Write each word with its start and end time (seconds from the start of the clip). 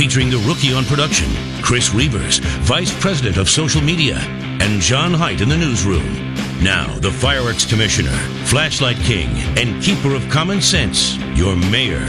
Featuring 0.00 0.30
the 0.30 0.38
rookie 0.48 0.72
on 0.72 0.86
production, 0.86 1.28
Chris 1.60 1.92
Reuvers, 1.92 2.38
vice 2.64 2.90
president 3.02 3.36
of 3.36 3.50
social 3.50 3.82
media, 3.82 4.16
and 4.16 4.80
John 4.80 5.12
Height 5.12 5.42
in 5.42 5.50
the 5.50 5.58
newsroom. 5.58 6.34
Now, 6.62 6.86
the 7.00 7.12
fireworks 7.12 7.66
commissioner, 7.66 8.16
flashlight 8.46 8.96
king, 8.96 9.28
and 9.58 9.82
keeper 9.82 10.14
of 10.14 10.26
common 10.30 10.62
sense, 10.62 11.18
your 11.36 11.54
mayor, 11.54 12.06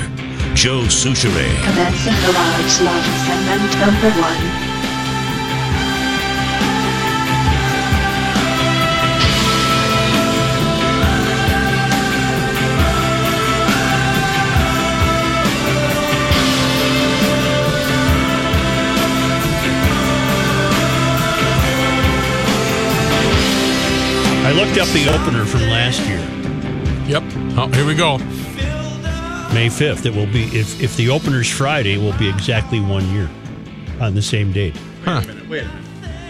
Joe 0.56 0.88
Soucheray. 0.88 1.54
Commencing 1.66 2.14
segment 3.28 3.80
number 3.82 4.22
one. 4.22 4.71
I 24.52 24.54
looked 24.54 24.78
up 24.78 24.88
the 24.90 25.08
opener 25.08 25.46
from 25.46 25.62
last 25.62 26.02
year, 26.10 26.20
Yep. 27.08 27.24
Oh, 27.58 27.68
here 27.74 27.86
we 27.86 27.96
go. 27.96 28.18
May 29.54 29.68
5th. 29.68 30.06
It 30.06 30.14
will 30.14 30.26
be, 30.28 30.44
if, 30.48 30.82
if 30.82 30.98
the 30.98 31.08
opener's 31.10 31.50
Friday, 31.50 31.94
it 31.94 31.98
will 32.00 32.18
be 32.18 32.28
exactly 32.28 32.82
one 32.82 33.08
year 33.14 33.30
on 34.02 34.14
the 34.14 34.22
same 34.22 34.52
date. 34.52 34.76
Huh. 35.06 35.22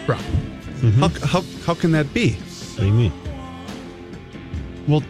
Bro. 0.06 0.18
Mm-hmm. 0.18 1.02
How, 1.02 1.10
how, 1.28 1.42
how 1.66 1.74
can 1.74 1.92
that 1.94 2.14
be? 2.14 2.34
What 2.34 2.78
do 2.82 2.86
you 2.86 2.94
mean? 2.94 3.12
Well, 4.88 5.02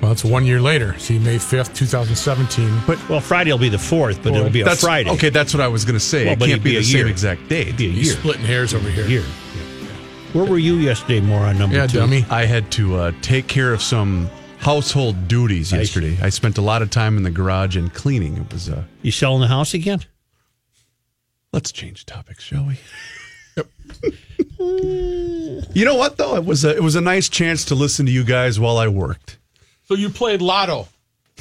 Well, 0.00 0.12
it's 0.12 0.24
one 0.24 0.46
year 0.46 0.60
later. 0.60 0.96
See, 1.00 1.18
May 1.18 1.36
5th, 1.36 1.74
2017. 1.74 2.82
but 2.86 3.08
Well, 3.08 3.20
Friday 3.20 3.50
will 3.50 3.58
be 3.58 3.68
the 3.70 3.76
4th, 3.76 4.22
but 4.22 4.34
it'll 4.36 4.50
be 4.50 4.60
a 4.60 4.64
that's 4.64 4.82
Friday. 4.82 5.10
Okay, 5.10 5.30
that's 5.30 5.52
what 5.52 5.60
I 5.60 5.66
was 5.68 5.84
going 5.84 5.94
to 5.98 6.00
say. 6.00 6.26
Well, 6.26 6.34
it 6.34 6.46
can't 6.46 6.62
be, 6.62 6.70
be 6.70 6.76
the 6.76 6.82
a 6.82 6.84
same 6.84 6.96
year. 6.98 7.08
exact 7.08 7.48
date. 7.48 7.66
It'd 7.66 7.76
be 7.76 7.86
a 7.86 7.90
He's 7.90 8.06
year. 8.08 8.16
splitting 8.16 8.44
hairs 8.44 8.72
over 8.72 8.88
here. 8.88 9.06
year. 9.06 9.24
Where 10.32 10.44
were 10.44 10.58
you 10.58 10.74
yesterday, 10.76 11.20
more 11.20 11.40
on 11.40 11.58
number 11.58 11.74
Yeah, 11.76 11.86
two? 11.88 11.98
dummy. 11.98 12.24
I 12.30 12.44
had 12.44 12.70
to 12.72 12.96
uh, 12.96 13.12
take 13.20 13.48
care 13.48 13.72
of 13.72 13.82
some 13.82 14.30
household 14.58 15.26
duties 15.26 15.72
yesterday. 15.72 16.16
I 16.22 16.28
spent 16.28 16.56
a 16.56 16.60
lot 16.62 16.82
of 16.82 16.90
time 16.90 17.16
in 17.16 17.24
the 17.24 17.30
garage 17.32 17.76
and 17.76 17.92
cleaning. 17.92 18.36
It 18.36 18.52
was. 18.52 18.68
Uh, 18.68 18.84
You 19.02 19.10
selling 19.10 19.40
the 19.40 19.48
house 19.48 19.74
again? 19.74 20.00
let's 21.52 21.72
change 21.72 22.06
topics, 22.06 22.44
shall 22.44 22.64
we? 22.64 22.78
Yep. 23.56 23.66
you 25.74 25.84
know 25.84 25.96
what 25.96 26.16
though? 26.16 26.36
It 26.36 26.44
was 26.44 26.64
a, 26.64 26.76
it 26.76 26.82
was 26.82 26.94
a 26.94 27.00
nice 27.00 27.28
chance 27.28 27.64
to 27.66 27.74
listen 27.74 28.06
to 28.06 28.12
you 28.12 28.22
guys 28.22 28.60
while 28.60 28.78
I 28.78 28.86
worked. 28.86 29.36
So 29.86 29.94
you 29.96 30.10
played 30.10 30.40
lotto. 30.42 30.86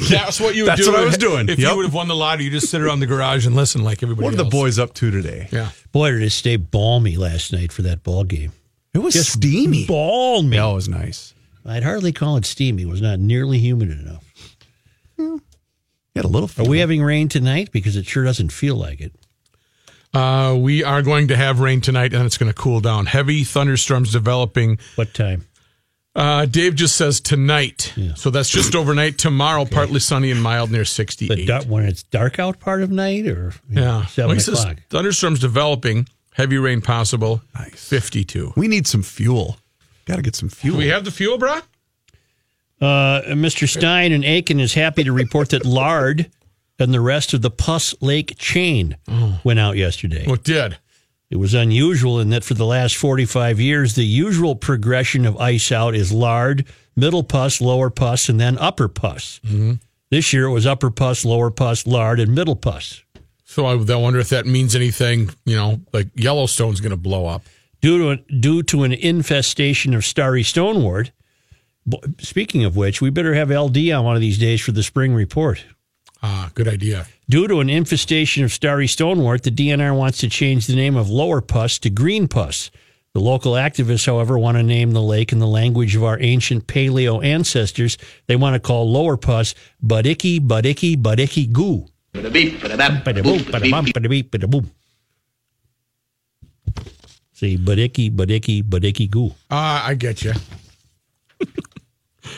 That's 0.09 0.39
what 0.39 0.55
you 0.55 0.65
That's 0.65 0.83
do. 0.83 0.91
what 0.91 0.99
I 1.01 1.05
was 1.05 1.17
doing. 1.17 1.47
If 1.47 1.59
Yep. 1.59 1.69
you 1.69 1.75
would 1.77 1.85
have 1.85 1.93
won 1.93 2.07
the 2.07 2.15
lotto, 2.15 2.41
you 2.41 2.49
just 2.49 2.69
sit 2.71 2.81
around 2.81 3.01
the 3.01 3.05
garage 3.05 3.45
and 3.45 3.55
listen 3.55 3.83
like 3.83 4.01
everybody 4.01 4.25
What 4.25 4.33
are 4.33 4.37
the 4.37 4.45
boys 4.49 4.79
up 4.79 4.95
to 4.95 5.11
today? 5.11 5.47
Yeah. 5.51 5.69
Boy, 5.91 6.09
did 6.09 6.23
it 6.23 6.31
stay 6.31 6.55
balmy 6.55 7.15
last 7.15 7.53
night 7.53 7.71
for 7.71 7.83
that 7.83 8.01
ball 8.03 8.23
game. 8.23 8.51
It 8.93 8.99
was 8.99 9.13
Just 9.13 9.33
steamy. 9.33 9.85
Balmy. 9.85 10.55
Yeah, 10.55 10.71
it 10.71 10.73
was 10.73 10.89
nice. 10.89 11.33
I'd 11.65 11.83
hardly 11.83 12.11
call 12.11 12.37
it 12.37 12.45
steamy. 12.45 12.83
It 12.83 12.87
was 12.87 13.01
not 13.01 13.19
nearly 13.19 13.59
humid 13.59 13.91
enough. 13.91 14.25
Had 16.15 16.25
a 16.25 16.27
little. 16.27 16.49
Are 16.57 16.67
we 16.67 16.79
having 16.79 17.03
rain 17.03 17.29
tonight? 17.29 17.71
Because 17.71 17.95
it 17.95 18.05
sure 18.05 18.23
doesn't 18.23 18.51
feel 18.51 18.75
like 18.75 18.99
it. 18.99 19.13
Uh, 20.13 20.57
we 20.59 20.83
are 20.83 21.03
going 21.03 21.27
to 21.27 21.35
have 21.35 21.59
rain 21.59 21.81
tonight 21.81 22.13
and 22.13 22.25
it's 22.25 22.37
going 22.37 22.51
to 22.51 22.57
cool 22.59 22.79
down. 22.79 23.05
Heavy 23.05 23.43
thunderstorms 23.43 24.11
developing. 24.11 24.79
What 24.95 25.13
time? 25.13 25.45
Uh, 26.15 26.45
Dave 26.45 26.73
just 26.75 26.95
says 26.95 27.21
tonight. 27.21 27.93
So 28.15 28.31
that's 28.31 28.49
just 28.49 28.75
overnight. 28.75 29.19
Tomorrow, 29.19 29.65
partly 29.65 29.99
sunny 29.99 30.31
and 30.31 30.41
mild 30.41 30.71
near 30.71 30.83
68. 30.83 31.33
The 31.35 31.45
dark, 31.45 31.65
when 31.65 31.85
it's 31.85 32.01
dark 32.03 32.39
out 32.39 32.59
part 32.59 32.81
of 32.81 32.89
night 32.89 33.27
or 33.27 33.53
you 33.69 33.75
know, 33.75 33.81
yeah. 33.81 34.05
seven 34.07 34.29
Well, 34.29 34.35
he 34.35 34.41
says 34.41 34.61
o'clock? 34.61 34.77
thunderstorms 34.89 35.39
developing. 35.39 36.07
Heavy 36.39 36.57
rain 36.57 36.79
possible. 36.79 37.41
Nice. 37.53 37.85
52. 37.89 38.53
We 38.55 38.69
need 38.69 38.87
some 38.87 39.03
fuel. 39.03 39.57
Got 40.05 40.15
to 40.15 40.21
get 40.21 40.37
some 40.37 40.47
Do 40.47 40.55
fuel. 40.55 40.77
we 40.77 40.87
have 40.87 41.03
the 41.03 41.11
fuel, 41.11 41.37
brah? 41.37 41.61
Uh, 42.79 43.21
Mr. 43.35 43.67
Stein 43.67 44.13
and 44.13 44.23
Aitkin 44.23 44.61
is 44.61 44.73
happy 44.73 45.03
to 45.03 45.11
report 45.11 45.49
that 45.49 45.65
lard 45.65 46.31
and 46.79 46.93
the 46.93 47.01
rest 47.01 47.33
of 47.33 47.41
the 47.41 47.51
Puss 47.51 47.93
Lake 47.99 48.37
chain 48.37 48.95
went 49.43 49.59
out 49.59 49.75
yesterday. 49.75 50.25
What 50.25 50.45
did? 50.45 50.77
It 51.29 51.35
was 51.35 51.53
unusual 51.53 52.21
in 52.21 52.29
that 52.29 52.45
for 52.45 52.53
the 52.53 52.65
last 52.65 52.95
45 52.95 53.59
years, 53.59 53.95
the 53.95 54.05
usual 54.05 54.55
progression 54.55 55.25
of 55.25 55.35
ice 55.35 55.73
out 55.73 55.93
is 55.93 56.13
lard, 56.13 56.65
middle 56.95 57.23
pus, 57.23 57.59
lower 57.59 57.89
pus, 57.89 58.29
and 58.29 58.39
then 58.39 58.57
upper 58.59 58.87
pus. 58.87 59.41
This 60.09 60.31
year 60.31 60.45
it 60.45 60.51
was 60.51 60.65
upper 60.65 60.89
pus, 60.89 61.25
lower 61.25 61.51
pus, 61.51 61.85
lard, 61.85 62.21
and 62.21 62.33
middle 62.33 62.55
pus. 62.55 63.03
So 63.49 63.65
I, 63.65 63.71
I 63.71 63.95
wonder 63.95 64.19
if 64.19 64.29
that 64.29 64.45
means 64.45 64.75
anything, 64.75 65.31
you 65.43 65.55
know, 65.55 65.81
like 65.91 66.09
Yellowstone's 66.13 66.81
going 66.81 66.91
to 66.91 66.97
blow 66.97 67.25
up. 67.25 67.41
Due 67.81 67.97
to, 67.97 68.09
an, 68.09 68.39
due 68.39 68.61
to 68.61 68.83
an 68.83 68.93
infestation 68.93 69.95
of 69.95 70.05
starry 70.05 70.43
stonewort, 70.43 71.11
speaking 72.19 72.63
of 72.63 72.75
which, 72.75 73.01
we 73.01 73.09
better 73.09 73.33
have 73.33 73.49
LD 73.49 73.89
on 73.89 74.05
one 74.05 74.13
of 74.13 74.21
these 74.21 74.37
days 74.37 74.61
for 74.61 74.71
the 74.71 74.83
spring 74.83 75.15
report. 75.15 75.65
Ah, 76.21 76.51
good 76.53 76.67
idea. 76.67 77.07
Due 77.27 77.47
to 77.47 77.59
an 77.59 77.71
infestation 77.71 78.43
of 78.43 78.53
starry 78.53 78.85
stonewort, 78.85 79.41
the 79.41 79.49
DNR 79.49 79.97
wants 79.97 80.19
to 80.19 80.29
change 80.29 80.67
the 80.67 80.75
name 80.75 80.95
of 80.95 81.09
lower 81.09 81.41
pus 81.41 81.79
to 81.79 81.89
green 81.89 82.27
pus. 82.27 82.69
The 83.15 83.19
local 83.19 83.53
activists, 83.53 84.05
however, 84.05 84.37
want 84.37 84.57
to 84.57 84.63
name 84.63 84.91
the 84.91 85.01
lake 85.01 85.31
in 85.31 85.39
the 85.39 85.47
language 85.47 85.95
of 85.95 86.03
our 86.03 86.21
ancient 86.21 86.67
paleo 86.67 87.25
ancestors. 87.25 87.97
They 88.27 88.35
want 88.35 88.53
to 88.53 88.59
call 88.59 88.91
lower 88.91 89.17
pus 89.17 89.55
Budicky, 89.81 90.39
Budicky, 90.39 90.95
Budicky 90.95 91.47
Goo. 91.47 91.87
Ba-da-boom, 92.11 93.43
ba-da-bum, 93.51 93.85
ba-da-beep, 93.93 94.31
ba-da-boom. 94.31 94.71
See, 97.33 97.55
Budicky, 97.55 98.09
Budicky, 98.09 98.61
Budicky 98.61 99.07
Goo. 99.07 99.33
Ah, 99.49 99.85
I 99.87 99.93
get 99.93 100.23
you. 100.23 100.33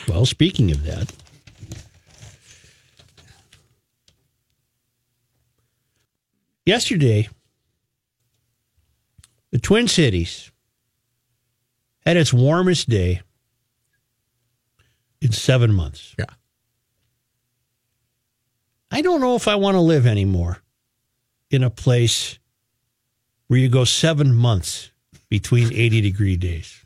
Well, 0.08 0.26
speaking 0.26 0.70
of 0.70 0.84
that, 0.84 1.12
yesterday, 6.64 7.28
the 9.50 9.58
Twin 9.58 9.88
Cities 9.88 10.50
had 12.06 12.16
its 12.16 12.32
warmest 12.32 12.88
day 12.88 13.22
in 15.20 15.32
seven 15.32 15.72
months. 15.72 16.14
Yeah. 16.18 16.26
I 18.92 19.00
don't 19.00 19.20
know 19.20 19.34
if 19.34 19.48
I 19.48 19.54
want 19.56 19.74
to 19.74 19.80
live 19.80 20.06
anymore 20.06 20.58
in 21.50 21.64
a 21.64 21.70
place 21.70 22.38
where 23.48 23.58
you 23.58 23.68
go 23.68 23.84
seven 23.84 24.34
months 24.34 24.90
between 25.28 25.72
80 25.72 26.02
degree 26.02 26.36
days. 26.36 26.84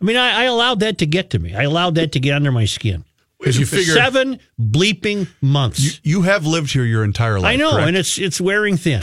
I 0.00 0.04
mean, 0.04 0.16
I, 0.16 0.42
I 0.42 0.44
allowed 0.44 0.80
that 0.80 0.98
to 0.98 1.06
get 1.06 1.30
to 1.30 1.38
me. 1.38 1.54
I 1.54 1.62
allowed 1.62 1.94
that 1.96 2.12
to 2.12 2.20
get 2.20 2.34
under 2.34 2.50
my 2.50 2.64
skin. 2.64 3.04
Because 3.38 3.58
you 3.58 3.66
figure 3.66 3.92
Seven 3.92 4.40
bleeping 4.58 5.28
months. 5.42 5.80
You, 6.02 6.18
you 6.18 6.22
have 6.22 6.46
lived 6.46 6.72
here 6.72 6.84
your 6.84 7.04
entire 7.04 7.38
life. 7.38 7.52
I 7.52 7.56
know, 7.56 7.72
correct? 7.72 7.88
and 7.88 7.96
it's 7.96 8.18
it's 8.18 8.40
wearing 8.40 8.78
thin. 8.78 9.02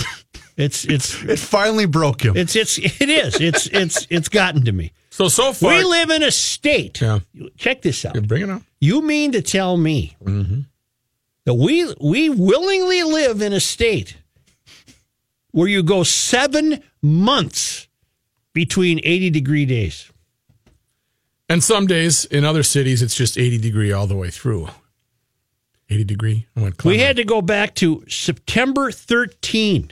It's 0.57 0.83
it's 0.86 1.21
it 1.24 1.38
finally 1.38 1.86
broke 1.86 2.24
him. 2.24 2.36
it's 2.36 2.56
it's 2.56 2.80
it 2.80 3.09
is. 3.09 3.39
It's 3.39 3.68
it's 3.68 4.07
it's 4.09 4.30
gotten 4.30 4.65
to 4.65 4.71
me. 4.71 4.94
so. 5.12 5.27
So 5.27 5.53
far, 5.53 5.77
We 5.77 5.83
live 5.83 6.09
in 6.09 6.24
a 6.24 6.31
state. 6.31 7.01
Yeah. 7.01 7.19
Check 7.57 7.83
this 7.83 8.03
out. 8.03 8.15
Yeah, 8.15 8.21
bring 8.21 8.41
it 8.41 8.50
on. 8.50 8.65
You 8.80 9.03
mean 9.03 9.31
to 9.33 9.44
tell 9.44 9.77
me 9.77 10.15
mm-hmm. 10.24 10.62
That 11.45 11.55
we 11.55 11.93
we 11.99 12.29
willingly 12.29 13.03
live 13.03 13.41
in 13.41 13.53
a 13.53 13.59
state 13.59 14.17
where 15.51 15.67
you 15.67 15.83
go 15.83 16.03
seven 16.03 16.81
months 17.01 17.88
between 18.53 18.99
eighty 19.03 19.29
degree 19.29 19.65
days? 19.65 20.11
And 21.51 21.61
some 21.61 21.85
days 21.85 22.23
in 22.23 22.45
other 22.45 22.63
cities, 22.63 23.01
it's 23.01 23.13
just 23.13 23.38
80 23.38 23.57
degree 23.57 23.91
all 23.91 24.07
the 24.07 24.15
way 24.15 24.29
through. 24.29 24.69
80 25.89 26.05
degree. 26.05 26.47
I 26.55 26.61
went. 26.61 26.81
We 26.85 26.99
had 26.99 27.17
to 27.17 27.25
go 27.25 27.41
back 27.41 27.75
to 27.75 28.05
September 28.07 28.89
13. 28.89 29.91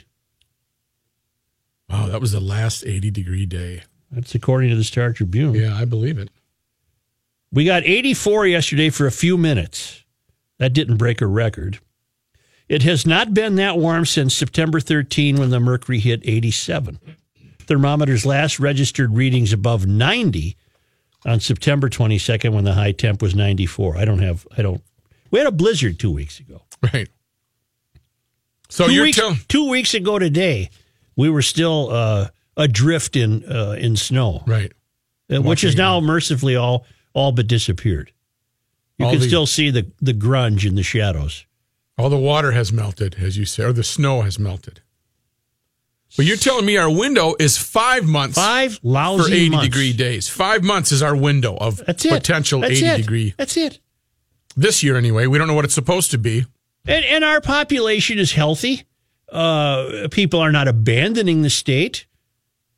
Wow, 1.90 2.06
that 2.06 2.18
was 2.18 2.32
the 2.32 2.40
last 2.40 2.86
80 2.86 3.10
degree 3.10 3.44
day. 3.44 3.82
That's 4.10 4.34
according 4.34 4.70
to 4.70 4.76
the 4.76 4.84
Star 4.84 5.12
Tribune. 5.12 5.54
Yeah, 5.54 5.76
I 5.76 5.84
believe 5.84 6.18
it. 6.18 6.30
We 7.52 7.66
got 7.66 7.82
84 7.84 8.46
yesterday 8.46 8.88
for 8.88 9.06
a 9.06 9.12
few 9.12 9.36
minutes. 9.36 9.99
That 10.60 10.74
didn't 10.74 10.98
break 10.98 11.22
a 11.22 11.26
record. 11.26 11.80
It 12.68 12.82
has 12.82 13.06
not 13.06 13.32
been 13.32 13.54
that 13.56 13.78
warm 13.78 14.04
since 14.04 14.34
September 14.34 14.78
13 14.78 15.38
when 15.38 15.48
the 15.48 15.58
mercury 15.58 15.98
hit 15.98 16.20
87. 16.22 17.00
Thermometers 17.60 18.26
last 18.26 18.60
registered 18.60 19.16
readings 19.16 19.54
above 19.54 19.86
90 19.86 20.58
on 21.24 21.40
September 21.40 21.88
22nd 21.88 22.52
when 22.52 22.64
the 22.64 22.74
high 22.74 22.92
temp 22.92 23.22
was 23.22 23.34
94. 23.34 23.96
I 23.96 24.04
don't 24.04 24.20
have, 24.20 24.46
I 24.56 24.60
don't, 24.60 24.82
we 25.30 25.38
had 25.38 25.48
a 25.48 25.52
blizzard 25.52 25.98
two 25.98 26.12
weeks 26.12 26.38
ago. 26.38 26.62
Right. 26.92 27.08
So 28.68 28.86
two 28.86 28.92
you're 28.92 29.04
weeks, 29.04 29.16
telling 29.16 29.38
two 29.48 29.68
weeks 29.68 29.94
ago 29.94 30.18
today, 30.18 30.70
we 31.16 31.28
were 31.28 31.42
still 31.42 31.90
uh, 31.90 32.28
adrift 32.56 33.16
in 33.16 33.44
uh, 33.44 33.76
in 33.78 33.96
snow, 33.96 34.42
right. 34.46 34.72
uh, 35.30 35.42
which 35.42 35.64
is 35.64 35.76
now 35.76 36.00
mercifully 36.00 36.56
all 36.56 36.86
all 37.12 37.32
but 37.32 37.46
disappeared. 37.46 38.12
You 39.00 39.06
All 39.06 39.12
can 39.12 39.20
the- 39.20 39.26
still 39.28 39.46
see 39.46 39.70
the 39.70 39.90
the 40.00 40.12
grunge 40.14 40.64
in 40.66 40.74
the 40.74 40.82
shadows. 40.82 41.44
All 41.98 42.08
the 42.10 42.18
water 42.18 42.52
has 42.52 42.72
melted, 42.72 43.16
as 43.20 43.36
you 43.36 43.44
say, 43.44 43.64
or 43.64 43.72
the 43.72 43.82
snow 43.84 44.22
has 44.22 44.38
melted. 44.38 44.80
But 46.16 46.26
you're 46.26 46.36
telling 46.36 46.66
me 46.66 46.76
our 46.76 46.90
window 46.90 47.34
is 47.38 47.56
five 47.56 48.04
months 48.04 48.36
Five 48.36 48.80
lousy 48.82 49.22
for 49.30 49.34
80 49.34 49.50
months. 49.50 49.64
degree 49.68 49.92
days. 49.92 50.28
Five 50.28 50.64
months 50.64 50.92
is 50.92 51.02
our 51.02 51.14
window 51.14 51.56
of 51.56 51.82
That's 51.86 52.04
potential 52.04 52.60
That's 52.60 52.72
80 52.82 52.86
it. 52.86 52.96
degree. 52.96 53.34
That's 53.36 53.56
it. 53.56 53.78
This 54.56 54.82
year, 54.82 54.96
anyway. 54.96 55.26
We 55.26 55.38
don't 55.38 55.46
know 55.46 55.54
what 55.54 55.64
it's 55.64 55.74
supposed 55.74 56.10
to 56.10 56.18
be. 56.18 56.44
And 56.86 57.04
and 57.04 57.24
our 57.24 57.40
population 57.40 58.18
is 58.18 58.32
healthy. 58.32 58.84
Uh, 59.30 60.08
people 60.10 60.40
are 60.40 60.50
not 60.52 60.66
abandoning 60.68 61.42
the 61.42 61.50
state. 61.50 62.06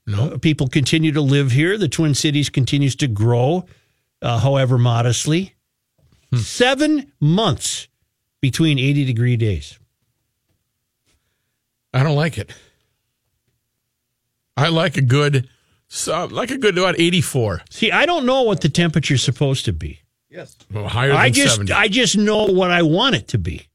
No. 0.06 0.32
Uh, 0.32 0.38
people 0.38 0.69
continue 0.69 1.12
to 1.12 1.20
live 1.20 1.52
here. 1.52 1.78
The 1.78 1.88
Twin 1.88 2.14
Cities 2.14 2.50
continues 2.50 2.94
to 2.96 3.06
grow, 3.06 3.64
uh, 4.20 4.38
however 4.40 4.76
modestly. 4.78 5.54
Hmm. 6.32 6.38
Seven 6.38 7.12
months 7.20 7.88
between 8.40 8.79
80 8.79 9.05
degree 9.05 9.37
days. 9.37 9.79
I 11.94 12.02
don't 12.02 12.17
like 12.17 12.38
it. 12.38 12.50
I 14.56 14.69
like 14.69 14.96
a 14.96 15.02
good, 15.02 15.49
so, 15.88 16.25
like 16.26 16.50
a 16.50 16.58
good 16.58 16.76
about 16.79 16.99
84. 16.99 17.62
See, 17.70 17.90
I 17.93 18.06
don't 18.06 18.25
know 18.26 18.43
what 18.43 18.61
the 18.62 18.69
temperature's 18.69 19.23
supposed 19.23 19.64
to 19.67 19.73
be. 19.73 20.00
Well, 20.73 20.88
higher 20.88 21.08
than 21.08 21.17
I 21.19 21.29
just 21.31 21.56
70. 21.56 21.73
I 21.73 21.88
just 21.88 22.17
know 22.17 22.44
what 22.46 22.70
I 22.70 22.82
want 22.82 23.14
it 23.17 23.29
to 23.29 23.38
be. 23.38 23.69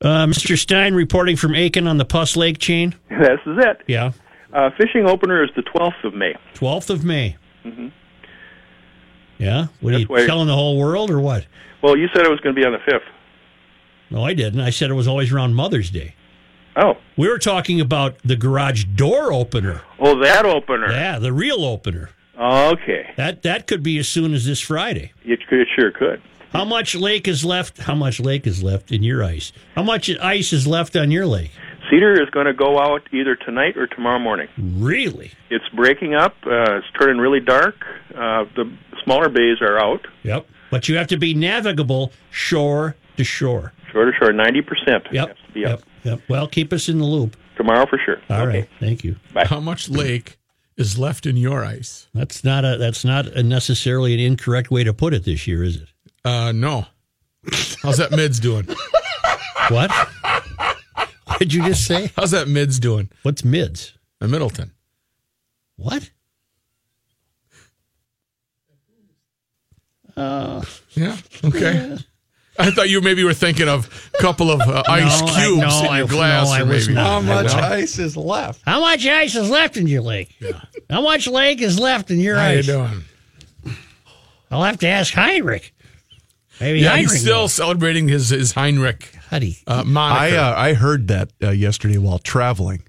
Uh, 0.00 0.26
Mr. 0.26 0.56
Stein 0.56 0.94
reporting 0.94 1.36
from 1.36 1.52
Aitkin 1.52 1.88
on 1.88 1.98
the 1.98 2.04
Puss 2.04 2.36
Lake 2.36 2.58
chain. 2.58 2.94
This 3.10 3.40
is 3.46 3.58
it. 3.58 3.78
Yeah, 3.86 4.12
Uh, 4.52 4.70
fishing 4.78 5.06
opener 5.06 5.42
is 5.44 5.50
the 5.56 5.62
12th 5.62 6.02
of 6.04 6.14
May. 6.14 6.34
12th 6.54 6.88
of 6.88 7.04
May. 7.04 7.36
Yeah, 9.38 9.66
what 9.80 9.94
are 9.94 9.98
you 9.98 10.06
That's 10.06 10.10
why- 10.22 10.26
telling 10.26 10.46
the 10.48 10.54
whole 10.54 10.78
world 10.78 11.10
or 11.10 11.20
what? 11.20 11.46
Well, 11.82 11.96
you 11.96 12.08
said 12.14 12.24
it 12.26 12.30
was 12.30 12.40
going 12.40 12.54
to 12.54 12.60
be 12.60 12.66
on 12.66 12.72
the 12.72 12.78
5th. 12.78 13.02
No, 14.10 14.24
I 14.24 14.34
didn't. 14.34 14.60
I 14.60 14.70
said 14.70 14.90
it 14.90 14.94
was 14.94 15.06
always 15.06 15.32
around 15.32 15.54
Mother's 15.54 15.90
Day. 15.90 16.14
Oh, 16.76 16.94
We 17.16 17.28
were 17.28 17.38
talking 17.38 17.80
about 17.80 18.18
the 18.24 18.36
garage 18.36 18.84
door 18.84 19.32
opener. 19.32 19.82
oh, 20.00 20.20
that 20.22 20.44
opener. 20.46 20.90
Yeah, 20.90 21.18
the 21.18 21.32
real 21.32 21.64
opener. 21.64 22.10
Okay, 22.40 23.10
That 23.16 23.42
that 23.42 23.66
could 23.66 23.82
be 23.82 23.98
as 23.98 24.06
soon 24.08 24.32
as 24.32 24.46
this 24.46 24.60
Friday. 24.60 25.12
it, 25.24 25.40
could, 25.48 25.60
it 25.60 25.68
sure 25.76 25.90
could. 25.90 26.22
How 26.52 26.64
much 26.64 26.94
lake 26.94 27.26
is 27.28 27.44
left? 27.44 27.78
How 27.78 27.94
much 27.96 28.20
lake 28.20 28.46
is 28.46 28.62
left 28.62 28.90
in 28.92 29.02
your 29.02 29.22
ice? 29.24 29.52
How 29.74 29.82
much 29.82 30.08
ice 30.20 30.52
is 30.52 30.66
left 30.66 30.96
on 30.96 31.10
your 31.10 31.26
lake? 31.26 31.50
Cedar 31.90 32.12
is 32.22 32.30
going 32.30 32.46
to 32.46 32.52
go 32.54 32.78
out 32.78 33.02
either 33.12 33.34
tonight 33.34 33.76
or 33.76 33.86
tomorrow 33.88 34.18
morning. 34.18 34.48
Really? 34.56 35.32
It's 35.50 35.68
breaking 35.74 36.14
up. 36.14 36.36
Uh, 36.46 36.76
it's 36.78 36.86
turning 36.98 37.18
really 37.18 37.40
dark. 37.40 37.74
Uh, 38.14 38.44
the 38.56 38.70
smaller 39.08 39.28
bays 39.28 39.60
are 39.60 39.78
out. 39.78 40.06
Yep. 40.22 40.46
But 40.70 40.88
you 40.88 40.96
have 40.96 41.06
to 41.08 41.16
be 41.16 41.32
navigable 41.34 42.12
shore 42.30 42.94
to 43.16 43.24
shore. 43.24 43.72
Short 43.92 44.08
or 44.08 44.14
short, 44.20 44.34
90% 44.34 45.06
Yep. 45.12 45.28
has 45.28 45.36
to 45.46 45.52
be 45.52 45.60
Yep. 45.60 45.70
up. 45.72 45.82
Yep. 46.04 46.20
Well, 46.28 46.46
keep 46.46 46.72
us 46.72 46.88
in 46.88 46.98
the 46.98 47.04
loop. 47.04 47.36
Tomorrow 47.56 47.86
for 47.86 47.98
sure. 48.04 48.18
All 48.30 48.46
right. 48.46 48.64
okay. 48.64 48.68
Thank 48.78 49.02
you. 49.04 49.16
Bye. 49.32 49.46
How 49.46 49.60
much 49.60 49.88
lake 49.88 50.38
is 50.76 50.98
left 50.98 51.26
in 51.26 51.36
your 51.36 51.64
ice? 51.64 52.08
That's 52.14 52.44
not 52.44 52.64
a 52.64 52.76
that's 52.76 53.04
not 53.04 53.26
a 53.26 53.42
necessarily 53.42 54.14
an 54.14 54.20
incorrect 54.20 54.70
way 54.70 54.84
to 54.84 54.92
put 54.94 55.12
it 55.14 55.24
this 55.24 55.46
year, 55.46 55.64
is 55.64 55.76
it? 55.76 55.88
Uh, 56.24 56.52
no. 56.52 56.86
How's 57.82 57.96
that 57.96 58.10
mids 58.12 58.38
doing? 58.38 58.68
What? 59.70 59.90
what 61.24 61.38
did 61.38 61.52
you 61.52 61.64
just 61.64 61.84
say? 61.86 62.10
How's 62.16 62.30
that 62.30 62.46
mids 62.48 62.78
doing? 62.78 63.08
What's 63.22 63.44
mids? 63.44 63.94
A 64.20 64.28
Middleton. 64.28 64.72
What? 65.76 66.10
Yeah. 70.94 71.16
Okay. 71.44 71.96
I 72.60 72.72
thought 72.72 72.88
you 72.88 73.00
maybe 73.00 73.22
were 73.22 73.34
thinking 73.34 73.68
of 73.68 74.10
a 74.14 74.18
couple 74.20 74.50
of 74.50 74.60
uh, 74.60 74.82
ice 74.88 75.20
No, 75.20 75.26
I- 75.28 75.44
cubes 75.44 75.60
no, 75.60 75.84
in 75.84 75.90
I- 75.90 76.06
glass. 76.06 76.48
no, 76.58 76.64
or 76.64 76.66
was 76.66 76.88
maybe. 76.88 76.94
not. 76.96 77.06
How 77.06 77.20
much 77.20 77.46
No? 77.54 77.58
ice 77.60 77.98
is 78.00 78.16
left? 78.16 78.62
How 78.64 78.80
much 78.80 79.06
ice 79.06 79.36
is 79.36 79.48
left 79.48 79.76
in 79.76 79.86
your 79.86 80.02
lake? 80.02 80.34
How 80.90 81.00
much 81.00 81.28
lake 81.28 81.60
is 81.60 81.78
left 81.78 82.10
in 82.10 82.18
your 82.18 82.36
How 82.36 82.48
are 82.48 82.54
you 82.54 82.62
doing? 82.64 83.04
I'll 84.50 84.64
have 84.64 84.78
to 84.78 84.88
ask 84.88 85.12
Heinrich. 85.14 85.72
Maybe 86.60 86.80
Yeah, 86.80 86.90
Heinrich 86.90 87.10
he's 87.12 87.20
still 87.20 87.42
knows. 87.42 87.52
celebrating 87.52 88.08
his 88.08 88.30
his 88.30 88.52
Heinrich 88.52 89.08
Huddy. 89.30 89.58
do 89.66 89.72
you- 89.74 89.96
uh, 89.96 90.00
I 90.00 90.30
uh, 90.36 90.54
I 90.56 90.72
heard 90.74 91.06
that 91.08 91.30
uh, 91.42 91.50
yesterday 91.50 91.98
while 91.98 92.18
traveling. 92.18 92.82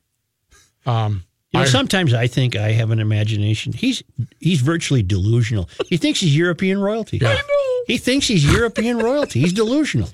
um, 0.88 1.24
You 1.52 1.62
know, 1.62 1.66
sometimes 1.66 2.14
I 2.14 2.28
think 2.28 2.56
I 2.56 2.74
have 2.74 2.92
an 2.92 3.00
imagination. 3.00 3.74
He's 3.74 4.04
he's 4.40 4.62
virtually 4.62 5.02
delusional. 5.04 5.68
He 5.88 5.98
thinks 5.98 6.20
he's 6.20 6.36
European 6.36 6.80
royalty. 6.80 7.18
Yeah. 7.18 7.30
I 7.30 7.34
know. 7.36 7.84
He 7.88 7.98
thinks 7.98 8.28
he's 8.28 8.46
European 8.46 9.00
royalty. 9.00 9.40
He's 9.40 9.54
delusional. 9.54 10.10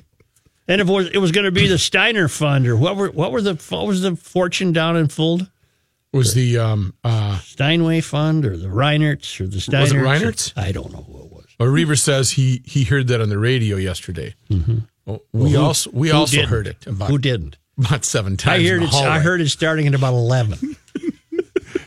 And 0.67 0.79
if 0.81 0.87
it 0.87 0.91
was, 0.91 1.07
it 1.09 1.17
was 1.17 1.31
going 1.33 1.43
to 1.45 1.51
be 1.51 1.67
the 1.67 1.77
Steiner 1.77 2.27
Fund 2.29 2.65
or 2.67 2.77
what 2.77 2.95
were 2.95 3.11
what 3.11 3.31
were 3.33 3.41
the 3.41 3.55
what 3.69 3.85
was 3.85 4.01
the 4.01 4.15
fortune 4.15 4.71
down 4.71 4.95
in 4.95 5.07
Fuld? 5.09 5.49
was 6.13 6.33
the 6.33 6.57
um, 6.57 6.93
uh, 7.03 7.37
Steinway 7.39 7.99
Fund 7.99 8.45
or 8.45 8.55
the 8.55 8.67
Reinerts 8.69 9.41
or 9.41 9.47
the 9.47 9.57
Steiners? 9.57 9.81
Was 9.81 9.91
it 9.91 9.95
Reinerts? 9.97 10.53
I 10.55 10.71
don't 10.71 10.93
know 10.93 11.01
who 11.03 11.19
it 11.25 11.31
was. 11.31 11.45
Well, 11.59 11.67
Reuver 11.69 11.97
says 11.97 12.31
he 12.31 12.61
he 12.65 12.85
heard 12.85 13.07
that 13.09 13.19
on 13.19 13.27
the 13.27 13.37
radio 13.37 13.75
yesterday. 13.75 14.35
Well, 15.05 15.21
we 15.33 15.51
Who- 15.51 15.59
also 15.59 15.89
we 15.91 16.09
who 16.09 16.15
also 16.15 16.37
didn't? 16.37 16.49
heard 16.49 16.67
it 16.67 16.87
about, 16.87 17.09
Who 17.09 17.17
didn't? 17.17 17.57
about 17.77 18.05
seven 18.05 18.37
times. 18.37 18.61
I 18.61 18.63
in 18.63 18.79
heard 18.79 18.89
the 18.89 18.95
it. 18.97 19.05
I 19.05 19.19
heard 19.19 19.41
it 19.41 19.49
starting 19.49 19.85
at 19.87 19.93
about 19.93 20.13
eleven. 20.13 20.77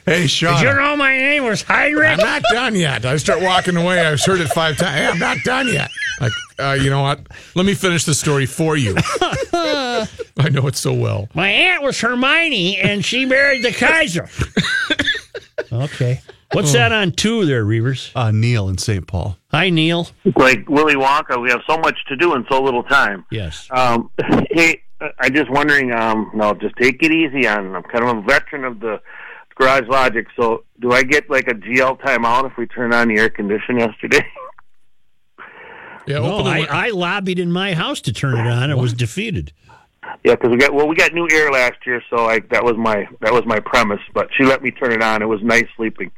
Hey, 0.08 0.26
Sean. 0.26 0.54
Did 0.54 0.70
you 0.70 0.74
know 0.74 0.96
my 0.96 1.18
name 1.18 1.44
was 1.44 1.60
Heinrich? 1.60 2.08
I'm 2.08 2.16
not 2.16 2.42
done 2.50 2.74
yet. 2.74 3.04
I 3.04 3.18
start 3.18 3.42
walking 3.42 3.76
away. 3.76 4.00
I've 4.00 4.18
heard 4.24 4.40
it 4.40 4.48
five 4.48 4.78
times. 4.78 4.94
Hey, 4.94 5.06
I'm 5.06 5.18
not 5.18 5.36
done 5.44 5.68
yet. 5.68 5.90
Like, 6.18 6.32
uh, 6.58 6.78
you 6.80 6.88
know 6.88 7.02
what? 7.02 7.26
Let 7.54 7.66
me 7.66 7.74
finish 7.74 8.06
the 8.06 8.14
story 8.14 8.46
for 8.46 8.74
you. 8.74 8.96
I 9.52 10.48
know 10.50 10.66
it 10.66 10.76
so 10.76 10.94
well. 10.94 11.28
My 11.34 11.50
aunt 11.50 11.82
was 11.82 12.00
Hermione, 12.00 12.78
and 12.78 13.04
she 13.04 13.26
married 13.26 13.62
the 13.62 13.70
Kaiser. 13.70 14.30
okay. 15.70 16.22
What's 16.52 16.72
that 16.72 16.90
on 16.90 17.12
two 17.12 17.44
there, 17.44 17.62
Reuvers? 17.62 18.10
Uh, 18.14 18.30
Neil 18.30 18.70
in 18.70 18.78
St. 18.78 19.06
Paul. 19.06 19.36
Hi, 19.50 19.68
Neil. 19.68 20.08
like 20.36 20.66
Willy 20.70 20.94
Wonka, 20.94 21.38
we 21.40 21.50
have 21.50 21.60
so 21.68 21.76
much 21.76 21.98
to 22.06 22.16
do 22.16 22.34
in 22.34 22.46
so 22.50 22.62
little 22.62 22.82
time. 22.82 23.26
Yes. 23.30 23.68
Um, 23.70 24.10
hey, 24.50 24.82
I'm 25.18 25.34
just 25.34 25.50
wondering. 25.50 25.92
Um, 25.92 26.30
no, 26.32 26.54
just 26.54 26.76
take 26.76 27.02
it 27.02 27.12
easy 27.12 27.46
on. 27.46 27.76
I'm 27.76 27.82
kind 27.82 28.04
of 28.04 28.16
a 28.16 28.22
veteran 28.22 28.64
of 28.64 28.80
the 28.80 29.02
Garage 29.58 29.88
Logic. 29.88 30.26
So, 30.36 30.64
do 30.80 30.92
I 30.92 31.02
get 31.02 31.28
like 31.28 31.48
a 31.48 31.54
GL 31.54 32.00
timeout 32.00 32.50
if 32.50 32.56
we 32.56 32.66
turn 32.66 32.94
on 32.94 33.08
the 33.08 33.18
air 33.18 33.28
condition 33.28 33.78
yesterday? 33.78 34.24
Yeah, 36.06 36.20
No, 36.20 36.38
I, 36.38 36.60
I 36.70 36.88
lobbied 36.88 37.38
in 37.38 37.52
my 37.52 37.74
house 37.74 38.00
to 38.02 38.14
turn 38.14 38.38
it 38.38 38.50
on. 38.50 38.70
I 38.70 38.74
was 38.74 38.94
defeated. 38.94 39.52
yeah, 40.24 40.36
because 40.36 40.48
we 40.48 40.56
got 40.56 40.72
well, 40.72 40.88
we 40.88 40.96
got 40.96 41.12
new 41.12 41.28
air 41.30 41.50
last 41.52 41.84
year, 41.84 42.02
so 42.08 42.24
I 42.24 42.38
that 42.50 42.64
was 42.64 42.78
my 42.78 43.06
that 43.20 43.30
was 43.30 43.42
my 43.44 43.60
premise. 43.60 44.00
But 44.14 44.28
she 44.34 44.44
let 44.44 44.62
me 44.62 44.70
turn 44.70 44.92
it 44.92 45.02
on. 45.02 45.20
It 45.20 45.26
was 45.26 45.42
nice 45.42 45.66
sleeping. 45.76 46.10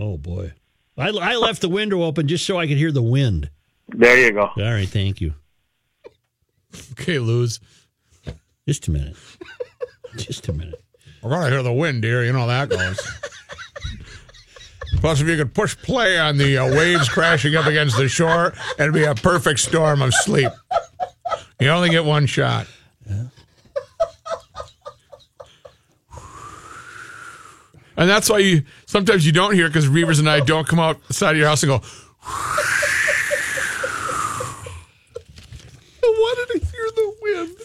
Oh 0.00 0.16
boy. 0.16 0.52
I, 0.98 1.10
I 1.10 1.36
left 1.36 1.60
the 1.60 1.68
window 1.68 2.02
open 2.02 2.26
just 2.26 2.44
so 2.44 2.58
I 2.58 2.66
could 2.66 2.76
hear 2.76 2.90
the 2.90 3.04
wind. 3.04 3.50
There 3.90 4.18
you 4.18 4.32
go. 4.32 4.50
All 4.56 4.56
right, 4.56 4.88
thank 4.88 5.20
you. 5.20 5.34
okay, 6.92 7.20
lose. 7.20 7.60
Just 8.66 8.88
a 8.88 8.90
minute. 8.90 9.16
Just 10.16 10.48
a 10.48 10.52
minute. 10.52 10.82
I 11.22 11.28
gotta 11.28 11.50
hear 11.50 11.62
the 11.62 11.72
wind, 11.72 12.02
dear. 12.02 12.24
You 12.24 12.32
know 12.32 12.40
how 12.40 12.46
that 12.46 12.68
goes. 12.70 12.98
Plus, 14.96 15.20
if 15.20 15.28
you 15.28 15.36
could 15.36 15.54
push 15.54 15.76
play 15.76 16.18
on 16.18 16.36
the 16.36 16.58
uh, 16.58 16.66
waves 16.76 17.08
crashing 17.08 17.56
up 17.56 17.66
against 17.66 17.96
the 17.96 18.08
shore, 18.08 18.52
it'd 18.78 18.92
be 18.92 19.04
a 19.04 19.14
perfect 19.14 19.60
storm 19.60 20.02
of 20.02 20.12
sleep. 20.12 20.50
You 21.58 21.68
only 21.68 21.90
get 21.90 22.04
one 22.04 22.26
shot. 22.26 22.66
And 27.96 28.08
that's 28.08 28.30
why 28.30 28.38
you 28.38 28.62
sometimes 28.86 29.26
you 29.26 29.32
don't 29.32 29.52
hear 29.52 29.68
because 29.68 29.86
Reuvers 29.86 30.18
and 30.20 30.28
I 30.28 30.40
don't 30.40 30.66
come 30.66 30.80
outside 30.80 31.32
of 31.32 31.36
your 31.36 31.48
house 31.48 31.62
and 31.62 31.68
go. 31.68 31.82
I 36.02 36.06
wanted 36.06 36.60
to 36.60 36.66
hear 36.66 36.90
the 36.96 37.14
wind. 37.20 37.56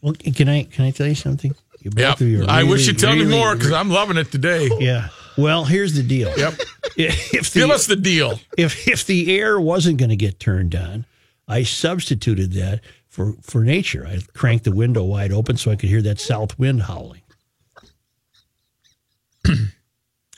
Well, 0.00 0.14
can 0.34 0.48
I 0.48 0.62
can 0.62 0.84
I 0.84 0.92
tell 0.92 1.08
you 1.08 1.16
something? 1.16 1.52
You 1.84 1.90
both 1.90 1.98
Yeah, 2.00 2.12
of 2.12 2.20
you 2.20 2.42
are 2.44 2.50
I 2.50 2.62
wish 2.64 2.86
you'd 2.86 2.98
tell 2.98 3.14
me 3.14 3.24
more 3.24 3.54
because 3.54 3.72
I'm 3.72 3.88
loving 3.90 4.16
it 4.16 4.30
today. 4.30 4.68
Yeah. 4.80 5.08
Well, 5.38 5.64
here's 5.64 5.94
the 5.94 6.02
deal. 6.02 6.32
Yep. 6.36 6.54
If 6.94 7.50
the, 7.52 7.60
Give 7.60 7.70
us 7.70 7.86
the 7.86 7.96
deal. 7.96 8.38
if 8.58 8.86
if 8.86 9.06
the 9.06 9.34
air 9.38 9.58
wasn't 9.58 9.96
going 9.96 10.10
to 10.10 10.16
get 10.16 10.38
turned 10.38 10.74
on, 10.74 11.06
I 11.48 11.62
substituted 11.62 12.52
that 12.52 12.80
for 13.08 13.32
for 13.40 13.64
nature. 13.64 14.06
I 14.06 14.18
cranked 14.34 14.64
the 14.64 14.72
window 14.72 15.02
wide 15.02 15.32
open 15.32 15.56
so 15.56 15.70
I 15.70 15.76
could 15.76 15.88
hear 15.88 16.02
that 16.02 16.20
south 16.20 16.58
wind 16.58 16.82
howling. 16.82 17.22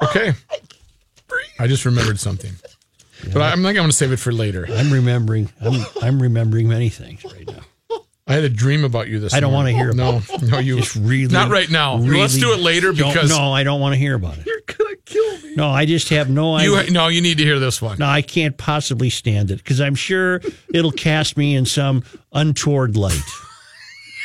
Okay. 0.03 0.33
I 1.59 1.67
just 1.67 1.85
remembered 1.85 2.19
something. 2.21 2.53
But 3.33 3.43
I'm 3.43 3.59
think 3.63 3.69
I'm 3.71 3.75
going 3.77 3.91
to 3.91 3.97
save 3.97 4.13
it 4.13 4.19
for 4.19 4.33
later. 4.33 4.67
I'm 4.69 4.93
remembering. 4.93 5.49
I'm 5.61 5.85
I'm 6.03 6.21
remembering 6.23 6.69
many 6.69 6.89
things 6.89 7.25
right 7.25 7.47
now. 7.47 7.61
I 8.27 8.33
had 8.35 8.45
a 8.45 8.49
dream 8.49 8.85
about 8.85 9.09
you 9.09 9.21
this 9.21 9.35
I 9.35 9.41
don't 9.41 9.53
wanna 9.53 9.73
hear 9.73 9.93
No, 9.93 10.17
about 10.27 10.43
no, 10.43 10.59
you. 10.59 10.79
Just 10.79 10.97
really, 10.97 11.33
Not 11.33 11.51
right 11.51 11.71
now. 11.71 11.99
really 11.99 12.21
Let's 12.21 12.39
do 12.39 12.53
it 12.55 12.61
later 12.61 12.93
because 12.93 13.29
no, 13.29 13.53
I 13.53 13.65
don't 13.65 13.81
want 13.81 13.93
to 13.93 13.99
hear 13.99 14.15
about 14.15 14.39
it. 14.39 14.47
You're 14.47 14.63
gonna 14.67 14.97
kill 15.05 15.39
me. 15.43 15.55
No, 15.57 15.69
I 15.69 15.85
just 15.85 16.09
have 16.09 16.31
no 16.31 16.55
idea. 16.57 16.85
you. 16.85 16.91
No, 16.91 17.09
you 17.09 17.21
need 17.21 17.37
to 17.39 17.45
hear 17.45 17.59
this 17.59 17.83
one. 17.83 17.99
No, 17.99 18.07
I 18.07 18.23
can't 18.23 18.57
possibly 18.57 19.11
stand 19.11 19.51
it 19.51 19.59
because 19.59 19.79
I'm 19.81 19.95
sure 19.95 20.41
it'll 20.73 20.91
cast 20.93 21.37
me 21.37 21.55
in 21.55 21.67
some 21.67 22.03
untoward 22.33 22.97
light. 22.97 23.21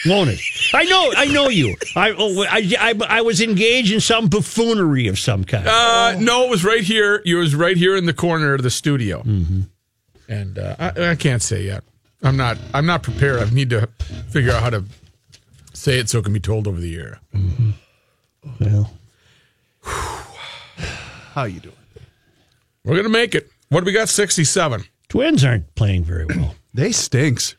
Won't 0.06 0.30
it? 0.30 0.40
I 0.74 0.86
know, 0.86 1.12
I 1.18 1.26
know 1.26 1.50
you. 1.50 1.76
I, 1.94 2.12
oh, 2.18 2.44
I, 2.50 2.74
I, 2.80 3.18
I 3.18 3.22
was 3.22 3.42
engaged 3.42 3.92
in 3.92 4.00
some 4.00 4.30
buffoonery 4.30 5.08
of 5.10 5.20
some 5.20 5.44
kind. 5.44 5.68
Uh, 5.68 6.16
no, 6.18 6.46
it 6.46 6.50
was 6.50 6.64
right 6.64 6.84
here. 6.86 7.22
It 7.26 7.36
was 7.36 7.54
right 7.54 7.76
here 7.76 7.98
in 7.98 8.06
the 8.06 8.14
corner 8.14 8.54
of 8.54 8.64
the 8.64 8.70
studio, 8.70 9.24
Mm-hmm. 9.24 9.62
and 10.30 10.58
uh, 10.58 10.76
I, 10.80 11.10
I 11.10 11.16
can't 11.16 11.42
say 11.42 11.64
yet. 11.66 11.84
I'm 12.22 12.38
not. 12.38 12.58
I'm 12.74 12.86
not 12.86 13.04
prepared. 13.04 13.42
I 13.42 13.50
need 13.50 13.70
to 13.72 13.88
figure 14.30 14.52
out 14.52 14.62
how 14.62 14.70
to 14.72 14.84
say 15.74 16.00
it 16.00 16.10
so 16.10 16.20
it 16.20 16.24
can 16.26 16.34
be 16.34 16.40
told 16.40 16.68
over 16.68 16.80
the 16.80 16.96
air. 16.98 17.20
Mm-hmm. 17.34 17.72
well, 18.60 18.92
How 21.34 21.44
you 21.46 21.60
doing? 21.60 21.76
We're 22.84 22.96
gonna 22.98 23.10
make 23.10 23.36
it. 23.36 23.50
What 23.70 23.82
do 23.82 23.86
we 23.86 23.94
got? 23.94 24.10
Sixty-seven. 24.10 24.84
twins 25.08 25.44
aren't 25.44 25.74
playing 25.76 26.04
very 26.04 26.26
well. 26.26 26.56
They 26.74 26.92
stinks. 26.92 27.56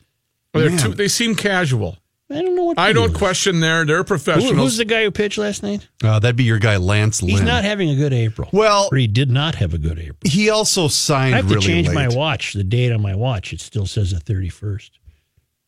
Well, 0.53 0.69
they're 0.69 0.79
too, 0.79 0.95
they 0.95 1.09
seem 1.09 1.35
casual. 1.35 1.99
I 2.31 2.43
don't 2.43 2.55
know 2.55 2.63
what. 2.65 2.75
to 2.77 2.81
I 2.81 2.93
don't 2.93 3.13
do. 3.13 3.19
question 3.19 3.59
their. 3.61 3.85
They're 3.85 3.99
Who, 3.99 4.05
professionals. 4.05 4.57
who's 4.57 4.77
the 4.77 4.85
guy 4.85 5.03
who 5.05 5.11
pitched 5.11 5.37
last 5.39 5.63
night? 5.65 5.89
Uh, 6.03 6.19
that'd 6.21 6.37
be 6.37 6.45
your 6.45 6.59
guy 6.61 6.77
Lance 6.77 7.23
Lynn. 7.23 7.31
He's 7.31 7.43
not 7.43 7.65
having 7.65 7.91
a 7.91 7.97
good 7.97 8.13
April. 8.13 8.49
Well- 8.53 8.89
or 8.93 8.99
he 8.99 9.07
did 9.09 9.31
not 9.31 9.57
have 9.57 9.75
a 9.75 9.79
good 9.79 9.99
April. 9.99 10.17
he 10.31 10.49
also 10.51 10.87
signed 10.89 11.35
I 11.35 11.39
have 11.39 11.49
to 11.49 11.55
really 11.55 11.67
change 11.67 11.89
late. 11.89 11.95
my 11.95 12.09
watch. 12.09 12.53
The 12.53 12.63
date 12.65 12.93
on 12.93 13.03
my 13.03 13.15
watch 13.17 13.53
it 13.53 13.61
still 13.61 13.87
says 13.87 14.13
the 14.13 14.21
thirty 14.21 14.49
first. 14.49 14.99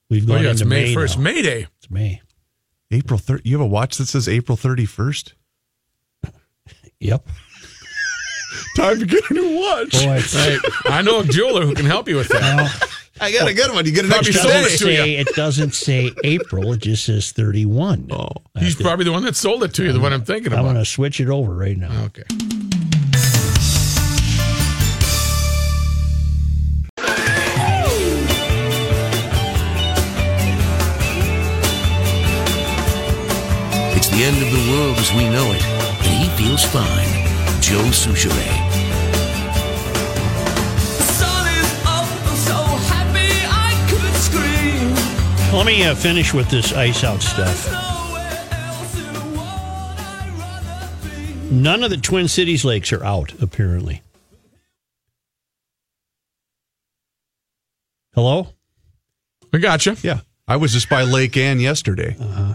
We've 0.09 0.25
oh 0.25 0.35
gone 0.35 0.45
yeah, 0.45 0.50
it's 0.50 0.61
into 0.61 0.69
May 0.71 0.85
May 0.85 0.95
first. 0.95 1.16
now. 1.19 1.25
May 1.25 1.42
Day. 1.42 1.66
It's 1.78 1.90
May. 1.90 2.21
April 2.90 3.19
30. 3.19 3.49
You 3.49 3.57
have 3.57 3.64
a 3.64 3.69
watch 3.69 3.97
that 3.97 4.07
says 4.07 4.28
April 4.28 4.57
31st? 4.59 5.33
Yep. 7.00 7.26
Time 8.76 9.00
to 9.00 9.07
get 9.07 9.28
a 9.31 9.35
new 9.35 9.59
watch. 9.59 9.92
Boy, 9.92 10.23
Right. 10.35 10.59
I 10.85 11.02
know 11.02 11.21
a 11.21 11.25
jeweler 11.25 11.66
who 11.66 11.75
can 11.75 11.87
help 11.87 12.09
you 12.09 12.16
with 12.16 12.28
that. 12.28 12.88
I 13.23 13.31
got 13.31 13.47
a 13.47 13.52
oh. 13.52 13.55
good 13.55 13.73
one. 13.73 13.87
You 13.87 13.93
get 13.93 14.05
an 14.05 14.11
Probably 14.11 14.31
extra 14.31 14.50
sold 14.50 14.64
it 14.67 14.71
day. 14.71 14.76
to 14.79 14.91
you. 14.91 14.97
say 14.97 15.17
it 15.17 15.29
doesn't 15.37 15.75
say 15.75 16.11
April. 16.25 16.73
It 16.73 16.81
just 16.81 17.05
says 17.05 17.31
thirty 17.31 17.64
one. 17.64 18.09
Oh, 18.11 18.29
He's 18.59 18.75
probably 18.75 19.05
the 19.05 19.12
one 19.12 19.23
that 19.25 19.37
sold 19.37 19.62
it 19.62 19.73
to 19.75 19.85
you. 19.85 19.93
The 19.93 20.00
one 20.00 20.12
I'm 20.12 20.25
thinking 20.25 20.52
of. 20.52 20.59
I'm 20.59 20.64
about. 20.64 20.73
going 20.73 20.85
to 20.85 20.91
switch 20.91 21.21
it 21.21 21.29
over 21.29 21.55
right 21.55 21.76
now. 21.79 22.07
Okay. 22.07 22.25
It's 33.95 34.09
the 34.09 34.25
end 34.25 34.37
of 34.43 34.50
the 34.50 34.73
world 34.73 34.99
as 34.99 35.12
we 35.12 35.29
know 35.29 35.52
it, 35.52 35.62
and 35.64 36.25
he 36.25 36.29
feels 36.43 36.64
fine. 36.64 37.07
Joe 37.61 37.85
Soucheray. 37.93 38.72
Let 45.52 45.66
me 45.66 45.85
uh, 45.85 45.94
finish 45.94 46.32
with 46.32 46.49
this 46.49 46.73
ice 46.73 47.04
out 47.04 47.21
stuff. 47.21 47.68
None 51.50 51.82
of 51.82 51.90
the 51.90 51.99
Twin 51.99 52.26
Cities 52.26 52.64
lakes 52.64 52.90
are 52.90 53.04
out, 53.04 53.35
apparently. 53.42 54.00
Hello? 58.14 58.49
We 59.52 59.59
got 59.59 59.85
you. 59.85 59.94
Yeah. 60.02 60.21
I 60.49 60.56
was 60.56 60.73
just 60.73 60.88
by 60.88 61.02
Lake 61.02 61.37
Ann 61.37 61.61
yesterday. 61.61 62.16
Uh-huh. 62.18 62.54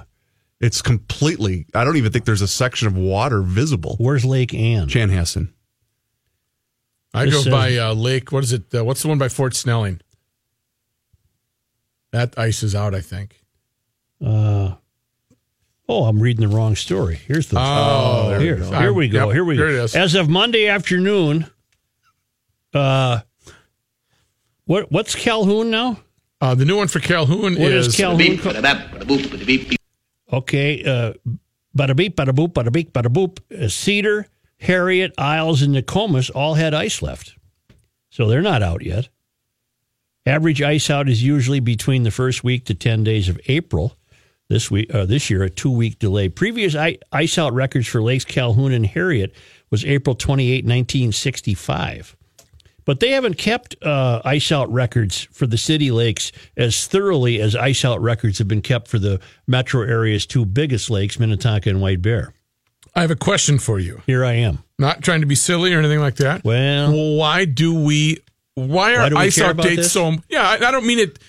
It's 0.60 0.82
completely, 0.82 1.68
I 1.76 1.84
don't 1.84 1.98
even 1.98 2.12
think 2.12 2.26
there's 2.26 2.42
a 2.42 2.48
section 2.48 2.88
of 2.88 2.98
water 2.98 3.44
visible. 3.44 3.96
Where's 4.00 4.26
Lake 4.26 4.56
Ann? 4.56 4.88
Chanhassen. 4.88 5.54
I 7.14 7.26
This 7.26 7.46
go 7.46 7.52
by 7.52 7.78
uh, 7.78 7.94
Lake. 7.94 8.32
What 8.32 8.44
is 8.44 8.54
it? 8.54 8.74
Uh, 8.74 8.84
what's 8.84 9.04
the 9.04 9.08
one 9.08 9.20
by 9.20 9.30
Fort 9.30 9.56
Snelling? 9.56 10.02
That 12.12 12.38
ice 12.38 12.64
is 12.64 12.74
out, 12.76 12.96
I 12.96 13.02
think. 13.02 13.42
Uh, 14.26 14.76
oh, 15.90 16.06
I'm 16.06 16.20
reading 16.22 16.48
the 16.50 16.56
wrong 16.56 16.76
story. 16.76 17.16
Here's 17.16 17.48
the. 17.48 17.58
Oh, 17.60 18.30
there 18.30 18.40
here, 18.40 18.56
it 18.56 18.62
is. 18.62 18.70
here 18.70 18.94
we 18.94 19.10
go. 19.10 19.28
Yep, 19.28 19.34
here 19.36 19.44
we 19.46 19.56
here 19.56 19.68
go. 19.68 19.74
it 19.74 19.84
is. 19.84 19.96
As 19.96 20.16
of 20.16 20.30
Monday 20.30 20.68
afternoon, 20.68 21.46
uh, 22.74 23.20
what 24.66 24.92
what's 24.92 25.16
Calhoun 25.16 25.70
now? 25.70 26.00
Uh, 26.40 26.56
the 26.56 26.66
new 26.66 26.78
one 26.78 26.88
for 26.88 27.00
Calhoun 27.00 27.54
What 27.56 27.72
is 27.72 27.88
is 27.88 27.96
Calhoun? 27.96 28.38
co- 28.38 28.52
Okay, 30.32 30.84
uh, 30.84 31.14
bada 31.76 31.96
beep, 31.96 32.16
bada 32.16 32.30
boop, 32.32 32.54
bada 32.54 32.72
beep, 32.72 32.92
bada 32.94 33.08
boop. 33.08 33.40
Uh, 33.52 33.68
Cedar, 33.70 34.28
Harriet, 34.60 35.14
Isles, 35.18 35.62
and 35.62 35.74
Nokomis 35.74 36.30
all 36.36 36.56
had 36.56 36.74
ice 36.74 37.02
left, 37.02 37.36
so 38.10 38.28
they're 38.28 38.42
not 38.42 38.62
out 38.62 38.84
yet. 38.84 39.10
Average 40.28 40.62
ice 40.62 40.90
out 40.90 41.10
is 41.10 41.24
usually 41.24 41.60
between 41.60 42.04
the 42.04 42.12
first 42.12 42.44
week 42.44 42.66
to 42.66 42.74
ten 42.74 43.04
days 43.04 43.30
of 43.30 43.40
April. 43.48 43.98
This 44.50 44.72
week, 44.72 44.94
uh, 44.94 45.06
this 45.06 45.30
year, 45.30 45.44
a 45.44 45.50
two-week 45.50 46.00
delay. 46.00 46.30
Previous 46.30 46.74
ice 47.12 47.38
out 47.38 47.54
records 47.54 47.88
for 47.88 48.02
Lakes 48.02 48.24
Calhoun 48.24 48.72
and 48.72 48.86
Harriet 48.86 49.34
was 49.70 49.84
April 49.84 50.16
28, 50.16 50.64
1965 50.64 52.16
but 52.88 53.02
they 53.02 53.10
haven't 53.10 53.38
kept 53.38 53.76
uh, 53.84 54.22
ice 54.24 54.50
out 54.50 54.72
records 54.72 55.28
for 55.34 55.46
the 55.46 55.58
city 55.58 55.92
lakes 55.92 56.32
as 56.56 56.88
thoroughly 56.88 57.42
as 57.42 57.54
ice 57.54 57.84
out 57.84 58.02
records 58.02 58.38
have 58.38 58.48
been 58.48 58.62
kept 58.62 58.88
for 58.88 58.98
the 58.98 59.20
metro 59.46 59.82
area's 59.82 60.26
two 60.26 60.46
biggest 60.46 60.90
lakes, 60.90 61.20
Minnetonka 61.20 61.70
and 61.70 61.82
White 61.82 62.02
Bear. 62.02 62.34
I 62.96 63.02
have 63.02 63.12
a 63.12 63.18
question 63.18 63.60
for 63.60 63.78
you. 63.78 64.02
Here 64.08 64.24
I 64.24 64.34
am. 64.34 64.64
Not 64.80 65.04
trying 65.04 65.20
to 65.20 65.28
be 65.28 65.36
silly 65.36 65.74
or 65.74 65.80
anything 65.80 66.00
like 66.00 66.16
that. 66.16 66.46
Well, 66.46 67.16
why 67.18 67.44
do 67.44 67.74
we? 67.84 68.20
Why 68.58 68.96
are 68.96 69.14
Why 69.14 69.26
ice 69.26 69.36
care 69.36 69.50
out 69.52 69.58
dates 69.58 69.76
this? 69.76 69.92
so? 69.92 70.16
Yeah, 70.30 70.42
I, 70.42 70.56
I 70.56 70.72
don't 70.72 70.88
mean 70.88 70.98
it. 70.98 71.20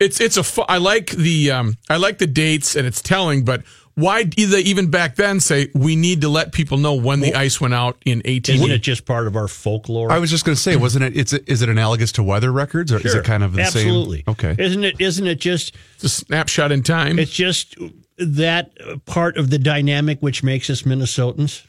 It's 0.00 0.20
it's 0.20 0.36
a. 0.36 0.42
fu- 0.42 0.62
I 0.62 0.78
like 0.78 1.10
the 1.10 1.52
um. 1.52 1.76
I 1.88 1.96
like 1.96 2.18
the 2.18 2.26
dates 2.26 2.74
and 2.74 2.86
it's 2.86 3.00
telling, 3.00 3.44
but 3.44 3.62
why 3.94 4.24
did 4.24 4.50
they 4.50 4.60
even 4.60 4.90
back 4.90 5.14
then 5.14 5.38
say 5.38 5.68
we 5.74 5.94
need 5.94 6.22
to 6.22 6.28
let 6.28 6.52
people 6.52 6.76
know 6.76 6.94
when 6.94 7.20
the 7.20 7.34
ice 7.34 7.60
went 7.60 7.72
out 7.72 7.96
in 8.04 8.20
eighteen? 8.24 8.56
isn't 8.56 8.70
it 8.72 8.82
just 8.82 9.06
part 9.06 9.28
of 9.28 9.36
our 9.36 9.46
folklore? 9.46 10.10
I 10.10 10.18
was 10.18 10.28
just 10.28 10.44
going 10.44 10.56
to 10.56 10.60
say, 10.60 10.74
wasn't 10.76 11.04
it? 11.04 11.16
It's 11.16 11.32
is 11.32 11.62
it 11.62 11.68
analogous 11.68 12.10
to 12.12 12.22
weather 12.24 12.50
records, 12.50 12.92
or 12.92 12.96
is 12.98 13.14
it 13.14 13.24
kind 13.24 13.44
of 13.44 13.52
the 13.52 13.62
Absolutely. 13.62 14.24
same? 14.26 14.32
Okay. 14.32 14.56
Isn't 14.58 14.82
it? 14.84 15.00
Isn't 15.00 15.26
it 15.28 15.36
just? 15.40 15.72
It's 15.94 16.04
a 16.04 16.08
snapshot 16.08 16.72
in 16.72 16.82
time. 16.82 17.18
It's 17.20 17.30
just 17.32 17.76
that 18.18 18.72
part 19.06 19.36
of 19.36 19.50
the 19.50 19.58
dynamic 19.58 20.18
which 20.20 20.42
makes 20.42 20.68
us 20.68 20.82
Minnesotans. 20.82 21.64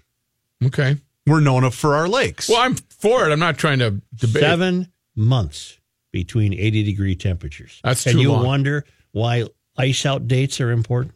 okay. 0.66 0.98
We're 1.28 1.40
known 1.42 1.70
for 1.72 1.96
our 1.96 2.08
lakes. 2.08 2.50
Well, 2.50 2.60
I'm 2.62 2.76
for 2.76 3.28
it. 3.28 3.32
I'm 3.32 3.40
not 3.40 3.58
trying 3.58 3.80
to 3.80 4.02
debate. 4.16 4.42
Seven 4.42 4.92
months 5.16 5.78
between 6.12 6.54
80 6.54 6.84
degree 6.84 7.16
temperatures. 7.16 7.80
That's 7.84 8.06
and 8.06 8.16
too 8.16 8.22
you 8.22 8.32
long. 8.32 8.46
wonder 8.46 8.86
why 9.12 9.46
ice 9.78 10.06
out 10.06 10.28
dates 10.28 10.60
are 10.62 10.72
important. 10.72 11.14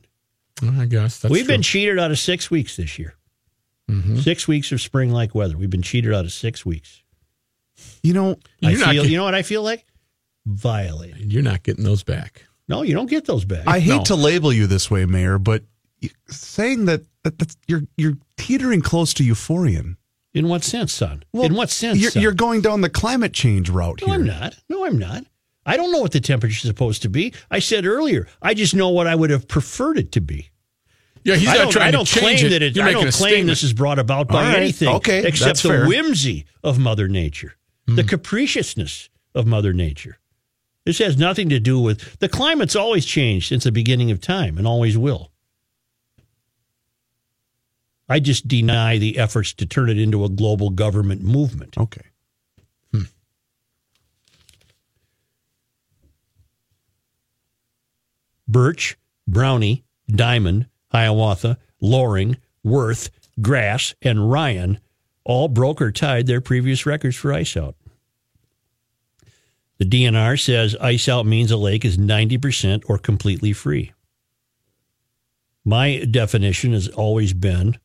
I 0.61 0.85
guess 0.85 1.19
that's 1.19 1.31
We've 1.31 1.45
true. 1.45 1.53
been 1.55 1.61
cheated 1.63 1.97
out 1.97 2.11
of 2.11 2.19
six 2.19 2.51
weeks 2.51 2.75
this 2.77 2.99
year. 2.99 3.15
Mm-hmm. 3.89 4.17
Six 4.19 4.47
weeks 4.47 4.71
of 4.71 4.79
spring 4.81 5.11
like 5.11 5.33
weather. 5.33 5.57
We've 5.57 5.69
been 5.69 5.81
cheated 5.81 6.13
out 6.13 6.25
of 6.25 6.31
six 6.31 6.65
weeks. 6.65 7.01
you 8.03 8.13
know, 8.13 8.37
I 8.63 8.75
feel, 8.75 9.03
get- 9.03 9.11
you 9.11 9.17
know 9.17 9.23
what 9.23 9.33
I 9.35 9.41
feel 9.41 9.63
like? 9.63 9.85
Violated. 10.45 11.31
You're 11.31 11.43
not 11.43 11.63
getting 11.63 11.83
those 11.83 12.03
back. 12.03 12.45
No, 12.67 12.81
you 12.83 12.93
don't 12.93 13.09
get 13.09 13.25
those 13.25 13.43
back. 13.45 13.67
I 13.67 13.79
hate 13.79 13.89
No. 13.97 14.03
to 14.05 14.15
label 14.15 14.51
you 14.53 14.67
this 14.67 14.89
way, 14.89 15.05
Mayor, 15.05 15.37
but 15.37 15.63
saying 16.29 16.85
that, 16.85 17.01
that 17.23 17.37
that's, 17.37 17.55
you're 17.67 17.83
you're 17.97 18.17
teetering 18.37 18.81
close 18.81 19.13
to 19.15 19.23
euphorian. 19.23 19.97
In 20.33 20.47
what 20.47 20.63
sense, 20.63 20.93
son? 20.93 21.23
In 21.33 21.53
what 21.53 21.69
sense? 21.69 21.99
You're, 21.99 22.11
son? 22.11 22.21
you're 22.21 22.31
going 22.31 22.61
down 22.61 22.81
the 22.81 22.89
climate 22.89 23.33
change 23.33 23.69
route 23.69 23.99
no, 24.01 24.07
here. 24.07 24.15
I'm 24.15 24.25
not. 24.25 24.55
No, 24.69 24.85
I'm 24.85 24.97
not. 24.97 25.25
I 25.65 25.77
don't 25.77 25.91
know 25.91 25.99
what 25.99 26.11
the 26.11 26.21
temperature 26.21 26.55
is 26.55 26.61
supposed 26.61 27.01
to 27.03 27.09
be. 27.09 27.33
I 27.51 27.59
said 27.59 27.85
earlier, 27.85 28.27
I 28.41 28.53
just 28.53 28.73
know 28.73 28.89
what 28.89 29.07
I 29.07 29.15
would 29.15 29.29
have 29.29 29.47
preferred 29.47 29.97
it 29.97 30.11
to 30.13 30.21
be. 30.21 30.49
Yeah, 31.23 31.35
he's 31.35 31.49
I 31.49 31.53
not 31.53 31.57
don't, 31.63 31.71
trying 31.71 31.87
I 31.87 31.91
don't 31.91 32.07
to 32.07 32.19
change 32.19 32.39
claim 32.39 32.45
it. 32.47 32.49
that 32.49 32.61
it, 32.63 32.75
You're 32.75 32.85
I 32.85 32.87
making 32.87 33.01
don't 33.03 33.13
a 33.13 33.17
claim 33.17 33.31
statement. 33.31 33.49
this 33.49 33.63
is 33.63 33.73
brought 33.73 33.99
about 33.99 34.27
by 34.27 34.43
All 34.43 34.49
right. 34.49 34.57
anything 34.57 34.87
Okay, 34.87 35.23
except 35.25 35.61
the 35.61 35.69
fair. 35.69 35.87
whimsy 35.87 36.45
of 36.63 36.79
Mother 36.79 37.07
Nature, 37.07 37.57
hmm. 37.87 37.95
the 37.95 38.03
capriciousness 38.03 39.09
of 39.35 39.45
Mother 39.45 39.71
Nature. 39.71 40.17
This 40.85 40.97
has 40.97 41.17
nothing 41.17 41.49
to 41.49 41.59
do 41.59 41.79
with 41.79 42.17
the 42.19 42.29
climate's 42.29 42.75
always 42.75 43.05
changed 43.05 43.49
since 43.49 43.65
the 43.65 43.71
beginning 43.71 44.09
of 44.09 44.19
time 44.19 44.57
and 44.57 44.65
always 44.65 44.97
will. 44.97 45.30
I 48.11 48.19
just 48.19 48.45
deny 48.45 48.97
the 48.97 49.17
efforts 49.17 49.53
to 49.53 49.65
turn 49.65 49.89
it 49.89 49.97
into 49.97 50.25
a 50.25 50.29
global 50.29 50.69
government 50.69 51.21
movement. 51.21 51.77
Okay. 51.77 52.01
Hmm. 52.91 53.03
Birch, 58.49 58.97
Brownie, 59.25 59.85
Diamond, 60.09 60.65
Hiawatha, 60.91 61.57
Loring, 61.79 62.35
Worth, 62.65 63.11
Grass, 63.41 63.95
and 64.01 64.29
Ryan 64.29 64.81
all 65.23 65.47
broke 65.47 65.81
or 65.81 65.93
tied 65.93 66.27
their 66.27 66.41
previous 66.41 66.85
records 66.85 67.15
for 67.15 67.31
ice 67.31 67.55
out. 67.55 67.75
The 69.77 69.85
DNR 69.85 70.37
says 70.37 70.75
ice 70.81 71.07
out 71.07 71.25
means 71.25 71.49
a 71.49 71.55
lake 71.55 71.85
is 71.85 71.97
90% 71.97 72.83
or 72.89 72.97
completely 72.97 73.53
free. 73.53 73.93
My 75.63 76.03
definition 76.03 76.73
has 76.73 76.89
always 76.89 77.31
been 77.31 77.77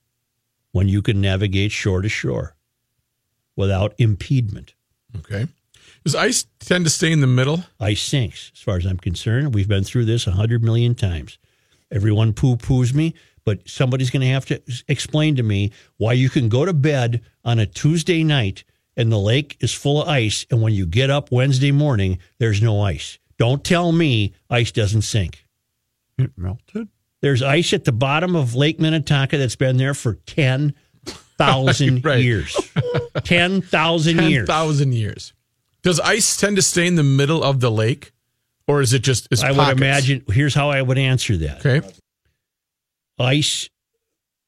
when 0.77 0.91
you 0.91 1.01
can 1.01 1.23
navigate 1.23 1.73
shore 1.73 2.03
to 2.03 2.09
shore 2.09 2.55
without 3.57 3.95
impediment. 3.97 4.75
Okay. 5.17 5.49
Does 6.05 6.15
ice 6.15 6.45
tend 6.61 6.85
to 6.85 6.91
stay 6.91 7.11
in 7.11 7.23
the 7.23 7.27
middle? 7.27 7.65
Ice 7.81 8.03
sinks, 8.03 8.53
as 8.55 8.61
far 8.61 8.77
as 8.77 8.85
I'm 8.85 8.99
concerned. 8.99 9.55
We've 9.55 9.67
been 9.67 9.85
through 9.85 10.05
this 10.05 10.27
a 10.27 10.33
hundred 10.33 10.63
million 10.63 10.95
times. 10.95 11.39
Everyone 11.91 12.35
poo 12.35 12.59
poos 12.59 12.93
me, 12.93 13.15
but 13.43 13.67
somebody's 13.67 14.11
going 14.11 14.21
to 14.21 14.27
have 14.27 14.45
to 14.47 14.61
explain 14.87 15.35
to 15.37 15.43
me 15.43 15.73
why 15.97 16.13
you 16.13 16.29
can 16.29 16.51
go 16.51 16.67
to 16.67 16.75
bed 16.75 17.23
on 17.43 17.59
a 17.59 17.65
Tuesday 17.65 18.23
night 18.23 18.63
and 18.99 19.11
the 19.11 19.19
lake 19.19 19.57
is 19.61 19.73
full 19.73 20.03
of 20.03 20.09
ice, 20.09 20.45
and 20.51 20.61
when 20.61 20.75
you 20.75 20.85
get 20.85 21.09
up 21.09 21.33
Wednesday 21.33 21.73
morning, 21.73 22.19
there's 22.39 22.61
no 22.61 22.83
ice. 22.83 23.19
Don't 23.39 23.65
tell 23.65 23.93
me 23.93 24.35
ice 24.51 24.73
doesn't 24.73 25.03
sink. 25.03 25.47
It 26.19 26.33
melted. 26.37 26.89
There's 27.23 27.43
ice 27.43 27.73
at 27.73 27.85
the 27.85 27.93
bottom 27.93 28.37
of 28.37 28.55
Lake 28.55 28.79
Minnetonka 28.79 29.39
that's 29.39 29.57
been 29.57 29.77
there 29.79 29.95
for 29.95 30.15
10,000 30.27 30.75
Right. 32.05 32.23
years. 32.23 32.55
10,000 33.25 34.19
years. 34.23 34.47
10,000 34.47 34.93
years. 34.93 35.33
Does 35.83 36.01
ice 36.01 36.37
tend 36.37 36.57
to 36.57 36.63
stay 36.63 36.87
in 36.87 36.97
the 36.97 37.03
middle 37.03 37.43
of 37.43 37.61
the 37.61 37.71
lake? 37.71 38.13
Or 38.69 38.81
is 38.81 38.93
it 38.93 39.03
just 39.03 39.29
is 39.31 39.43
I 39.45 39.53
would 39.53 39.69
imagine, 39.77 40.25
here's 40.29 40.55
how 40.55 40.71
I 40.71 40.83
would 40.83 40.99
answer 40.99 41.37
that. 41.37 41.65
Okay. 41.65 41.87
ice 43.19 43.69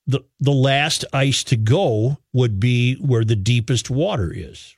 the 0.08 0.25
the 0.40 0.52
last 0.52 1.04
ice 1.12 1.44
to 1.44 1.56
go 1.56 2.16
would 2.32 2.58
be 2.58 2.94
where 2.96 3.25
the 3.25 3.37
deepest 3.37 3.90
water 3.90 4.32
is. 4.34 4.75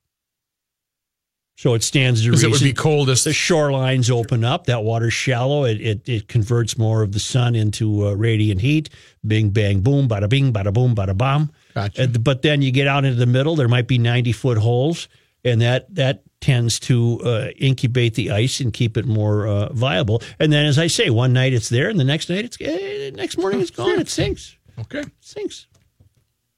So 1.60 1.74
it 1.74 1.82
stands 1.82 2.22
to 2.22 2.28
Because 2.28 2.42
reason 2.42 2.48
it 2.48 2.52
would 2.52 2.64
be 2.70 2.72
coldest. 2.72 3.24
the 3.24 3.32
shorelines 3.32 4.10
open 4.10 4.44
up. 4.46 4.64
That 4.64 4.82
water's 4.82 5.12
shallow. 5.12 5.64
It 5.64 5.78
it, 5.78 6.08
it 6.08 6.26
converts 6.26 6.78
more 6.78 7.02
of 7.02 7.12
the 7.12 7.20
sun 7.20 7.54
into 7.54 8.06
uh, 8.06 8.14
radiant 8.14 8.62
heat. 8.62 8.88
Bing 9.26 9.50
bang 9.50 9.80
boom, 9.80 10.08
bada 10.08 10.26
bing, 10.26 10.54
bada 10.54 10.72
boom, 10.72 10.94
bada 10.94 11.14
bomb. 11.14 11.52
Gotcha. 11.74 12.04
Uh, 12.04 12.06
but 12.06 12.40
then 12.40 12.62
you 12.62 12.72
get 12.72 12.86
out 12.86 13.04
into 13.04 13.18
the 13.18 13.26
middle. 13.26 13.56
There 13.56 13.68
might 13.68 13.86
be 13.86 13.98
ninety 13.98 14.32
foot 14.32 14.56
holes, 14.56 15.06
and 15.44 15.60
that 15.60 15.94
that 15.96 16.22
tends 16.40 16.80
to 16.80 17.20
uh, 17.26 17.48
incubate 17.58 18.14
the 18.14 18.30
ice 18.30 18.60
and 18.60 18.72
keep 18.72 18.96
it 18.96 19.04
more 19.04 19.46
uh, 19.46 19.70
viable. 19.74 20.22
And 20.38 20.50
then, 20.50 20.64
as 20.64 20.78
I 20.78 20.86
say, 20.86 21.10
one 21.10 21.34
night 21.34 21.52
it's 21.52 21.68
there, 21.68 21.90
and 21.90 22.00
the 22.00 22.04
next 22.04 22.30
night 22.30 22.46
it's 22.46 22.56
eh, 22.58 23.10
next 23.14 23.36
morning 23.36 23.60
it's 23.60 23.70
gone. 23.70 24.00
It 24.00 24.08
sinks. 24.08 24.56
Okay. 24.78 25.00
It 25.00 25.12
sinks. 25.20 25.66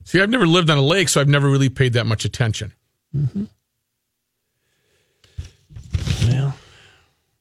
See, 0.04 0.20
I've 0.20 0.30
never 0.30 0.46
lived 0.46 0.70
on 0.70 0.78
a 0.78 0.82
lake, 0.82 1.08
so 1.08 1.20
I've 1.20 1.26
never 1.26 1.50
really 1.50 1.70
paid 1.70 1.94
that 1.94 2.06
much 2.06 2.24
attention. 2.24 2.72
Well, 6.28 6.54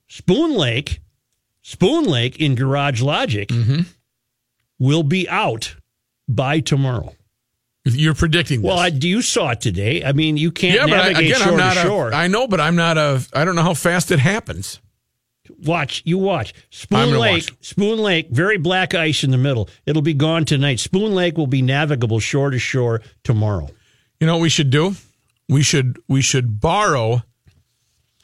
Spoon 0.07 0.55
Lake, 0.55 0.99
Spoon 1.61 2.05
Lake 2.05 2.39
in 2.39 2.55
Garage 2.55 3.01
Logic 3.01 3.47
Mm-hmm. 3.49 3.81
will 4.79 5.03
be 5.03 5.27
out 5.29 5.75
by 6.27 6.59
tomorrow. 6.59 7.15
You're 7.85 8.13
predicting 8.13 8.61
this. 8.61 8.67
Well, 8.69 8.77
I, 8.77 8.87
you 8.87 9.21
saw 9.23 9.49
it 9.51 9.61
today. 9.61 10.03
I 10.03 10.11
mean, 10.13 10.37
you 10.37 10.51
can't 10.51 10.75
yeah, 10.75 10.85
but 10.85 10.93
I, 10.99 11.09
navigate 11.13 11.31
again, 11.31 11.41
shore 11.41 11.51
I'm 11.53 11.57
not 11.57 11.73
to 11.73 11.79
shore. 11.81 12.09
a. 12.11 12.15
I 12.15 12.27
know, 12.27 12.47
but 12.47 12.59
I'm 12.61 12.75
not 12.75 12.97
a. 12.97 13.25
I 13.33 13.43
don't 13.43 13.55
know 13.55 13.63
how 13.63 13.73
fast 13.73 14.11
it 14.11 14.19
happens. 14.19 14.79
watch, 15.65 16.03
you 16.05 16.19
watch. 16.19 16.53
Spoon 16.69 17.17
Lake, 17.17 17.45
watch. 17.49 17.53
Spoon 17.65 17.97
Lake, 17.99 18.29
very 18.29 18.57
black 18.57 18.93
ice 18.93 19.23
in 19.23 19.31
the 19.31 19.37
middle. 19.37 19.67
It'll 19.87 20.03
be 20.03 20.13
gone 20.13 20.45
tonight. 20.45 20.79
Spoon 20.79 21.15
Lake 21.15 21.37
will 21.37 21.47
be 21.47 21.63
navigable 21.63 22.19
shore 22.19 22.51
to 22.51 22.59
shore 22.59 23.01
tomorrow. 23.23 23.67
You 24.19 24.27
know 24.27 24.35
what 24.35 24.43
we 24.43 24.49
should 24.49 24.69
do? 24.69 24.93
We 25.49 25.63
should 25.63 25.97
we 26.07 26.21
should 26.21 26.59
borrow 26.61 27.23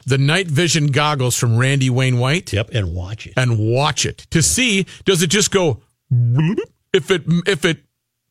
the 0.08 0.18
night 0.18 0.46
vision 0.46 0.88
goggles 0.88 1.36
from 1.36 1.56
Randy 1.56 1.90
Wayne 1.90 2.18
White 2.18 2.52
Yep, 2.52 2.70
and 2.72 2.94
watch 2.94 3.26
it. 3.26 3.34
and 3.36 3.58
watch 3.58 4.06
it 4.06 4.18
to 4.30 4.42
see 4.42 4.86
does 5.04 5.22
it 5.22 5.28
just 5.30 5.50
go 5.50 5.82
if 6.92 7.10
it 7.10 7.22
if 7.46 7.64
it 7.64 7.84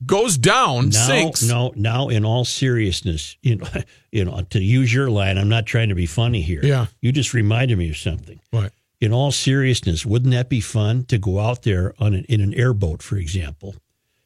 goes 0.06 0.38
down 0.38 0.90
Now, 0.90 1.08
sinks 1.08 1.44
no, 1.44 1.74
now, 1.76 2.10
in 2.10 2.24
all 2.24 2.46
seriousness, 2.46 3.36
you 3.42 3.56
know, 3.56 3.68
you 4.12 4.26
know, 4.26 4.42
to 4.52 4.62
use 4.62 4.94
your 4.94 5.10
line, 5.10 5.38
I'm 5.38 5.50
not 5.50 5.66
trying 5.66 5.90
to 5.90 5.96
be 5.96 6.06
funny 6.06 6.42
here. 6.42 6.62
Yeah. 6.63 6.86
you 7.02 7.12
just 7.12 7.34
reminded 7.34 7.78
me 7.78 7.90
of 7.90 7.98
something. 7.98 8.40
what 8.52 8.74
in 9.00 9.13
all 9.13 9.32
seriousness, 9.32 10.06
wouldn't 10.06 10.34
that 10.34 10.50
be 10.50 10.60
fun 10.60 11.06
to 11.06 11.20
go 11.20 11.40
out 11.40 11.62
there 11.62 11.94
on 12.00 12.16
an, 12.16 12.26
in 12.26 12.42
an 12.42 12.52
airboat, 12.56 13.04
for 13.04 13.18
example, 13.18 13.76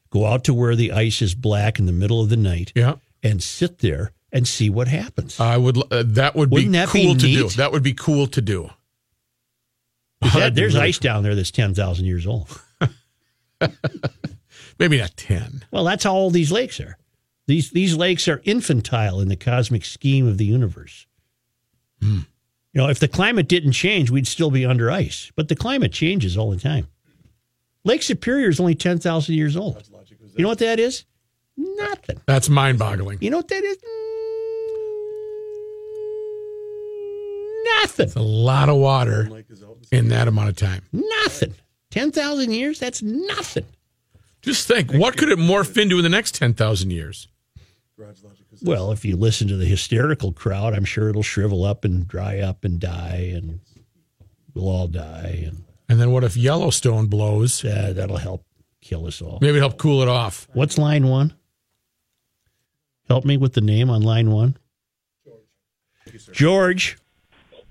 go 0.08 0.24
out 0.24 0.44
to 0.44 0.54
where 0.54 0.74
the 0.74 0.92
ice 0.92 1.20
is 1.20 1.34
black 1.34 1.78
in 1.78 1.84
the 1.84 1.92
middle 1.92 2.22
of 2.22 2.30
the 2.30 2.36
night, 2.38 2.72
yeah 2.74 2.94
and 3.22 3.42
sit 3.42 3.78
there 3.78 4.12
and 4.32 4.48
see 4.48 4.70
what 4.70 4.88
happens? 4.88 5.38
I 5.38 5.56
would 5.56 5.76
uh, 5.92 6.02
that 6.06 6.34
would 6.34 6.50
Wouldn't 6.50 6.72
be 6.72 6.78
that 6.78 6.92
be 6.92 7.02
cool 7.04 7.14
to 7.14 7.20
do 7.20 7.42
neat? 7.44 7.52
that 7.56 7.72
would 7.72 7.82
be 7.82 7.92
cool 7.94 8.26
to 8.28 8.40
do. 8.40 8.70
that- 10.22 10.32
that'd 10.34 10.54
there's 10.54 10.74
really 10.74 10.88
ice 10.88 10.98
down 10.98 11.22
there 11.22 11.34
that's 11.34 11.50
ten 11.50 11.74
thousand 11.74 12.06
years 12.06 12.26
old. 12.26 12.60
maybe 14.78 14.98
not 14.98 15.16
10 15.16 15.64
Well, 15.70 15.84
that's 15.84 16.02
how 16.04 16.14
old 16.14 16.32
these 16.32 16.50
lakes 16.50 16.80
are. 16.80 16.96
These 17.46 17.70
these 17.70 17.96
lakes 17.96 18.26
are 18.28 18.40
infantile 18.44 19.20
in 19.20 19.28
the 19.28 19.36
cosmic 19.36 19.84
scheme 19.84 20.26
of 20.26 20.38
the 20.38 20.44
universe. 20.44 21.06
Hmm. 22.00 22.20
You 22.72 22.80
know, 22.80 22.88
if 22.88 22.98
the 23.00 23.08
climate 23.08 23.48
didn't 23.48 23.72
change, 23.72 24.10
we'd 24.10 24.26
still 24.26 24.50
be 24.50 24.64
under 24.64 24.90
ice. 24.90 25.30
But 25.36 25.48
the 25.48 25.56
climate 25.56 25.92
changes 25.92 26.38
all 26.38 26.50
the 26.50 26.58
time. 26.58 26.88
Lake 27.84 28.02
Superior 28.02 28.48
is 28.48 28.60
only 28.60 28.74
ten 28.76 28.98
thousand 28.98 29.34
years 29.34 29.56
old. 29.56 29.82
You 30.36 30.42
know 30.44 30.48
what 30.48 30.58
that 30.60 30.78
is? 30.80 31.04
Nothing. 31.56 32.20
that's 32.26 32.48
mind-boggling 32.48 33.18
You 33.20 33.28
know 33.30 33.36
what 33.36 33.48
that 33.48 33.62
is? 33.62 33.76
Nothing. 37.98 38.22
a 38.22 38.24
lot 38.24 38.68
of 38.68 38.76
water 38.76 39.28
in 39.90 40.08
that 40.08 40.28
amount 40.28 40.48
of 40.48 40.56
time 40.56 40.82
Nothing. 40.92 41.54
10,000 41.90 42.50
years? 42.52 42.78
That's 42.78 43.02
nothing. 43.02 43.66
just 44.40 44.66
think 44.66 44.92
what 44.92 45.16
could 45.16 45.28
it 45.28 45.38
morph 45.38 45.76
into 45.80 45.96
in 45.98 46.02
the 46.02 46.08
next 46.08 46.34
10,000 46.34 46.90
years 46.90 47.28
Well, 48.62 48.92
if 48.92 49.04
you 49.04 49.16
listen 49.16 49.48
to 49.48 49.56
the 49.56 49.66
hysterical 49.66 50.32
crowd, 50.32 50.74
I'm 50.74 50.84
sure 50.84 51.08
it'll 51.08 51.22
shrivel 51.22 51.64
up 51.64 51.84
and 51.84 52.06
dry 52.08 52.40
up 52.40 52.64
and 52.64 52.78
die, 52.80 53.32
and 53.34 53.60
we'll 54.54 54.68
all 54.68 54.88
die, 54.88 55.44
and 55.46 55.64
and 55.88 56.00
then 56.00 56.10
what 56.10 56.24
if 56.24 56.36
Yellowstone 56.36 57.06
blows 57.06 57.64
uh, 57.64 57.92
that'll 57.94 58.16
help 58.16 58.44
kill 58.80 59.06
us 59.06 59.20
all. 59.20 59.38
maybe 59.40 59.58
help 59.58 59.78
cool 59.78 60.00
it 60.02 60.08
off 60.08 60.48
What's 60.54 60.78
line 60.78 61.06
one? 61.08 61.34
Help 63.08 63.24
me 63.24 63.36
with 63.36 63.52
the 63.54 63.60
name 63.60 63.90
on 63.90 64.02
line 64.02 64.30
one. 64.30 64.56
George. 66.04 66.32
George. 66.32 66.98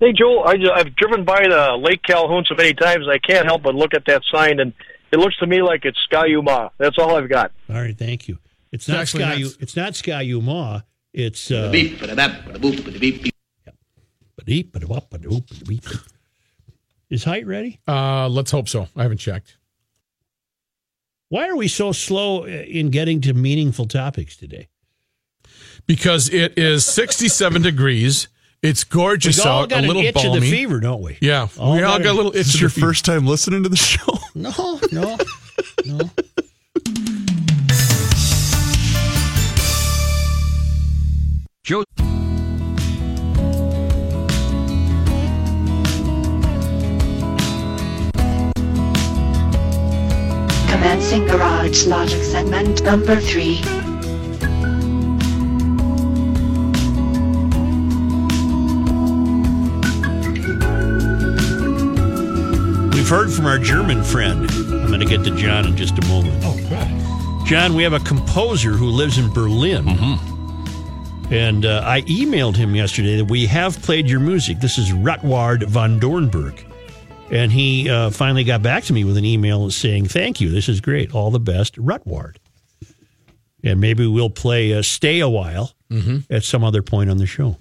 Hey, 0.02 0.12
Joel, 0.12 0.42
I, 0.44 0.56
I've 0.74 0.96
driven 0.96 1.24
by 1.24 1.42
the 1.42 1.78
Lake 1.80 2.02
Calhoun 2.02 2.44
so 2.48 2.56
many 2.56 2.74
times, 2.74 3.06
I 3.08 3.18
can't 3.18 3.46
help 3.46 3.62
but 3.62 3.76
look 3.76 3.94
at 3.94 4.04
that 4.06 4.22
sign, 4.34 4.58
and 4.58 4.72
it 5.12 5.18
looks 5.20 5.36
to 5.38 5.46
me 5.46 5.62
like 5.62 5.84
it's 5.84 5.96
Skyuma. 6.10 6.70
That's 6.76 6.98
all 6.98 7.14
I've 7.14 7.28
got. 7.30 7.52
All 7.70 7.76
right, 7.76 7.96
thank 7.96 8.26
you. 8.26 8.38
It's 8.72 8.88
not 8.88 9.06
Sky. 9.06 9.36
not- 9.38 9.56
It's 9.60 9.76
not 9.76 9.94
Sky 9.94 10.22
Uma. 10.22 10.84
It's 11.12 11.52
uh, 11.52 11.70
Beep, 11.70 12.00
ba-da-bap, 12.00 12.46
ba-da-boop, 12.46 12.84
ba-da-beep, 12.84 13.22
beep. 13.22 13.34
ba-deep, 14.36 14.72
ba-da-wop, 14.72 15.08
ba-da-oop, 15.08 15.46
ba-da-beep. 15.46 15.84
Is 17.08 17.22
height 17.22 17.46
ready? 17.46 17.78
uh 17.86 18.26
let's 18.28 18.50
hope 18.50 18.68
so 18.68 18.88
I 18.96 19.02
haven't 19.02 19.18
checked 19.18 19.58
Why 21.28 21.46
are 21.48 21.54
we 21.56 21.68
so 21.68 21.92
slow 21.92 22.44
in 22.44 22.88
getting 22.90 23.20
to 23.20 23.34
meaningful 23.34 23.86
topics 23.86 24.36
today? 24.36 24.66
because 25.86 26.28
it 26.30 26.56
is 26.56 26.86
67 26.86 27.60
degrees. 27.62 28.28
It's 28.62 28.84
gorgeous 28.84 29.38
We 29.38 29.50
all 29.50 29.62
out, 29.62 29.70
got 29.70 29.82
a 29.82 29.86
little 29.88 30.02
an 30.02 30.08
itch 30.08 30.14
balmy. 30.14 30.36
of 30.36 30.40
the 30.42 30.50
fever, 30.50 30.78
don't 30.78 31.02
we? 31.02 31.18
Yeah, 31.20 31.48
All 31.58 31.72
we 31.74 31.82
all 31.82 31.98
got 31.98 32.04
got 32.04 32.10
a 32.10 32.12
a- 32.12 32.14
little 32.14 32.30
itch 32.36 32.46
Is 32.46 32.60
your 32.60 32.70
fever. 32.70 32.86
first 32.88 33.04
time 33.04 33.26
listening 33.26 33.64
to 33.64 33.68
the 33.68 33.76
show? 33.76 34.18
No, 34.34 34.78
no, 34.92 35.18
no. 35.84 36.10
Joe. 41.64 41.84
Commencing 50.68 51.26
Garage 51.26 51.86
Logic 51.86 52.22
segment 52.22 52.82
number 52.82 53.16
3. 53.20 53.60
Heard 63.12 63.30
from 63.30 63.44
our 63.44 63.58
German 63.58 64.02
friend. 64.02 64.50
I'm 64.50 64.86
going 64.86 65.00
to 65.00 65.04
get 65.04 65.22
to 65.24 65.36
John 65.36 65.66
in 65.66 65.76
just 65.76 65.98
a 65.98 66.06
moment. 66.06 66.42
Oh, 66.46 66.58
God. 66.70 67.46
John, 67.46 67.74
we 67.74 67.82
have 67.82 67.92
a 67.92 68.00
composer 68.00 68.70
who 68.70 68.86
lives 68.86 69.18
in 69.18 69.30
Berlin. 69.34 69.86
And 71.30 71.66
uh, 71.66 71.82
I 71.84 72.00
emailed 72.02 72.56
him 72.56 72.74
yesterday 72.74 73.18
that 73.18 73.26
we 73.26 73.44
have 73.44 73.82
played 73.82 74.08
your 74.08 74.20
music. 74.20 74.60
This 74.60 74.78
is 74.78 74.92
Rutward 74.92 75.64
von 75.64 76.00
Dornberg. 76.00 76.64
And 77.30 77.52
he 77.52 77.90
uh, 77.90 78.08
finally 78.08 78.44
got 78.44 78.62
back 78.62 78.84
to 78.84 78.94
me 78.94 79.04
with 79.04 79.18
an 79.18 79.26
email 79.26 79.70
saying, 79.70 80.06
Thank 80.06 80.40
you. 80.40 80.48
This 80.48 80.70
is 80.70 80.80
great. 80.80 81.14
All 81.14 81.30
the 81.30 81.38
best, 81.38 81.76
Rutward. 81.76 82.36
And 83.62 83.78
maybe 83.78 84.06
we'll 84.06 84.30
play 84.30 84.72
uh, 84.72 84.80
Stay 84.80 85.20
a 85.20 85.28
While 85.28 85.74
at 86.30 86.44
some 86.44 86.64
other 86.64 86.80
point 86.80 87.10
on 87.10 87.18
the 87.18 87.26
show. 87.26 87.58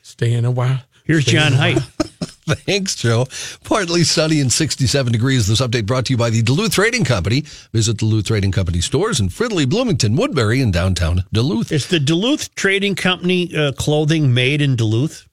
Stay 0.00 0.32
in 0.32 0.46
a 0.46 0.50
while. 0.50 0.80
Here's 1.04 1.24
Stay 1.24 1.32
John 1.32 1.48
in 1.48 1.52
a 1.52 1.56
while. 1.58 1.80
Height. 1.80 2.10
Thanks, 2.64 2.94
Joe. 2.94 3.26
Partly 3.64 4.04
sunny 4.04 4.40
and 4.40 4.52
67 4.52 5.12
degrees. 5.12 5.48
This 5.48 5.60
update 5.60 5.84
brought 5.84 6.06
to 6.06 6.12
you 6.12 6.16
by 6.16 6.30
the 6.30 6.42
Duluth 6.42 6.72
Trading 6.74 7.04
Company. 7.04 7.40
Visit 7.72 7.96
Duluth 7.96 8.26
Trading 8.26 8.52
Company 8.52 8.80
stores 8.80 9.18
in 9.18 9.28
Fridley, 9.30 9.68
Bloomington, 9.68 10.14
Woodbury, 10.14 10.60
and 10.60 10.72
downtown 10.72 11.24
Duluth. 11.32 11.72
Is 11.72 11.88
the 11.88 11.98
Duluth 11.98 12.54
Trading 12.54 12.94
Company 12.94 13.54
uh, 13.54 13.72
clothing 13.72 14.32
made 14.32 14.62
in 14.62 14.76
Duluth? 14.76 15.26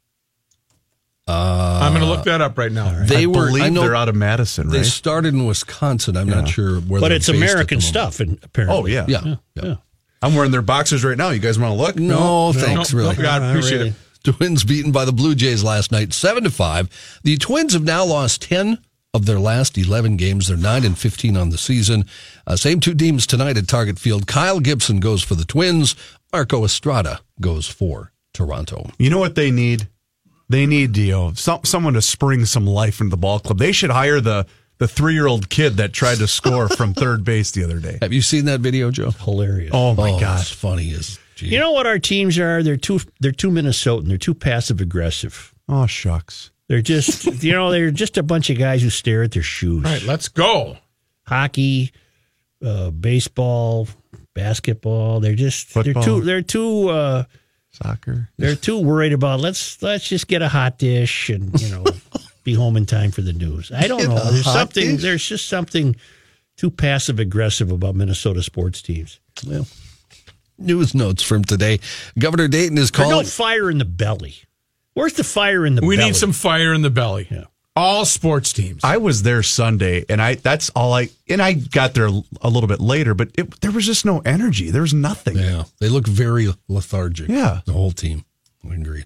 I'm 1.27 1.93
going 1.93 2.03
to 2.03 2.09
look 2.09 2.25
that 2.25 2.41
up 2.41 2.57
right 2.57 2.71
now. 2.71 3.05
They 3.05 3.23
I 3.23 3.25
were. 3.27 3.45
believe 3.47 3.63
I 3.63 3.69
know 3.69 3.81
they're 3.81 3.95
out 3.95 4.09
of 4.09 4.15
Madison, 4.15 4.69
They 4.69 4.83
started 4.83 5.33
in 5.33 5.45
Wisconsin. 5.45 6.17
I'm 6.17 6.27
not 6.27 6.49
sure 6.49 6.79
where. 6.81 6.99
But 6.99 7.09
they're 7.09 7.17
it's 7.17 7.27
based 7.27 7.29
at 7.29 7.39
the 7.39 7.51
American 7.53 7.81
stuff, 7.81 8.19
and 8.19 8.39
apparently. 8.43 8.97
Oh, 8.97 9.05
yeah. 9.05 9.05
Yeah. 9.07 9.35
yeah. 9.55 9.75
I'm 10.21 10.35
wearing 10.35 10.51
their 10.51 10.61
boxers 10.61 11.03
right 11.05 11.17
now. 11.17 11.29
You 11.29 11.39
guys 11.39 11.59
want 11.59 11.71
to 11.71 11.77
look? 11.77 11.95
No, 11.97 12.53
thanks. 12.53 12.91
no, 12.93 12.99
really. 12.99 13.15
no, 13.17 13.21
God, 13.21 13.41
Not 13.41 13.49
appreciate 13.51 13.77
really. 13.77 13.89
it. 13.89 13.95
Twins 14.37 14.63
beaten 14.63 14.91
by 14.93 15.03
the 15.03 15.11
Blue 15.11 15.35
Jays 15.35 15.63
last 15.63 15.91
night, 15.91 16.13
seven 16.13 16.45
to 16.45 16.49
five. 16.49 16.89
The 17.23 17.37
Twins 17.37 17.73
have 17.73 17.83
now 17.83 18.05
lost 18.05 18.43
ten 18.43 18.77
of 19.13 19.25
their 19.25 19.39
last 19.39 19.77
eleven 19.77 20.15
games. 20.15 20.47
They're 20.47 20.55
nine 20.55 20.85
and 20.85 20.97
fifteen 20.97 21.35
on 21.35 21.49
the 21.49 21.57
season. 21.57 22.05
Uh, 22.47 22.55
same 22.55 22.79
two 22.79 22.93
teams 22.93 23.27
tonight 23.27 23.57
at 23.57 23.67
Target 23.67 23.99
Field. 23.99 24.25
Kyle 24.25 24.61
Gibson 24.61 25.01
goes 25.01 25.23
for 25.23 25.35
the 25.35 25.43
Twins. 25.43 25.95
Marco 26.31 26.63
Estrada 26.63 27.19
goes 27.41 27.67
for 27.67 28.13
Toronto. 28.33 28.89
You 28.97 29.09
know 29.09 29.19
what 29.19 29.35
they 29.35 29.51
need? 29.51 29.89
They 30.47 30.65
need 30.65 30.93
Dio, 30.93 31.33
some, 31.33 31.63
someone 31.63 31.93
to 31.93 32.01
spring 32.01 32.45
some 32.45 32.65
life 32.65 33.01
into 33.01 33.11
the 33.11 33.17
ball 33.17 33.39
club. 33.39 33.57
They 33.57 33.71
should 33.71 33.91
hire 33.91 34.21
the 34.21 34.45
the 34.77 34.87
three 34.87 35.13
year 35.13 35.27
old 35.27 35.49
kid 35.49 35.77
that 35.77 35.91
tried 35.91 36.19
to 36.19 36.27
score 36.27 36.69
from 36.69 36.93
third 36.95 37.25
base 37.25 37.51
the 37.51 37.65
other 37.65 37.79
day. 37.79 37.97
Have 38.01 38.13
you 38.13 38.21
seen 38.21 38.45
that 38.45 38.61
video, 38.61 38.89
Joe? 38.89 39.11
Hilarious. 39.11 39.71
Oh 39.73 39.93
my 39.95 40.11
oh, 40.11 40.19
god! 40.19 40.39
it's 40.39 40.49
funny 40.49 40.93
as 40.93 41.19
gee. 41.43 41.53
You 41.53 41.59
know 41.59 41.71
what 41.71 41.85
our 41.87 41.99
teams 41.99 42.37
are? 42.39 42.63
They're 42.63 42.77
too 42.77 42.99
they're 43.19 43.31
too 43.31 43.49
Minnesotan. 43.49 44.07
They're 44.07 44.17
too 44.17 44.33
passive 44.33 44.81
aggressive. 44.81 45.53
Oh 45.69 45.85
shucks! 45.85 46.51
They're 46.67 46.81
just 46.81 47.25
you 47.43 47.51
know 47.53 47.71
they're 47.71 47.91
just 47.91 48.17
a 48.17 48.23
bunch 48.23 48.49
of 48.49 48.57
guys 48.57 48.81
who 48.81 48.89
stare 48.89 49.23
at 49.23 49.31
their 49.31 49.43
shoes. 49.43 49.85
All 49.85 49.91
right, 49.91 50.03
let's 50.03 50.27
go. 50.27 50.77
Hockey, 51.25 51.91
uh, 52.63 52.89
baseball, 52.91 53.87
basketball. 54.33 55.19
They're 55.19 55.35
just 55.35 55.67
Football. 55.67 55.93
they're 55.93 56.03
too 56.03 56.21
they're 56.21 56.41
too 56.41 56.89
uh, 56.89 57.23
Soccer. 57.71 58.29
they're 58.37 58.55
too 58.55 58.79
worried 58.79 59.13
about 59.13 59.39
let's 59.39 59.81
let's 59.81 60.07
just 60.07 60.27
get 60.27 60.41
a 60.41 60.49
hot 60.49 60.77
dish 60.77 61.29
and 61.29 61.59
you 61.61 61.69
know 61.69 61.83
be 62.43 62.53
home 62.53 62.75
in 62.77 62.85
time 62.85 63.11
for 63.11 63.21
the 63.21 63.33
news. 63.33 63.71
I 63.71 63.87
don't 63.87 63.99
Get 63.99 64.09
know. 64.09 64.31
There's 64.31 64.43
something 64.45 64.91
dish? 64.95 65.01
there's 65.01 65.25
just 65.27 65.47
something 65.47 65.95
too 66.57 66.69
passive 66.69 67.19
aggressive 67.19 67.71
about 67.71 67.95
Minnesota 67.95 68.43
sports 68.43 68.81
teams. 68.81 69.19
Well, 69.47 69.65
news 70.57 70.93
notes 70.95 71.23
from 71.23 71.43
today. 71.43 71.79
Governor 72.17 72.47
Dayton 72.47 72.77
is 72.77 72.91
There's 72.91 73.07
no 73.07 73.13
calling. 73.15 73.25
fire 73.25 73.69
in 73.69 73.77
the 73.77 73.85
belly. 73.85 74.35
Where's 74.93 75.13
the 75.13 75.23
fire 75.23 75.65
in 75.65 75.75
the 75.75 75.81
We 75.81 75.95
belly? 75.95 76.05
We 76.05 76.11
need 76.11 76.15
some 76.15 76.31
fire 76.33 76.73
in 76.73 76.81
the 76.81 76.89
belly. 76.89 77.27
Yeah. 77.31 77.45
All 77.75 78.05
sports 78.05 78.53
teams. 78.53 78.81
I 78.83 78.97
was 78.97 79.23
there 79.23 79.41
Sunday, 79.41 80.05
and 80.07 80.21
I 80.21 80.35
that's 80.35 80.69
all 80.75 80.93
I 80.93 81.09
and 81.27 81.41
I 81.41 81.53
got 81.53 81.95
there 81.95 82.05
a 82.41 82.49
little 82.49 82.67
bit 82.67 82.79
later, 82.79 83.15
but 83.15 83.29
it, 83.35 83.61
there 83.61 83.71
was 83.71 83.87
just 83.87 84.05
no 84.05 84.19
energy. 84.19 84.69
There 84.69 84.83
was 84.83 84.93
nothing. 84.93 85.37
Yeah, 85.37 85.63
they 85.79 85.89
look 85.89 86.05
very 86.07 86.53
lethargic. 86.67 87.29
Yeah. 87.29 87.61
the 87.65 87.73
whole 87.73 87.89
team. 87.89 88.25
I 88.69 88.75
agree. 88.75 89.05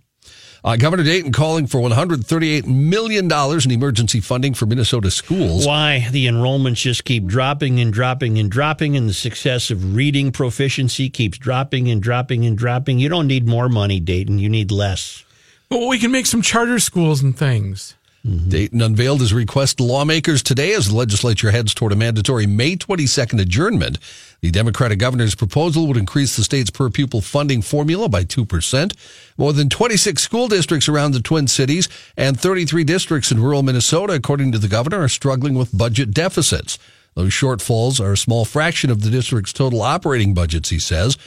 Uh, 0.64 0.76
Governor 0.76 1.04
Dayton 1.04 1.32
calling 1.32 1.68
for 1.68 1.80
138 1.82 2.66
million 2.68 3.28
dollars 3.28 3.66
in 3.66 3.72
emergency 3.72 4.20
funding 4.20 4.54
for 4.54 4.66
Minnesota 4.66 5.12
schools. 5.12 5.66
why 5.66 6.08
the 6.12 6.26
enrollments 6.28 6.78
just 6.82 7.06
keep 7.06 7.26
dropping 7.26 7.80
and 7.80 7.94
dropping 7.94 8.38
and 8.40 8.50
dropping, 8.52 8.98
and 8.98 9.08
the 9.10 9.14
success 9.14 9.70
of 9.72 9.96
reading 9.96 10.32
proficiency 10.32 11.10
keeps 11.10 11.38
dropping 11.38 11.90
and 11.90 12.02
dropping 12.02 12.46
and 12.46 12.58
dropping. 12.58 13.00
You 13.00 13.10
don't 13.10 13.28
need 13.28 13.48
more 13.48 13.70
money, 13.70 14.00
Dayton. 14.00 14.40
You 14.40 14.50
need 14.50 14.72
less. 14.72 15.24
Well, 15.70 15.88
we 15.88 16.00
can 16.00 16.12
make 16.12 16.26
some 16.26 16.42
charter 16.42 16.80
schools 16.80 17.22
and 17.22 17.38
things. 17.38 17.96
Mm-hmm. 18.26 18.50
Dayton 18.50 18.82
unveiled 18.82 19.22
his 19.22 19.34
request 19.34 19.78
to 19.78 19.84
lawmakers 19.84 20.44
today 20.44 20.74
as 20.74 20.88
the 20.88 20.96
legislature 20.96 21.52
heads 21.52 21.74
toward 21.74 21.92
a 21.92 21.96
mandatory 21.96 22.46
May 22.46 22.76
22nd 22.76 23.40
adjournment. 23.40 24.00
The 24.42 24.52
Democratic 24.52 25.00
governor's 25.00 25.36
proposal 25.36 25.88
would 25.88 25.98
increase 25.98 26.36
the 26.36 26.44
state's 26.44 26.70
per 26.70 26.90
pupil 26.90 27.22
funding 27.22 27.62
formula 27.62 28.10
by 28.10 28.24
2%. 28.24 28.94
More 29.38 29.54
than 29.54 29.70
26 29.70 30.22
school 30.22 30.48
districts 30.48 30.88
around 30.88 31.12
the 31.12 31.22
Twin 31.22 31.48
Cities 31.48 31.88
and 32.16 32.40
33 32.40 32.84
districts 32.84 33.32
in 33.32 33.42
rural 33.42 33.64
Minnesota, 33.64 34.14
according 34.14 34.52
to 34.52 34.60
the 34.60 34.68
governor, 34.68 35.04
are 35.04 35.10
struggling 35.10 35.56
with 35.56 35.78
budget 35.78 36.12
deficits. 36.12 36.78
Those 37.16 37.32
shortfalls 37.32 38.00
are 38.00 38.14
a 38.14 38.18
small 38.18 38.46
fraction 38.46 38.92
of 38.92 39.02
the 39.02 39.10
district's 39.10 39.54
total 39.54 39.82
operating 39.82 40.36
budgets, 40.36 40.70
he 40.70 40.80
says. 40.80 41.18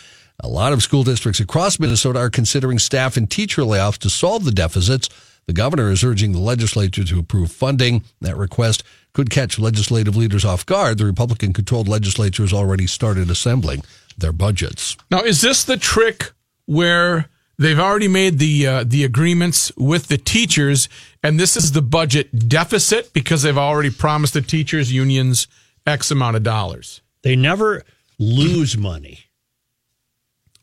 A 0.42 0.48
lot 0.48 0.72
of 0.72 0.82
school 0.82 1.02
districts 1.02 1.40
across 1.40 1.80
Minnesota 1.80 2.20
are 2.20 2.30
considering 2.30 2.78
staff 2.78 3.16
and 3.16 3.28
teacher 3.30 3.62
layoffs 3.62 3.98
to 3.98 4.10
solve 4.10 4.44
the 4.44 4.52
deficits. 4.52 5.08
The 5.50 5.54
governor 5.54 5.90
is 5.90 6.04
urging 6.04 6.30
the 6.30 6.38
legislature 6.38 7.02
to 7.02 7.18
approve 7.18 7.50
funding. 7.50 8.04
That 8.20 8.36
request 8.36 8.84
could 9.12 9.30
catch 9.30 9.58
legislative 9.58 10.14
leaders 10.14 10.44
off 10.44 10.64
guard. 10.64 10.98
The 10.98 11.04
Republican 11.04 11.52
controlled 11.52 11.88
legislature 11.88 12.44
has 12.44 12.52
already 12.52 12.86
started 12.86 13.28
assembling 13.28 13.82
their 14.16 14.30
budgets. 14.30 14.96
Now, 15.10 15.22
is 15.22 15.40
this 15.40 15.64
the 15.64 15.76
trick 15.76 16.30
where 16.66 17.28
they've 17.58 17.80
already 17.80 18.06
made 18.06 18.38
the 18.38 18.64
uh, 18.64 18.84
the 18.86 19.02
agreements 19.02 19.72
with 19.76 20.06
the 20.06 20.18
teachers, 20.18 20.88
and 21.20 21.40
this 21.40 21.56
is 21.56 21.72
the 21.72 21.82
budget 21.82 22.48
deficit 22.48 23.12
because 23.12 23.42
they've 23.42 23.58
already 23.58 23.90
promised 23.90 24.34
the 24.34 24.42
teachers 24.42 24.92
unions 24.92 25.48
X 25.84 26.12
amount 26.12 26.36
of 26.36 26.44
dollars? 26.44 27.00
They 27.22 27.34
never 27.34 27.82
lose 28.20 28.78
money. 28.78 29.24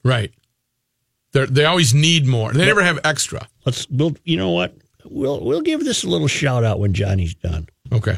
Right. 0.02 0.32
They 1.38 1.45
they 1.45 1.65
always 1.65 1.93
need 1.93 2.26
more. 2.26 2.52
They 2.52 2.65
never 2.65 2.84
have 2.84 3.00
extra. 3.04 3.47
Let's 3.65 3.88
we'll 3.89 4.15
you 4.23 4.38
know 4.38 4.52
what? 4.52 4.76
We'll 5.06 5.43
we'll 5.43 5.62
give 5.62 5.84
this 5.84 6.04
a 6.04 6.10
little 6.10 6.28
shout 6.28 6.63
out 6.63 6.80
when 6.80 6.93
Johnny's 6.93 7.36
done. 7.36 7.67
Okay. 7.91 8.17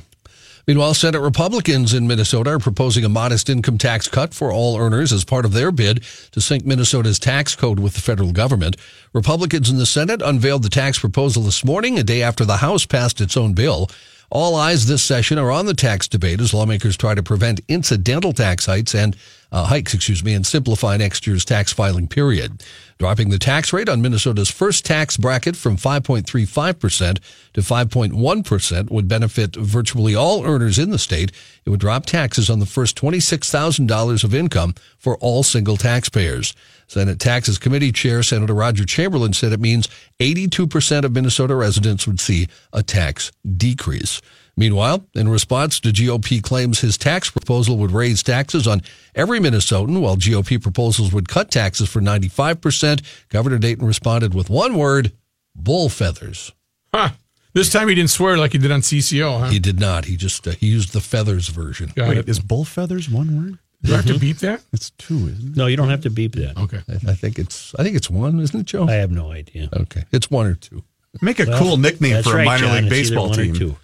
Meanwhile, 0.67 0.93
Senate 0.93 1.21
Republicans 1.21 1.95
in 1.95 2.07
Minnesota 2.07 2.51
are 2.51 2.59
proposing 2.59 3.03
a 3.03 3.09
modest 3.09 3.49
income 3.49 3.79
tax 3.79 4.07
cut 4.07 4.35
for 4.35 4.51
all 4.51 4.77
earners 4.77 5.11
as 5.11 5.25
part 5.25 5.43
of 5.43 5.53
their 5.53 5.71
bid 5.71 6.03
to 6.31 6.41
sync 6.41 6.63
Minnesota's 6.63 7.17
tax 7.17 7.55
code 7.55 7.79
with 7.79 7.95
the 7.95 8.01
federal 8.01 8.31
government. 8.31 8.77
Republicans 9.11 9.71
in 9.71 9.77
the 9.77 9.87
Senate 9.87 10.21
unveiled 10.21 10.61
the 10.61 10.69
tax 10.69 10.99
proposal 10.99 11.41
this 11.41 11.65
morning, 11.65 11.97
a 11.97 12.03
day 12.03 12.21
after 12.21 12.45
the 12.45 12.57
House 12.57 12.85
passed 12.85 13.19
its 13.19 13.35
own 13.35 13.53
bill. 13.53 13.89
All 14.31 14.55
eyes 14.55 14.85
this 14.85 15.01
session 15.01 15.39
are 15.39 15.49
on 15.49 15.65
the 15.65 15.73
tax 15.73 16.07
debate 16.07 16.39
as 16.39 16.53
lawmakers 16.53 16.95
try 16.95 17.15
to 17.15 17.23
prevent 17.23 17.61
incidental 17.67 18.31
tax 18.31 18.67
hikes 18.67 18.93
and 18.93 19.17
uh, 19.51 19.65
hikes, 19.65 19.95
excuse 19.95 20.23
me, 20.23 20.35
and 20.35 20.45
simplify 20.45 20.97
next 20.97 21.25
year's 21.25 21.43
tax 21.43 21.73
filing 21.73 22.07
period. 22.07 22.63
Dropping 22.99 23.29
the 23.29 23.39
tax 23.39 23.71
rate 23.71 23.87
on 23.87 24.01
Minnesota's 24.01 24.51
first 24.51 24.85
tax 24.85 25.15
bracket 25.15 25.55
from 25.55 25.77
5.35% 25.77 27.19
to 27.53 27.61
5.1% 27.61 28.91
would 28.91 29.07
benefit 29.07 29.55
virtually 29.55 30.15
all 30.15 30.45
earners 30.45 30.77
in 30.77 30.89
the 30.89 30.99
state. 30.99 31.31
It 31.63 31.69
would 31.69 31.79
drop 31.79 32.05
taxes 32.05 32.49
on 32.49 32.59
the 32.59 32.65
first 32.65 32.97
$26,000 32.97 34.23
of 34.25 34.35
income 34.35 34.75
for 34.97 35.15
all 35.19 35.43
single 35.43 35.77
taxpayers. 35.77 36.53
Senate 36.87 37.21
Taxes 37.21 37.57
Committee 37.57 37.93
Chair 37.93 38.21
Senator 38.21 38.53
Roger 38.53 38.83
Chamberlain 38.83 39.31
said 39.31 39.53
it 39.53 39.61
means 39.61 39.87
82% 40.19 41.05
of 41.05 41.13
Minnesota 41.13 41.55
residents 41.55 42.05
would 42.05 42.19
see 42.19 42.49
a 42.73 42.83
tax 42.83 43.31
decrease. 43.55 44.21
Meanwhile, 44.59 45.05
in 45.15 45.29
response 45.29 45.79
to 45.79 45.89
GOP 45.89 46.43
claims 46.43 46.81
his 46.81 46.97
tax 46.97 47.29
proposal 47.31 47.77
would 47.77 47.91
raise 47.91 48.21
taxes 48.21 48.67
on 48.67 48.81
every 49.15 49.39
Minnesotan, 49.39 50.01
while 50.01 50.17
GOP 50.17 50.61
proposals 50.61 51.13
would 51.13 51.29
cut 51.29 51.49
taxes 51.49 51.87
for 51.87 52.01
95%, 52.01 53.01
Governor 53.29 53.57
Dayton 53.57 53.87
responded 53.87 54.33
with 54.33 54.49
one 54.49 54.75
word, 54.77 55.13
bull 55.55 55.87
feathers. 55.87 56.51
Huh. 56.93 57.11
This 57.53 57.71
time 57.71 57.87
he 57.87 57.95
didn't 57.95 58.09
swear 58.09 58.37
like 58.37 58.51
he 58.51 58.57
did 58.57 58.69
on 58.69 58.81
CCO, 58.81 59.39
huh? 59.39 59.47
He 59.49 59.59
did 59.59 59.79
not. 59.79 60.03
He 60.05 60.17
just 60.17 60.45
uh, 60.45 60.51
he 60.51 60.67
used 60.67 60.91
the 60.91 60.99
feathers 60.99 61.47
version. 61.47 61.93
Got 61.95 62.09
Wait, 62.09 62.17
it. 62.17 62.27
is 62.29 62.39
bull 62.41 62.65
feathers 62.65 63.09
one 63.09 63.35
word? 63.41 63.59
Do 63.81 63.93
I 63.93 63.95
have 63.97 64.07
to 64.07 64.19
beep 64.19 64.39
that? 64.39 64.61
It's 64.73 64.89
two, 64.91 65.15
isn't 65.29 65.51
it? 65.53 65.55
No, 65.57 65.67
you 65.67 65.77
don't 65.77 65.87
have 65.89 66.01
to 66.01 66.09
beep 66.09 66.35
that. 66.35 66.57
Okay. 66.57 66.81
I, 66.89 67.11
I 67.11 67.15
think 67.15 67.39
it's 67.39 67.73
I 67.79 67.83
think 67.83 67.95
it's 67.95 68.09
one, 68.09 68.39
isn't 68.41 68.59
it, 68.59 68.65
Joe? 68.65 68.87
I 68.89 68.95
have 68.95 69.09
no 69.09 69.31
idea. 69.31 69.69
Okay, 69.71 70.03
it's 70.11 70.29
one 70.29 70.47
or 70.47 70.55
two. 70.55 70.83
Make 71.21 71.39
a 71.39 71.45
Well, 71.45 71.59
cool 71.59 71.77
nickname 71.77 72.13
that's 72.15 72.27
for 72.27 72.33
a 72.33 72.37
right, 72.39 72.45
minor 72.45 72.67
John. 72.67 72.75
league 72.75 72.91
It's 72.91 72.91
either 72.93 73.01
baseball 73.15 73.29
one 73.29 73.39
or 73.39 73.43
team. 73.45 73.53
two. 73.55 73.75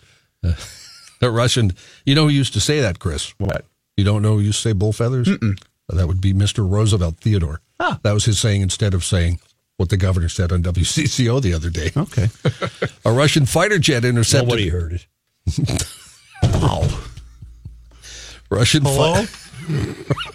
The 1.22 1.32
Russian, 1.32 1.72
you 2.06 2.14
know 2.14 2.24
who 2.24 2.30
used 2.30 2.52
to 2.54 2.60
say 2.60 2.82
that, 2.82 3.00
Chris? 3.00 3.34
What? 3.38 3.66
You 3.96 4.04
don't 4.04 4.22
know 4.22 4.34
who 4.36 4.42
used 4.42 4.62
to 4.64 4.70
say 4.70 4.74
bull 4.74 4.92
feathers? 4.92 5.30
That 5.88 6.08
would 6.08 6.20
be 6.20 6.34
Mr. 6.34 6.70
Roosevelt 6.70 7.18
Theodore. 7.22 7.62
Ah. 7.80 8.00
That 8.04 8.12
was 8.12 8.26
his 8.26 8.38
saying 8.38 8.62
instead 8.62 8.94
of 8.94 9.04
saying 9.06 9.40
what 9.78 9.88
the 9.90 9.96
governor 9.98 10.28
said 10.28 10.52
on 10.52 10.62
WCCO 10.74 11.42
the 11.42 11.54
other 11.54 11.70
day. 11.70 11.92
Okay. 11.96 12.28
A 13.06 13.12
Russian 13.14 13.46
fighter 13.46 13.80
jet 13.80 14.04
intercepted. 14.04 14.50
Nobody 14.50 14.68
heard 14.70 14.94
it. 14.94 15.88
Wow. 16.44 16.88
Russian 18.50 18.84
Hello? 18.84 19.24
fi- 19.24 20.35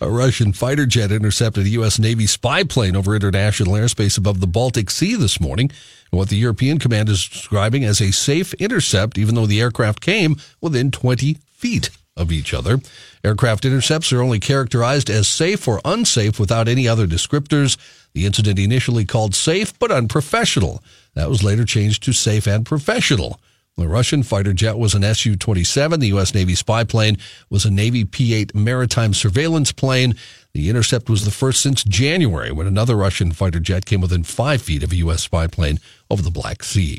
A 0.00 0.08
Russian 0.08 0.52
fighter 0.52 0.86
jet 0.86 1.10
intercepted 1.10 1.66
a 1.66 1.70
U.S. 1.70 1.98
Navy 1.98 2.26
spy 2.26 2.62
plane 2.62 2.94
over 2.94 3.16
international 3.16 3.72
airspace 3.72 4.16
above 4.16 4.38
the 4.38 4.46
Baltic 4.46 4.90
Sea 4.90 5.16
this 5.16 5.40
morning, 5.40 5.72
what 6.10 6.28
the 6.28 6.36
European 6.36 6.78
command 6.78 7.08
is 7.08 7.26
describing 7.26 7.84
as 7.84 8.00
a 8.00 8.12
safe 8.12 8.54
intercept, 8.54 9.18
even 9.18 9.34
though 9.34 9.46
the 9.46 9.60
aircraft 9.60 10.00
came 10.00 10.36
within 10.60 10.92
20 10.92 11.34
feet 11.50 11.90
of 12.16 12.30
each 12.30 12.54
other. 12.54 12.78
Aircraft 13.24 13.64
intercepts 13.64 14.12
are 14.12 14.22
only 14.22 14.38
characterized 14.38 15.10
as 15.10 15.26
safe 15.26 15.66
or 15.66 15.80
unsafe 15.84 16.38
without 16.38 16.68
any 16.68 16.86
other 16.86 17.06
descriptors. 17.06 17.76
The 18.12 18.24
incident 18.24 18.60
initially 18.60 19.04
called 19.04 19.34
safe 19.34 19.76
but 19.80 19.90
unprofessional. 19.90 20.80
That 21.14 21.28
was 21.28 21.42
later 21.42 21.64
changed 21.64 22.04
to 22.04 22.12
safe 22.12 22.46
and 22.46 22.64
professional. 22.64 23.40
The 23.78 23.86
Russian 23.86 24.24
fighter 24.24 24.52
jet 24.52 24.76
was 24.76 24.96
an 24.96 25.14
Su 25.14 25.36
27. 25.36 26.00
The 26.00 26.08
U.S. 26.08 26.34
Navy 26.34 26.56
spy 26.56 26.82
plane 26.82 27.16
was 27.48 27.64
a 27.64 27.70
Navy 27.70 28.04
P 28.04 28.34
8 28.34 28.52
maritime 28.52 29.14
surveillance 29.14 29.70
plane. 29.70 30.16
The 30.52 30.68
intercept 30.68 31.08
was 31.08 31.24
the 31.24 31.30
first 31.30 31.60
since 31.60 31.84
January 31.84 32.50
when 32.50 32.66
another 32.66 32.96
Russian 32.96 33.30
fighter 33.30 33.60
jet 33.60 33.86
came 33.86 34.00
within 34.00 34.24
five 34.24 34.62
feet 34.62 34.82
of 34.82 34.90
a 34.90 34.96
U.S. 34.96 35.22
spy 35.22 35.46
plane 35.46 35.78
over 36.10 36.22
the 36.22 36.30
Black 36.32 36.64
Sea. 36.64 36.98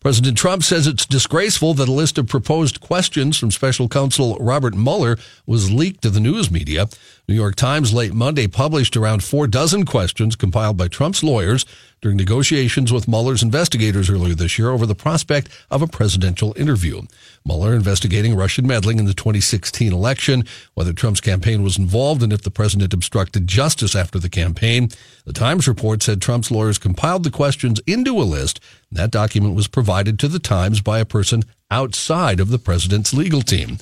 President 0.00 0.36
Trump 0.36 0.62
says 0.62 0.86
it's 0.86 1.06
disgraceful 1.06 1.74
that 1.74 1.88
a 1.88 1.92
list 1.92 2.18
of 2.18 2.26
proposed 2.26 2.80
questions 2.80 3.38
from 3.38 3.50
special 3.50 3.88
counsel 3.88 4.36
Robert 4.40 4.74
Mueller 4.74 5.16
was 5.46 5.70
leaked 5.70 6.02
to 6.02 6.10
the 6.10 6.20
news 6.20 6.50
media. 6.50 6.88
New 7.28 7.34
York 7.34 7.54
Times 7.54 7.92
late 7.92 8.14
Monday 8.14 8.46
published 8.46 8.96
around 8.96 9.22
four 9.22 9.46
dozen 9.46 9.84
questions 9.84 10.36
compiled 10.36 10.76
by 10.76 10.88
Trump's 10.88 11.22
lawyers 11.22 11.64
during 12.00 12.16
negotiations 12.16 12.92
with 12.92 13.06
Mueller's 13.06 13.42
investigators 13.42 14.08
earlier 14.08 14.34
this 14.34 14.58
year 14.58 14.70
over 14.70 14.86
the 14.86 14.94
prospect 14.94 15.48
of 15.70 15.82
a 15.82 15.86
presidential 15.86 16.54
interview. 16.56 17.02
Mueller 17.44 17.74
investigating 17.74 18.34
Russian 18.34 18.66
meddling 18.66 18.98
in 18.98 19.04
the 19.04 19.14
2016 19.14 19.92
election, 19.92 20.44
whether 20.74 20.92
Trump's 20.92 21.20
campaign 21.20 21.62
was 21.62 21.78
involved, 21.78 22.22
and 22.22 22.32
if 22.32 22.42
the 22.42 22.50
president 22.50 22.94
obstructed 22.94 23.46
justice 23.46 23.94
after 23.94 24.18
the 24.18 24.30
campaign. 24.30 24.88
The 25.26 25.32
Times 25.32 25.68
report 25.68 26.02
said 26.02 26.22
Trump's 26.22 26.50
lawyers 26.50 26.78
compiled 26.78 27.24
the 27.24 27.30
questions 27.30 27.80
into 27.86 28.18
a 28.18 28.24
list. 28.24 28.60
That 28.90 29.10
document 29.10 29.54
was 29.54 29.68
provided 29.68 30.18
to 30.20 30.28
the 30.28 30.38
Times 30.38 30.80
by 30.80 31.00
a 31.00 31.04
person 31.04 31.42
outside 31.70 32.40
of 32.40 32.48
the 32.48 32.58
president's 32.58 33.14
legal 33.14 33.42
team. 33.42 33.78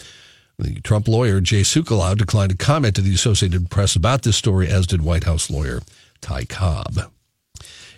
The 0.59 0.81
Trump 0.81 1.07
lawyer, 1.07 1.41
Jay 1.41 1.61
Sekulow, 1.61 2.17
declined 2.17 2.51
to 2.51 2.57
comment 2.57 2.97
to 2.97 3.01
the 3.01 3.15
Associated 3.15 3.71
Press 3.71 3.95
about 3.95 4.23
this 4.23 4.37
story, 4.37 4.67
as 4.67 4.89
did 4.89 5.03
White 5.03 5.23
House 5.23 5.51
lawyer 5.51 5.83
Ty 6.21 6.47
Cobb. 6.47 7.13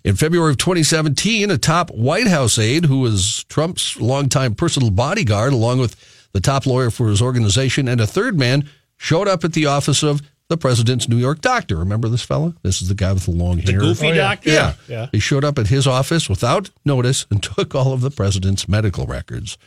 In 0.02 0.16
February 0.16 0.50
of 0.52 0.56
2017, 0.58 1.50
a 1.50 1.58
top 1.58 1.90
White 1.90 2.26
House 2.26 2.58
aide 2.58 2.86
who 2.86 3.00
was 3.00 3.44
Trump's 3.44 4.00
longtime 4.00 4.54
personal 4.54 4.90
bodyguard, 4.90 5.52
along 5.52 5.78
with 5.78 5.94
the 6.32 6.40
top 6.40 6.64
lawyer 6.66 6.90
for 6.90 7.08
his 7.08 7.20
organization 7.20 7.86
and 7.86 8.00
a 8.00 8.06
third 8.06 8.38
man, 8.38 8.68
showed 8.96 9.28
up 9.28 9.44
at 9.44 9.52
the 9.52 9.66
office 9.66 10.02
of 10.02 10.22
the 10.48 10.56
president's 10.56 11.08
New 11.08 11.16
York 11.18 11.40
doctor. 11.42 11.76
Remember 11.76 12.08
this 12.08 12.22
fellow? 12.22 12.54
This 12.62 12.80
is 12.82 12.88
the 12.88 12.94
guy 12.94 13.12
with 13.12 13.24
the 13.26 13.30
long 13.30 13.56
The 13.58 13.72
hair. 13.72 13.80
goofy 13.80 14.06
Oh, 14.08 14.12
yeah. 14.12 14.16
doctor? 14.16 14.50
Yeah. 14.50 14.74
Yeah. 14.88 15.06
He 15.12 15.20
showed 15.20 15.44
up 15.44 15.58
at 15.58 15.66
his 15.68 15.86
office 15.86 16.28
without 16.28 16.70
notice 16.84 17.26
and 17.30 17.42
took 17.42 17.74
all 17.74 17.92
of 17.92 18.00
the 18.00 18.10
president's 18.10 18.68
medical 18.68 19.06
records. 19.06 19.58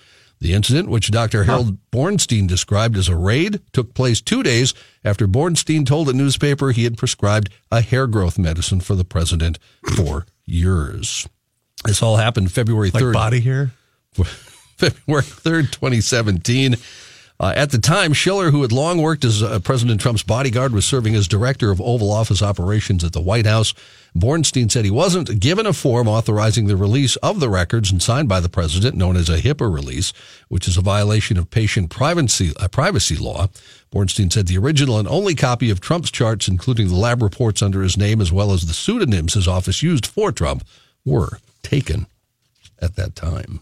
The 0.43 0.51
incident, 0.53 0.89
which 0.89 1.09
Dr. 1.09 1.45
Harold 1.45 1.77
Bornstein 1.89 2.49
described 2.49 2.97
as 2.97 3.07
a 3.07 3.15
raid, 3.15 3.61
took 3.71 3.93
place 3.93 4.19
two 4.19 4.43
days 4.43 4.73
after 5.01 5.25
Bornstein 5.25 5.85
told 5.85 6.09
a 6.09 6.13
newspaper 6.13 6.71
he 6.71 6.83
had 6.83 6.97
prescribed 6.97 7.49
a 7.71 7.79
hair 7.79 8.07
growth 8.07 8.37
medicine 8.37 8.81
for 8.81 8.93
the 8.93 9.05
president 9.05 9.57
for 9.95 10.25
years. 10.45 11.29
This 11.85 12.03
all 12.03 12.17
happened 12.17 12.51
February 12.51 12.91
3rd. 12.91 13.13
body 13.13 13.39
hair? 13.39 13.71
February 14.13 15.23
3rd, 15.23 15.71
2017. 15.71 16.75
Uh, 17.43 17.51
at 17.57 17.71
the 17.71 17.77
time, 17.77 18.13
Schiller, 18.13 18.51
who 18.51 18.61
had 18.61 18.71
long 18.71 19.01
worked 19.01 19.25
as 19.25 19.43
uh, 19.43 19.59
President 19.59 19.99
Trump's 19.99 20.23
bodyguard, 20.23 20.71
was 20.71 20.85
serving 20.85 21.13
as 21.13 21.27
director 21.27 21.71
of 21.71 21.81
Oval 21.81 22.09
Office 22.09 22.41
operations 22.41 23.03
at 23.03 23.11
the 23.11 23.19
White 23.19 23.45
House. 23.45 23.73
Bornstein 24.17 24.71
said 24.71 24.85
he 24.85 24.91
wasn't 24.91 25.41
given 25.41 25.65
a 25.65 25.73
form 25.73 26.07
authorizing 26.07 26.67
the 26.67 26.77
release 26.77 27.17
of 27.17 27.41
the 27.41 27.49
records 27.49 27.91
and 27.91 28.01
signed 28.01 28.29
by 28.29 28.39
the 28.39 28.47
president, 28.47 28.95
known 28.95 29.17
as 29.17 29.29
a 29.29 29.39
HIPAA 29.41 29.69
release, 29.69 30.13
which 30.47 30.69
is 30.69 30.77
a 30.77 30.81
violation 30.81 31.37
of 31.37 31.51
patient 31.51 31.89
privacy, 31.89 32.53
uh, 32.61 32.69
privacy 32.69 33.17
law. 33.17 33.47
Bornstein 33.91 34.31
said 34.31 34.47
the 34.47 34.57
original 34.57 34.97
and 34.97 35.09
only 35.09 35.35
copy 35.35 35.69
of 35.69 35.81
Trump's 35.81 36.11
charts, 36.11 36.47
including 36.47 36.87
the 36.87 36.95
lab 36.95 37.21
reports 37.21 37.61
under 37.61 37.81
his 37.81 37.97
name 37.97 38.21
as 38.21 38.31
well 38.31 38.53
as 38.53 38.61
the 38.61 38.73
pseudonyms 38.73 39.33
his 39.33 39.49
office 39.49 39.83
used 39.83 40.05
for 40.05 40.31
Trump, 40.31 40.63
were 41.03 41.39
taken 41.61 42.07
at 42.79 42.95
that 42.95 43.17
time. 43.17 43.59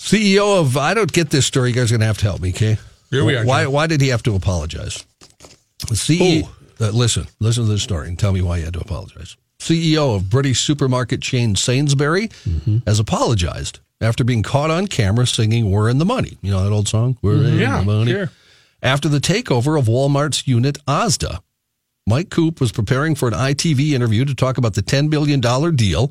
CEO 0.00 0.58
of 0.60 0.76
I 0.76 0.94
don't 0.94 1.12
get 1.12 1.30
this 1.30 1.46
story. 1.46 1.68
You 1.70 1.74
guys 1.74 1.92
are 1.92 1.96
gonna 1.96 2.06
have 2.06 2.18
to 2.18 2.24
help 2.24 2.40
me, 2.40 2.50
okay? 2.50 2.78
Here 3.10 3.24
we 3.24 3.36
are, 3.36 3.44
Why 3.44 3.64
John. 3.64 3.72
why 3.72 3.86
did 3.86 4.00
he 4.00 4.08
have 4.08 4.22
to 4.24 4.34
apologize? 4.34 5.04
The 5.88 5.94
CEO 5.94 6.48
uh, 6.80 6.90
listen, 6.90 7.26
listen 7.38 7.64
to 7.64 7.70
the 7.70 7.78
story 7.78 8.08
and 8.08 8.18
tell 8.18 8.32
me 8.32 8.40
why 8.40 8.58
he 8.58 8.64
had 8.64 8.72
to 8.74 8.80
apologize. 8.80 9.36
CEO 9.58 10.16
of 10.16 10.30
British 10.30 10.60
supermarket 10.60 11.20
chain 11.20 11.54
Sainsbury 11.54 12.28
Mm-hmm. 12.48 12.78
has 12.86 12.98
apologized 12.98 13.80
after 14.00 14.24
being 14.24 14.42
caught 14.42 14.70
on 14.70 14.86
camera 14.86 15.26
singing 15.26 15.70
We're 15.70 15.90
in 15.90 15.98
the 15.98 16.06
Money. 16.06 16.38
You 16.40 16.50
know 16.52 16.64
that 16.64 16.72
old 16.72 16.88
song? 16.88 17.18
We're 17.20 17.34
in 17.34 17.40
Mm-hmm. 17.42 17.58
Yeah, 17.60 17.78
the 17.80 17.84
money. 17.84 18.10
sure. 18.12 18.30
After 18.82 19.10
the 19.10 19.18
takeover 19.18 19.78
of 19.78 19.84
Walmart's 19.86 20.48
unit 20.48 20.78
Asda. 20.86 21.40
Mike 22.06 22.30
Coupe 22.30 22.60
was 22.60 22.72
preparing 22.72 23.14
for 23.14 23.28
an 23.28 23.34
ITV 23.34 23.90
interview 23.90 24.24
to 24.24 24.34
talk 24.34 24.56
about 24.56 24.72
the 24.74 24.82
$10 24.82 25.10
billion 25.10 25.40
deal 25.76 26.10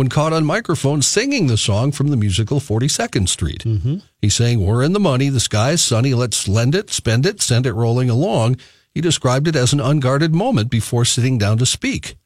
when 0.00 0.08
caught 0.08 0.32
on 0.32 0.46
microphone 0.46 1.02
singing 1.02 1.46
the 1.46 1.58
song 1.58 1.92
from 1.92 2.08
the 2.08 2.16
musical 2.16 2.58
42nd 2.58 3.28
Street. 3.28 3.64
Mm-hmm. 3.64 3.96
He's 4.22 4.34
saying, 4.34 4.64
We're 4.64 4.82
in 4.82 4.94
the 4.94 4.98
money. 4.98 5.28
The 5.28 5.40
sky's 5.40 5.82
sunny. 5.82 6.14
Let's 6.14 6.48
lend 6.48 6.74
it, 6.74 6.88
spend 6.88 7.26
it, 7.26 7.42
send 7.42 7.66
it 7.66 7.74
rolling 7.74 8.08
along. 8.08 8.56
He 8.94 9.02
described 9.02 9.46
it 9.46 9.54
as 9.54 9.74
an 9.74 9.80
unguarded 9.80 10.34
moment 10.34 10.70
before 10.70 11.04
sitting 11.04 11.36
down 11.36 11.58
to 11.58 11.66
speak. 11.66 12.16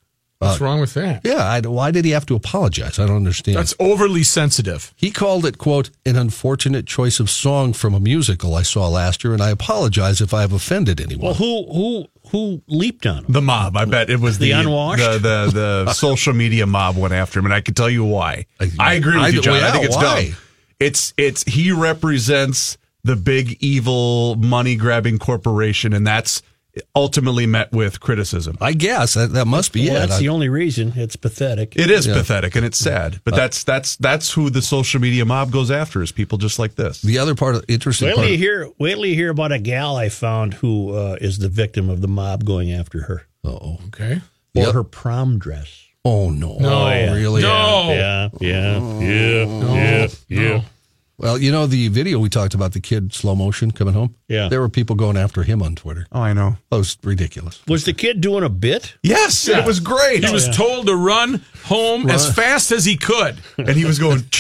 What's 0.45 0.61
wrong 0.61 0.81
with 0.81 0.95
that? 0.95 1.23
Yeah, 1.25 1.45
I, 1.45 1.61
why 1.61 1.91
did 1.91 2.05
he 2.05 2.13
have 2.13 2.27
to 2.27 2.35
apologize? 2.35 2.99
I 2.99 3.07
don't 3.07 3.17
understand. 3.17 3.57
That's 3.57 3.75
overly 3.79 4.23
sensitive. 4.23 4.93
He 4.97 5.11
called 5.11 5.45
it, 5.47 5.59
quote, 5.59 5.91
an 6.07 6.17
unfortunate 6.17 6.87
choice 6.87 7.21
of 7.21 7.29
song 7.31 7.73
from 7.73 7.95
a 7.95 8.01
musical 8.01 8.55
I 8.55 8.63
saw 8.63 8.89
last 8.89 9.25
year, 9.25 9.33
and 9.33 9.43
I 9.43 9.51
apologize 9.51 10.21
if 10.21 10.33
I 10.35 10.41
have 10.43 10.53
offended 10.53 11.01
anyone. 11.01 11.25
Well, 11.27 11.35
who 11.35 11.65
who 11.73 12.07
who 12.31 12.63
leaped 12.69 13.07
on 13.07 13.25
him? 13.25 13.33
The 13.33 13.43
mob. 13.43 13.77
I 13.77 13.85
bet 13.85 14.11
it 14.11 14.21
was 14.21 14.39
The 14.39 14.53
the, 14.53 14.61
unwashed? 14.61 15.03
The, 15.03 15.19
the 15.19 15.85
the 15.87 15.93
social 15.95 16.33
media 16.33 16.67
mob 16.67 16.97
went 16.97 17.15
after 17.15 17.39
him, 17.39 17.45
and 17.47 17.55
I 17.55 17.61
can 17.61 17.75
tell 17.75 17.91
you 17.91 18.05
why. 18.05 18.47
I, 18.79 18.95
agree 18.95 19.15
with 19.17 19.25
I- 19.25 19.29
you, 19.29 19.41
John. 19.43 19.53
well, 19.55 19.63
yeah, 19.63 19.69
I 19.69 19.73
think 19.73 19.85
it's 19.85 19.97
why? 19.97 20.25
dumb. 20.27 20.37
It's 20.81 21.15
it's 21.17 21.45
he 21.45 21.71
represents 21.73 22.77
the 23.05 23.17
big 23.17 23.57
evil 23.63 24.35
money 24.37 24.77
grabbing 24.77 25.19
corporation, 25.19 25.93
and 25.93 26.07
that's 26.07 26.43
ultimately 26.97 27.47
met 27.47 27.71
with 27.73 28.01
criticism. 28.01 28.57
I 28.61 28.73
guess 28.73 29.15
that, 29.15 29.33
that 29.33 29.47
must 29.47 29.73
be 29.73 29.87
Well, 29.89 29.97
it. 29.97 30.01
that's 30.01 30.15
I- 30.15 30.21
the 30.21 30.29
only 30.29 30.49
reason. 30.49 30.93
It's 30.97 31.17
pathetic. 31.17 31.75
It 31.77 31.91
is 31.91 32.07
Yeah. 32.07 32.15
pathetic 32.15 32.57
and 32.57 32.65
it's 32.67 32.79
sad, 32.79 33.21
but 33.25 33.35
that's 33.35 33.63
that's 33.65 33.97
that's 33.97 34.33
who 34.33 34.51
the 34.51 34.63
social 34.63 35.01
media 35.01 35.25
mob 35.25 35.51
goes 35.53 35.71
after 35.71 36.03
is 36.03 36.13
people 36.13 36.39
just 36.39 36.59
like 36.59 36.75
this. 36.75 37.01
the 37.03 37.19
other 37.19 37.35
part 37.35 37.55
of 37.55 37.65
interesting 37.69 38.09
Wait 38.09 38.15
part 38.17 38.25
till 38.27 38.33
you 38.33 38.39
hear. 38.39 38.69
Wait 38.79 38.95
till 38.95 39.07
you 39.07 39.15
hear 39.15 39.31
about 39.31 39.53
a 39.53 39.59
gal 39.59 39.97
I 39.97 40.09
found 40.09 40.55
who 40.55 40.93
uh, 40.95 41.17
is 41.21 41.39
the 41.39 41.49
victim 41.49 41.89
of 41.91 42.01
the 42.01 42.09
mob 42.09 42.45
going 42.45 42.73
after 42.73 43.03
her 43.03 43.27
oh 43.45 43.79
Okay. 43.89 44.21
for 44.55 44.63
Yep. 44.63 44.73
her 44.75 44.85
prom 44.85 45.39
dress. 45.39 45.69
oh 46.05 46.31
no 46.31 46.57
No, 46.59 46.87
really 47.15 47.43
No. 47.43 47.91
Yeah, 47.91 48.29
yeah, 48.41 48.99
yeah, 49.01 49.47
yeah, 49.75 50.09
yeah. 50.29 50.61
Well 51.19 51.39
you 51.39 51.51
know 51.53 51.67
the 51.67 51.89
video 51.89 52.19
we 52.19 52.29
talked 52.29 52.55
about 52.55 52.73
the 52.73 52.81
kid 52.81 53.13
slow 53.13 53.35
motion 53.35 53.71
coming 53.71 53.95
home 53.95 54.15
Yeah. 54.29 54.49
there 54.49 54.61
were 54.61 54.69
people 54.69 54.97
going 54.97 55.17
after 55.17 55.43
him 55.43 55.63
on 55.63 55.75
Twitter 55.75 56.07
Oh, 56.13 56.21
I 56.21 56.33
know. 56.33 56.57
that 56.71 56.77
was 56.79 56.97
ridiculous 57.03 57.63
Was 57.69 57.85
the 57.85 57.93
kid 57.93 58.21
doing 58.21 58.43
a 58.45 58.49
bit? 58.49 58.97
Yes, 59.03 59.47
Yeah. 59.49 59.61
it 59.61 59.67
was 59.67 59.81
great. 59.81 60.25
He 60.25 60.33
was 60.33 60.49
told 60.57 60.87
to 60.87 60.97
run 60.97 61.43
home 61.65 62.09
as 62.11 62.33
fast 62.35 62.73
as 62.73 62.85
he 62.85 62.97
could. 62.97 63.37
and 63.59 63.71
he 63.77 63.85
was 63.85 63.99
going, 63.99 64.25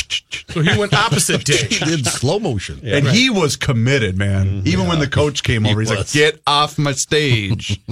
So 0.50 0.60
he 0.62 0.78
went 0.78 0.92
opposite 0.94 1.44
day. 1.44 1.56
he 1.70 1.84
did 1.84 2.06
slow 2.06 2.38
motion 2.38 2.80
and 2.84 3.06
he 3.08 3.30
was 3.30 3.56
committed, 3.56 4.16
man. 4.18 4.46
Mm-hmm. 4.46 4.68
Even 4.68 4.86
when 4.86 4.98
the 4.98 5.08
coach 5.08 5.42
came 5.42 5.66
over, 5.66 5.80
he's 5.80 5.90
like, 5.90 6.10
"Get 6.12 6.40
off 6.46 6.78
my 6.78 6.92
stage." 6.92 7.80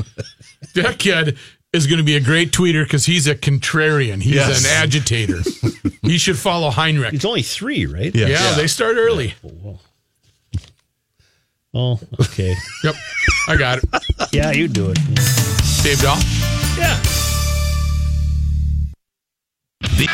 That 0.74 0.98
kid 0.98 1.38
is 1.72 1.86
going 1.86 1.98
to 1.98 2.04
be 2.04 2.16
a 2.16 2.20
great 2.20 2.52
tweeter 2.52 2.84
because 2.84 3.06
he's 3.06 3.26
a 3.26 3.34
contrarian. 3.34 4.20
He's 4.22 4.34
Yes. 4.34 4.60
an 4.64 4.70
agitator. 4.70 5.40
he 6.02 6.18
should 6.18 6.38
follow 6.38 6.70
Heinrich. 6.70 7.12
He's 7.12 7.24
only 7.24 7.42
three, 7.42 7.86
right? 7.86 8.14
Yeah. 8.14 8.26
Yeah, 8.26 8.52
they 8.54 8.66
start 8.66 8.96
early. 8.96 9.34
Oh, 11.74 11.98
okay. 12.20 12.54
Yep, 12.84 12.94
I 13.48 13.56
got 13.56 13.78
it. 13.78 13.84
yeah, 14.32 14.50
you 14.50 14.68
do 14.68 14.90
it. 14.90 14.98
Dave 15.82 16.00
Dahl. 16.02 16.18
Yeah. 16.76 17.00
You 19.96 20.06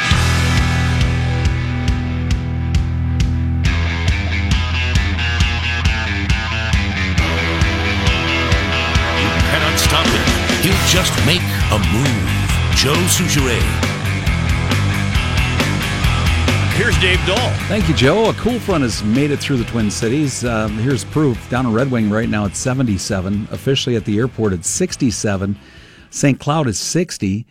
just 10.88 11.12
make 11.26 11.42
a 11.70 11.78
move. 11.92 12.48
Joe 12.74 12.94
Soucheray. 13.12 13.60
Here's 16.76 16.96
Dave 16.98 17.18
Dahl. 17.26 17.50
Thank 17.66 17.88
you, 17.88 17.94
Joe. 17.94 18.30
A 18.30 18.32
cool 18.34 18.58
front 18.58 18.82
has 18.84 19.02
made 19.02 19.30
it 19.30 19.38
through 19.38 19.58
the 19.58 19.64
Twin 19.64 19.90
Cities. 19.90 20.44
Uh, 20.44 20.68
here's 20.68 21.04
proof. 21.04 21.50
Down 21.50 21.66
in 21.66 21.74
Red 21.74 21.90
Wing 21.90 22.08
right 22.08 22.28
now, 22.28 22.46
it's 22.46 22.58
77. 22.58 23.48
Officially 23.50 23.96
at 23.96 24.06
the 24.06 24.16
airport, 24.16 24.54
it's 24.54 24.68
67. 24.68 25.58
St. 26.10 26.40
Cloud 26.40 26.68
is 26.68 26.78
60 26.78 27.44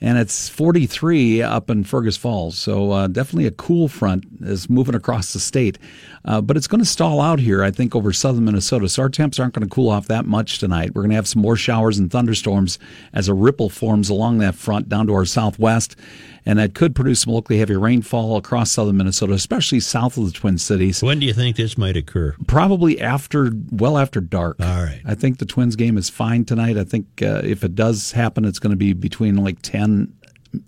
and 0.00 0.18
it's 0.18 0.48
43 0.48 1.42
up 1.42 1.68
in 1.68 1.84
Fergus 1.84 2.16
Falls. 2.16 2.58
So 2.58 2.90
uh, 2.90 3.06
definitely 3.06 3.46
a 3.46 3.52
cool 3.52 3.86
front 3.86 4.24
is 4.40 4.70
moving 4.70 4.94
across 4.94 5.32
the 5.32 5.40
state. 5.40 5.78
Uh, 6.24 6.40
but 6.40 6.56
it's 6.56 6.66
going 6.66 6.80
to 6.80 6.86
stall 6.86 7.20
out 7.20 7.38
here, 7.38 7.64
I 7.64 7.70
think, 7.70 7.94
over 7.94 8.12
southern 8.12 8.44
Minnesota. 8.44 8.88
So 8.88 9.02
our 9.02 9.08
temps 9.08 9.38
aren't 9.38 9.54
going 9.54 9.66
to 9.66 9.74
cool 9.74 9.88
off 9.88 10.06
that 10.08 10.26
much 10.26 10.58
tonight. 10.58 10.94
We're 10.94 11.02
going 11.02 11.10
to 11.10 11.16
have 11.16 11.28
some 11.28 11.40
more 11.40 11.56
showers 11.56 11.98
and 11.98 12.10
thunderstorms 12.10 12.78
as 13.12 13.28
a 13.28 13.34
ripple 13.34 13.70
forms 13.70 14.10
along 14.10 14.38
that 14.38 14.54
front 14.54 14.88
down 14.88 15.06
to 15.06 15.14
our 15.14 15.24
southwest. 15.24 15.96
And 16.44 16.58
that 16.58 16.74
could 16.74 16.94
produce 16.94 17.20
some 17.20 17.32
locally 17.32 17.58
heavy 17.58 17.76
rainfall 17.76 18.36
across 18.36 18.70
southern 18.70 18.96
Minnesota, 18.96 19.34
especially 19.34 19.80
south 19.80 20.16
of 20.16 20.26
the 20.26 20.32
Twin 20.32 20.58
Cities. 20.58 21.02
When 21.02 21.20
do 21.20 21.26
you 21.26 21.34
think 21.34 21.56
this 21.56 21.76
might 21.78 21.96
occur? 21.96 22.34
Probably 22.46 23.00
after, 23.00 23.52
well 23.70 23.98
after 23.98 24.20
dark. 24.20 24.56
All 24.60 24.82
right. 24.82 25.00
I 25.06 25.14
think 25.14 25.38
the 25.38 25.46
Twins 25.46 25.76
game 25.76 25.96
is 25.96 26.08
fine 26.08 26.44
tonight. 26.44 26.76
I 26.76 26.84
think 26.84 27.06
uh, 27.22 27.42
if 27.44 27.64
it 27.64 27.74
does 27.74 28.12
happen, 28.12 28.44
it's 28.44 28.58
going 28.58 28.70
to 28.70 28.76
be 28.76 28.92
between 28.92 29.36
like 29.36 29.60
10 29.62 30.12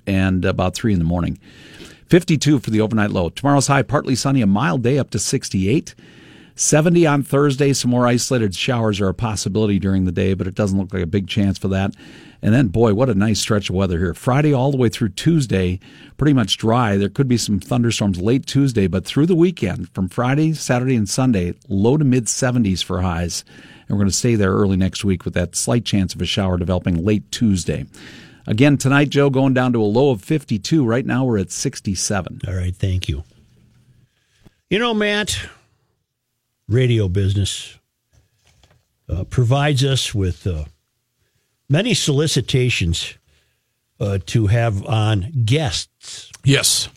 and 0.07 0.45
about 0.45 0.75
3 0.75 0.93
in 0.93 0.99
the 0.99 1.05
morning. 1.05 1.39
52 2.13 2.59
for 2.59 2.69
the 2.69 2.83
overnight 2.83 3.11
low. 3.11 3.31
Tomorrow's 3.31 3.69
high, 3.69 3.81
partly 3.83 4.15
sunny, 4.15 4.43
a 4.43 4.47
mild 4.47 4.83
day 4.83 4.99
up 4.99 5.09
to 5.09 5.19
68. 5.19 5.95
70 6.55 7.07
on 7.07 7.23
Thursday. 7.23 7.73
Some 7.73 7.91
more 7.91 8.07
isolated 8.07 8.55
showers 8.55 9.01
are 9.01 9.09
a 9.09 9.15
possibility 9.15 9.79
during 9.79 10.05
the 10.05 10.13
day, 10.13 10.35
but 10.35 10.47
it 10.47 10.55
doesn't 10.55 10.79
look 10.79 10.93
like 10.93 11.03
a 11.03 11.07
big 11.07 11.27
chance 11.27 11.57
for 11.57 11.69
that. 11.69 11.95
And 12.43 12.53
then, 12.53 12.69
boy, 12.69 12.93
what 12.93 13.09
a 13.09 13.15
nice 13.15 13.41
stretch 13.41 13.71
of 13.71 13.77
weather 13.77 13.99
here. 13.99 14.13
Friday 14.13 14.53
all 14.53 14.71
the 14.71 14.77
way 14.77 14.91
through 14.91 15.09
Tuesday, 15.09 15.81
pretty 16.19 16.35
much 16.35 16.59
dry. 16.59 16.99
There 16.99 17.09
could 17.09 17.29
be 17.29 17.39
some 17.39 17.61
thunderstorms 17.61 18.21
late 18.21 18.45
Tuesday, 18.45 18.89
but 18.89 19.07
through 19.07 19.25
the 19.25 19.35
weekend, 19.35 19.89
from 19.95 20.11
Friday, 20.11 20.53
Saturday, 20.53 20.97
and 20.97 21.09
Sunday, 21.09 21.55
low 21.67 21.97
to 21.97 22.05
mid 22.05 22.27
70s 22.27 22.85
for 22.85 23.01
highs. 23.01 23.43
And 23.89 23.97
we're 23.97 24.03
going 24.03 24.11
to 24.11 24.15
stay 24.15 24.35
there 24.35 24.53
early 24.53 24.77
next 24.77 25.03
week 25.03 25.25
with 25.25 25.33
that 25.33 25.57
slight 25.57 25.87
chance 25.87 26.15
of 26.15 26.21
a 26.21 26.27
shower 26.27 26.59
developing 26.59 27.03
late 27.03 27.33
Tuesday. 27.33 27.87
Again, 28.47 28.77
tonight, 28.77 29.11
Joe, 29.11 29.31
going 29.31 29.55
down 29.55 29.73
to 29.73 29.83
a 29.83 29.85
low 29.85 30.11
of 30.11 30.23
52. 30.23 30.85
Right 30.85 31.07
now, 31.07 31.25
we're 31.25 31.39
at 31.39 31.51
67. 31.51 32.41
All 32.47 32.55
right, 32.55 32.75
thank 32.75 33.09
you. 33.09 33.25
You 34.69 34.79
know, 34.79 34.95
Matt, 34.95 35.39
radio 36.69 37.09
business 37.09 37.79
uh, 39.09 39.25
provides 39.25 39.85
us 39.85 40.15
with 40.15 40.47
uh, 40.47 40.65
many 41.69 41.95
solicitations 41.95 43.15
uh, 44.01 44.19
to 44.27 44.47
have 44.49 44.85
on 44.87 45.45
guests. 45.45 46.33
Yes. 46.45 46.89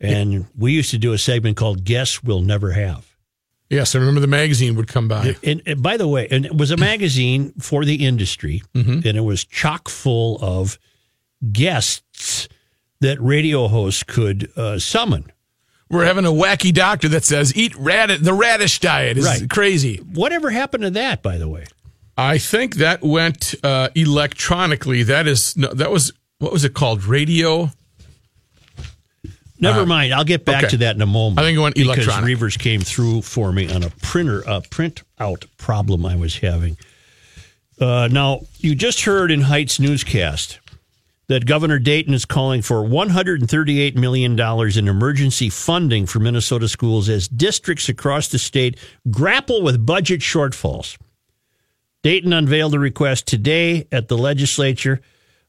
And 0.00 0.46
we 0.56 0.72
used 0.72 0.90
to 0.90 0.98
do 0.98 1.12
a 1.12 1.18
segment 1.18 1.56
called 1.56 1.84
Guests 1.84 2.22
We'll 2.22 2.42
Never 2.42 2.72
Have. 2.72 3.15
Yes, 3.68 3.94
I 3.94 3.98
remember 3.98 4.20
the 4.20 4.26
magazine 4.28 4.76
would 4.76 4.86
come 4.88 5.08
by. 5.08 5.34
And, 5.42 5.60
and 5.66 5.82
by 5.82 5.96
the 5.96 6.06
way, 6.06 6.28
and 6.30 6.46
it 6.46 6.56
was 6.56 6.70
a 6.70 6.76
magazine 6.76 7.52
for 7.58 7.84
the 7.84 8.06
industry, 8.06 8.62
Mhm. 8.74 9.04
and 9.04 9.16
it 9.18 9.22
was 9.22 9.44
chock 9.44 9.88
full 9.88 10.38
of 10.40 10.78
guests 11.52 12.48
that 13.00 13.20
radio 13.20 13.68
hosts 13.68 14.02
could 14.02 14.50
uh, 14.56 14.78
summon. 14.78 15.30
We're 15.90 16.04
having 16.04 16.24
a 16.24 16.30
wacky 16.30 16.72
doctor 16.72 17.08
that 17.10 17.24
says 17.24 17.56
eat 17.56 17.74
radish. 17.76 18.20
The 18.20 18.32
radish 18.34 18.80
diet 18.80 19.18
is 19.18 19.24
Right. 19.24 19.48
crazy. 19.48 19.96
Whatever 19.98 20.50
happened 20.50 20.82
to 20.82 20.90
that, 20.90 21.22
by 21.22 21.36
the 21.38 21.48
way? 21.48 21.64
I 22.16 22.38
think 22.38 22.76
that 22.76 23.02
went 23.02 23.54
uh, 23.62 23.88
electronically. 23.94 25.02
That 25.04 25.26
is 25.28 25.56
no, 25.56 25.68
that 25.74 25.90
was 25.90 26.12
what 26.38 26.52
was 26.52 26.64
it 26.64 26.74
called? 26.74 27.04
Radio. 27.04 27.70
Never 29.58 29.80
Uh, 29.80 29.86
mind. 29.86 30.12
I'll 30.14 30.24
get 30.24 30.44
back 30.44 30.64
okay. 30.64 30.70
to 30.72 30.76
that 30.78 30.96
in 30.96 31.02
a 31.02 31.06
moment. 31.06 31.38
I 31.38 31.42
think 31.42 31.56
it 31.56 31.60
went 31.60 31.74
because 31.76 31.86
electronic. 32.04 32.26
Reuvers 32.26 32.56
came 32.56 32.80
through 32.80 33.22
for 33.22 33.52
me 33.52 33.72
on 33.72 33.82
a 33.82 33.90
printer, 34.02 34.42
a 34.46 34.60
print 34.60 35.02
out 35.18 35.44
problem 35.56 36.04
I 36.04 36.16
was 36.16 36.36
having. 36.38 36.76
Uh, 37.80 38.08
now, 38.10 38.40
you 38.58 38.74
just 38.74 39.04
heard 39.04 39.30
in 39.30 39.42
Heights 39.42 39.78
newscast 39.78 40.60
that 41.28 41.44
Governor 41.44 41.78
Dayton 41.78 42.14
is 42.14 42.24
calling 42.24 42.62
for 42.62 42.82
$138 42.84 43.96
million 43.96 44.38
in 44.38 44.88
emergency 44.88 45.50
funding 45.50 46.06
for 46.06 46.20
Minnesota 46.20 46.68
schools 46.68 47.08
as 47.08 47.26
districts 47.28 47.88
across 47.88 48.28
the 48.28 48.38
state 48.38 48.78
grapple 49.10 49.62
with 49.62 49.84
budget 49.84 50.20
shortfalls. 50.20 50.96
Dayton 52.02 52.32
unveiled 52.32 52.72
the 52.72 52.78
request 52.78 53.26
today 53.26 53.88
at 53.90 54.06
the 54.08 54.16
legislature. 54.16 55.00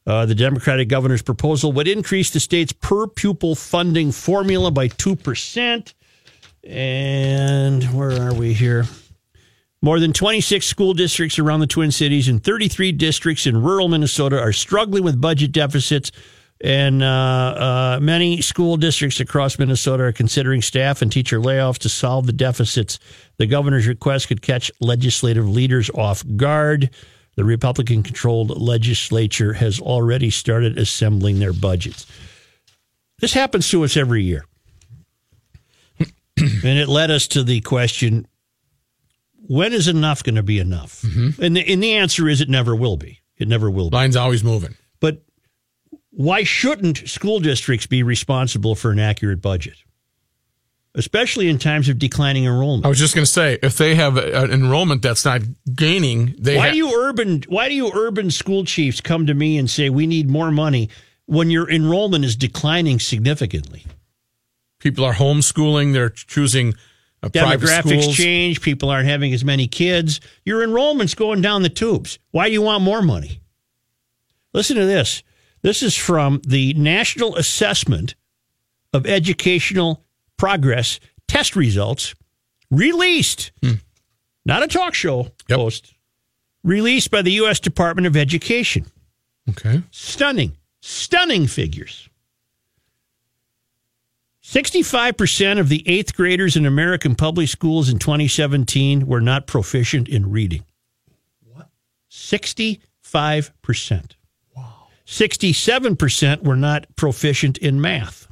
Uh, 0.08 0.24
the 0.24 0.34
Democratic 0.34 0.88
governor's 0.88 1.20
proposal 1.20 1.70
would 1.72 1.86
increase 1.86 2.30
the 2.30 2.40
state's 2.40 2.72
per 2.72 3.06
pupil 3.06 3.54
funding 3.54 4.10
formula 4.10 4.70
by 4.70 4.88
2%. 4.88 5.92
And 6.64 7.84
where 7.94 8.18
are 8.22 8.32
we 8.32 8.54
here? 8.54 8.86
More 9.82 10.00
than 10.00 10.14
26 10.14 10.64
school 10.64 10.94
districts 10.94 11.38
around 11.38 11.60
the 11.60 11.66
Twin 11.66 11.92
Cities 11.92 12.26
and 12.26 12.42
33 12.42 12.92
districts 12.92 13.46
in 13.46 13.60
rural 13.60 13.88
Minnesota 13.88 14.40
are 14.40 14.52
struggling 14.54 15.04
with 15.04 15.20
budget 15.20 15.52
deficits. 15.52 16.10
And 16.62 17.02
uh, 17.02 17.06
uh, 17.06 17.98
many 18.00 18.40
school 18.40 18.78
districts 18.78 19.20
across 19.20 19.58
Minnesota 19.58 20.04
are 20.04 20.12
considering 20.12 20.62
staff 20.62 21.02
and 21.02 21.12
teacher 21.12 21.38
layoffs 21.38 21.78
to 21.80 21.90
solve 21.90 22.24
the 22.24 22.32
deficits. 22.32 22.98
The 23.36 23.46
governor's 23.46 23.86
request 23.86 24.28
could 24.28 24.40
catch 24.40 24.70
legislative 24.80 25.46
leaders 25.46 25.90
off 25.90 26.24
guard. 26.36 26.88
The 27.38 27.44
Republican 27.44 28.02
controlled 28.02 28.60
legislature 28.60 29.52
has 29.52 29.78
already 29.78 30.28
started 30.28 30.76
assembling 30.76 31.38
their 31.38 31.52
budgets. 31.52 32.04
This 33.20 33.32
happens 33.32 33.70
to 33.70 33.84
us 33.84 33.96
every 33.96 34.24
year. 34.24 34.44
and 36.00 36.64
it 36.64 36.88
led 36.88 37.12
us 37.12 37.28
to 37.28 37.44
the 37.44 37.60
question 37.60 38.26
when 39.46 39.72
is 39.72 39.86
enough 39.86 40.24
going 40.24 40.34
to 40.34 40.42
be 40.42 40.58
enough? 40.58 41.02
Mm-hmm. 41.02 41.40
And, 41.40 41.56
the, 41.56 41.72
and 41.72 41.80
the 41.80 41.94
answer 41.94 42.28
is 42.28 42.40
it 42.40 42.48
never 42.48 42.74
will 42.74 42.96
be. 42.96 43.20
It 43.36 43.46
never 43.46 43.70
will 43.70 43.88
be. 43.88 43.96
Line's 43.96 44.16
always 44.16 44.42
moving. 44.42 44.74
But 44.98 45.22
why 46.10 46.42
shouldn't 46.42 47.08
school 47.08 47.38
districts 47.38 47.86
be 47.86 48.02
responsible 48.02 48.74
for 48.74 48.90
an 48.90 48.98
accurate 48.98 49.40
budget? 49.40 49.76
Especially 50.98 51.48
in 51.48 51.58
times 51.58 51.88
of 51.88 51.98
declining 51.98 52.44
enrollment. 52.44 52.84
I 52.84 52.88
was 52.88 52.98
just 52.98 53.14
going 53.14 53.24
to 53.24 53.30
say, 53.30 53.58
if 53.62 53.78
they 53.78 53.94
have 53.94 54.16
an 54.18 54.50
enrollment 54.50 55.00
that's 55.00 55.24
not 55.24 55.42
gaining, 55.74 56.34
they 56.38 56.56
why 56.56 56.66
ha- 56.66 56.72
do 56.72 56.76
you 56.76 56.92
urban 56.92 57.44
why 57.48 57.68
do 57.68 57.74
you 57.74 57.90
urban 57.94 58.30
school 58.30 58.64
chiefs 58.64 59.00
come 59.00 59.26
to 59.26 59.34
me 59.34 59.56
and 59.56 59.70
say 59.70 59.88
we 59.88 60.06
need 60.06 60.28
more 60.28 60.50
money 60.50 60.90
when 61.26 61.50
your 61.50 61.70
enrollment 61.70 62.24
is 62.24 62.34
declining 62.36 62.98
significantly? 62.98 63.86
people 64.78 65.04
are 65.04 65.14
homeschooling. 65.14 65.92
They're 65.92 66.10
choosing 66.10 66.74
uh, 67.22 67.28
private 67.28 67.66
Demographics 67.66 68.14
change, 68.14 68.60
people 68.60 68.90
aren't 68.90 69.08
having 69.08 69.32
as 69.32 69.44
many 69.44 69.66
kids. 69.66 70.20
Your 70.44 70.62
enrollment's 70.62 71.14
going 71.14 71.42
down 71.42 71.62
the 71.62 71.68
tubes. 71.68 72.18
Why 72.30 72.46
do 72.46 72.52
you 72.52 72.62
want 72.62 72.82
more 72.82 73.02
money? 73.02 73.40
Listen 74.52 74.76
to 74.76 74.86
this. 74.86 75.22
This 75.62 75.82
is 75.82 75.96
from 75.96 76.40
the 76.46 76.74
National 76.74 77.36
Assessment 77.36 78.14
of 78.92 79.06
Educational 79.06 80.04
Progress 80.38 80.98
test 81.26 81.54
results 81.54 82.14
released. 82.70 83.52
Hmm. 83.62 83.74
Not 84.44 84.62
a 84.62 84.68
talk 84.68 84.94
show 84.94 85.32
host. 85.50 85.94
Released 86.64 87.10
by 87.10 87.22
the 87.22 87.32
U.S. 87.32 87.60
Department 87.60 88.06
of 88.06 88.16
Education. 88.16 88.86
Okay. 89.50 89.82
Stunning, 89.90 90.56
stunning 90.80 91.46
figures. 91.46 92.08
65% 94.42 95.60
of 95.60 95.68
the 95.68 95.86
eighth 95.86 96.16
graders 96.16 96.56
in 96.56 96.64
American 96.64 97.14
public 97.14 97.48
schools 97.48 97.90
in 97.90 97.98
2017 97.98 99.06
were 99.06 99.20
not 99.20 99.46
proficient 99.46 100.08
in 100.08 100.30
reading. 100.30 100.64
What? 101.52 101.68
65%. 102.10 102.80
Wow. 104.56 104.86
67% 105.06 106.42
were 106.44 106.56
not 106.56 106.86
proficient 106.96 107.58
in 107.58 107.78
math. 107.78 108.27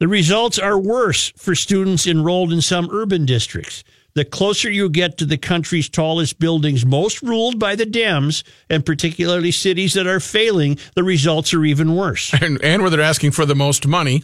The 0.00 0.08
results 0.08 0.58
are 0.58 0.78
worse 0.78 1.30
for 1.36 1.54
students 1.54 2.06
enrolled 2.06 2.54
in 2.54 2.62
some 2.62 2.88
urban 2.90 3.26
districts. 3.26 3.84
The 4.14 4.24
closer 4.24 4.70
you 4.70 4.88
get 4.88 5.18
to 5.18 5.26
the 5.26 5.36
country's 5.36 5.90
tallest 5.90 6.38
buildings, 6.38 6.86
most 6.86 7.20
ruled 7.20 7.58
by 7.58 7.76
the 7.76 7.84
Dems, 7.84 8.42
and 8.70 8.84
particularly 8.84 9.50
cities 9.50 9.92
that 9.92 10.06
are 10.06 10.18
failing, 10.18 10.78
the 10.94 11.04
results 11.04 11.52
are 11.52 11.66
even 11.66 11.94
worse. 11.94 12.32
And, 12.42 12.64
and 12.64 12.80
where 12.80 12.90
they're 12.90 13.02
asking 13.02 13.32
for 13.32 13.44
the 13.44 13.54
most 13.54 13.86
money. 13.86 14.22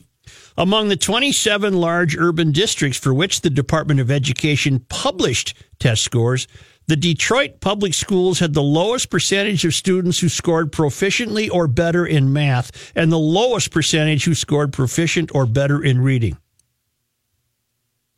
Among 0.57 0.89
the 0.89 0.97
27 0.97 1.75
large 1.75 2.17
urban 2.17 2.53
districts 2.53 2.99
for 2.99 3.13
which 3.13 3.43
the 3.43 3.51
Department 3.51 4.01
of 4.01 4.11
Education 4.11 4.81
published 4.89 5.53
test 5.79 6.03
scores, 6.03 6.49
the 6.87 6.97
Detroit 6.97 7.61
public 7.61 7.95
schools 7.95 8.39
had 8.39 8.55
the 8.55 8.63
lowest 8.63 9.11
percentage 9.11 9.65
of 9.65 9.75
students 9.75 10.21
who 10.21 10.29
scored 10.29 10.73
proficiently 10.73 11.51
or 11.51 11.67
better 11.67 12.07
in 12.07 12.33
math 12.33 12.93
and 12.95 13.11
the 13.11 13.19
lowest 13.19 13.71
percentage 13.71 14.25
who 14.25 14.35
scored 14.35 14.73
proficient 14.73 15.35
or 15.35 15.47
better 15.47 15.83
in 15.83 16.01
reading. 16.01 16.37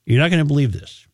You're 0.04 0.20
not 0.20 0.30
going 0.30 0.42
to 0.42 0.44
believe 0.44 0.72
this. 0.72 1.06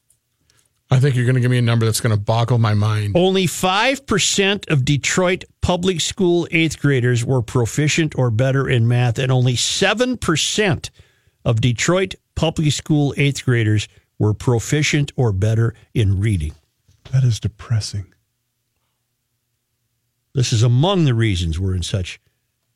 I 0.90 1.00
think 1.00 1.16
you're 1.16 1.24
going 1.24 1.34
to 1.34 1.40
give 1.40 1.50
me 1.50 1.58
a 1.58 1.62
number 1.62 1.86
that's 1.86 2.00
going 2.00 2.14
to 2.14 2.20
boggle 2.20 2.58
my 2.58 2.74
mind. 2.74 3.16
Only 3.16 3.46
5% 3.46 4.70
of 4.70 4.84
Detroit 4.84 5.44
public 5.60 6.00
school 6.00 6.46
eighth 6.50 6.80
graders 6.80 7.24
were 7.24 7.42
proficient 7.42 8.16
or 8.16 8.30
better 8.30 8.68
in 8.68 8.86
math, 8.86 9.18
and 9.18 9.32
only 9.32 9.54
7% 9.54 10.90
of 11.44 11.60
Detroit 11.60 12.14
public 12.34 12.72
school 12.72 13.14
eighth 13.16 13.44
graders 13.44 13.88
were 14.18 14.34
proficient 14.34 15.12
or 15.16 15.32
better 15.32 15.74
in 15.94 16.20
reading. 16.20 16.52
That 17.12 17.24
is 17.24 17.40
depressing. 17.40 18.12
This 20.34 20.52
is 20.52 20.62
among 20.62 21.04
the 21.04 21.14
reasons 21.14 21.60
we're 21.60 21.76
in 21.76 21.82
such 21.82 22.20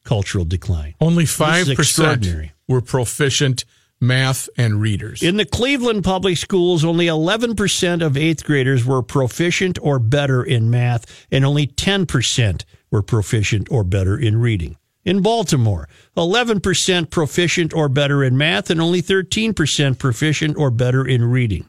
cultural 0.05 0.45
decline. 0.45 0.95
Only 1.01 1.25
5% 1.25 2.51
were 2.69 2.81
proficient 2.81 3.65
math 4.01 4.49
and 4.57 4.81
readers. 4.81 5.23
In 5.23 5.37
the 5.37 5.45
Cleveland 5.45 6.05
public 6.05 6.37
schools, 6.37 6.85
only 6.85 7.07
11% 7.07 8.05
of 8.05 8.17
eighth 8.17 8.45
graders 8.45 8.85
were 8.85 9.03
proficient 9.03 9.79
or 9.83 9.99
better 9.99 10.43
in 10.43 10.71
math, 10.71 11.27
and 11.31 11.45
only 11.45 11.67
10% 11.67 12.65
were 12.91 13.03
proficient 13.03 13.71
or 13.71 13.85
better 13.85 14.17
in 14.17 14.41
reading. 14.41 14.77
In 15.05 15.21
Baltimore, 15.21 15.89
11% 16.17 17.11
proficient 17.11 17.75
or 17.75 17.89
better 17.89 18.23
in 18.23 18.37
math, 18.37 18.71
and 18.71 18.81
only 18.81 19.03
13% 19.03 19.99
proficient 19.99 20.57
or 20.57 20.71
better 20.71 21.07
in 21.07 21.25
reading. 21.25 21.69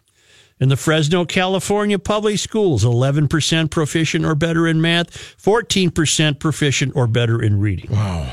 In 0.59 0.67
the 0.67 0.75
Fresno, 0.75 1.23
California 1.23 1.97
public 1.97 2.37
schools, 2.37 2.83
11% 2.83 3.69
proficient 3.71 4.25
or 4.25 4.35
better 4.35 4.67
in 4.67 4.81
math, 4.81 5.09
14% 5.41 6.37
proficient 6.39 6.95
or 6.95 7.07
better 7.07 7.41
in 7.41 7.59
reading. 7.61 7.91
Wow. 7.91 8.29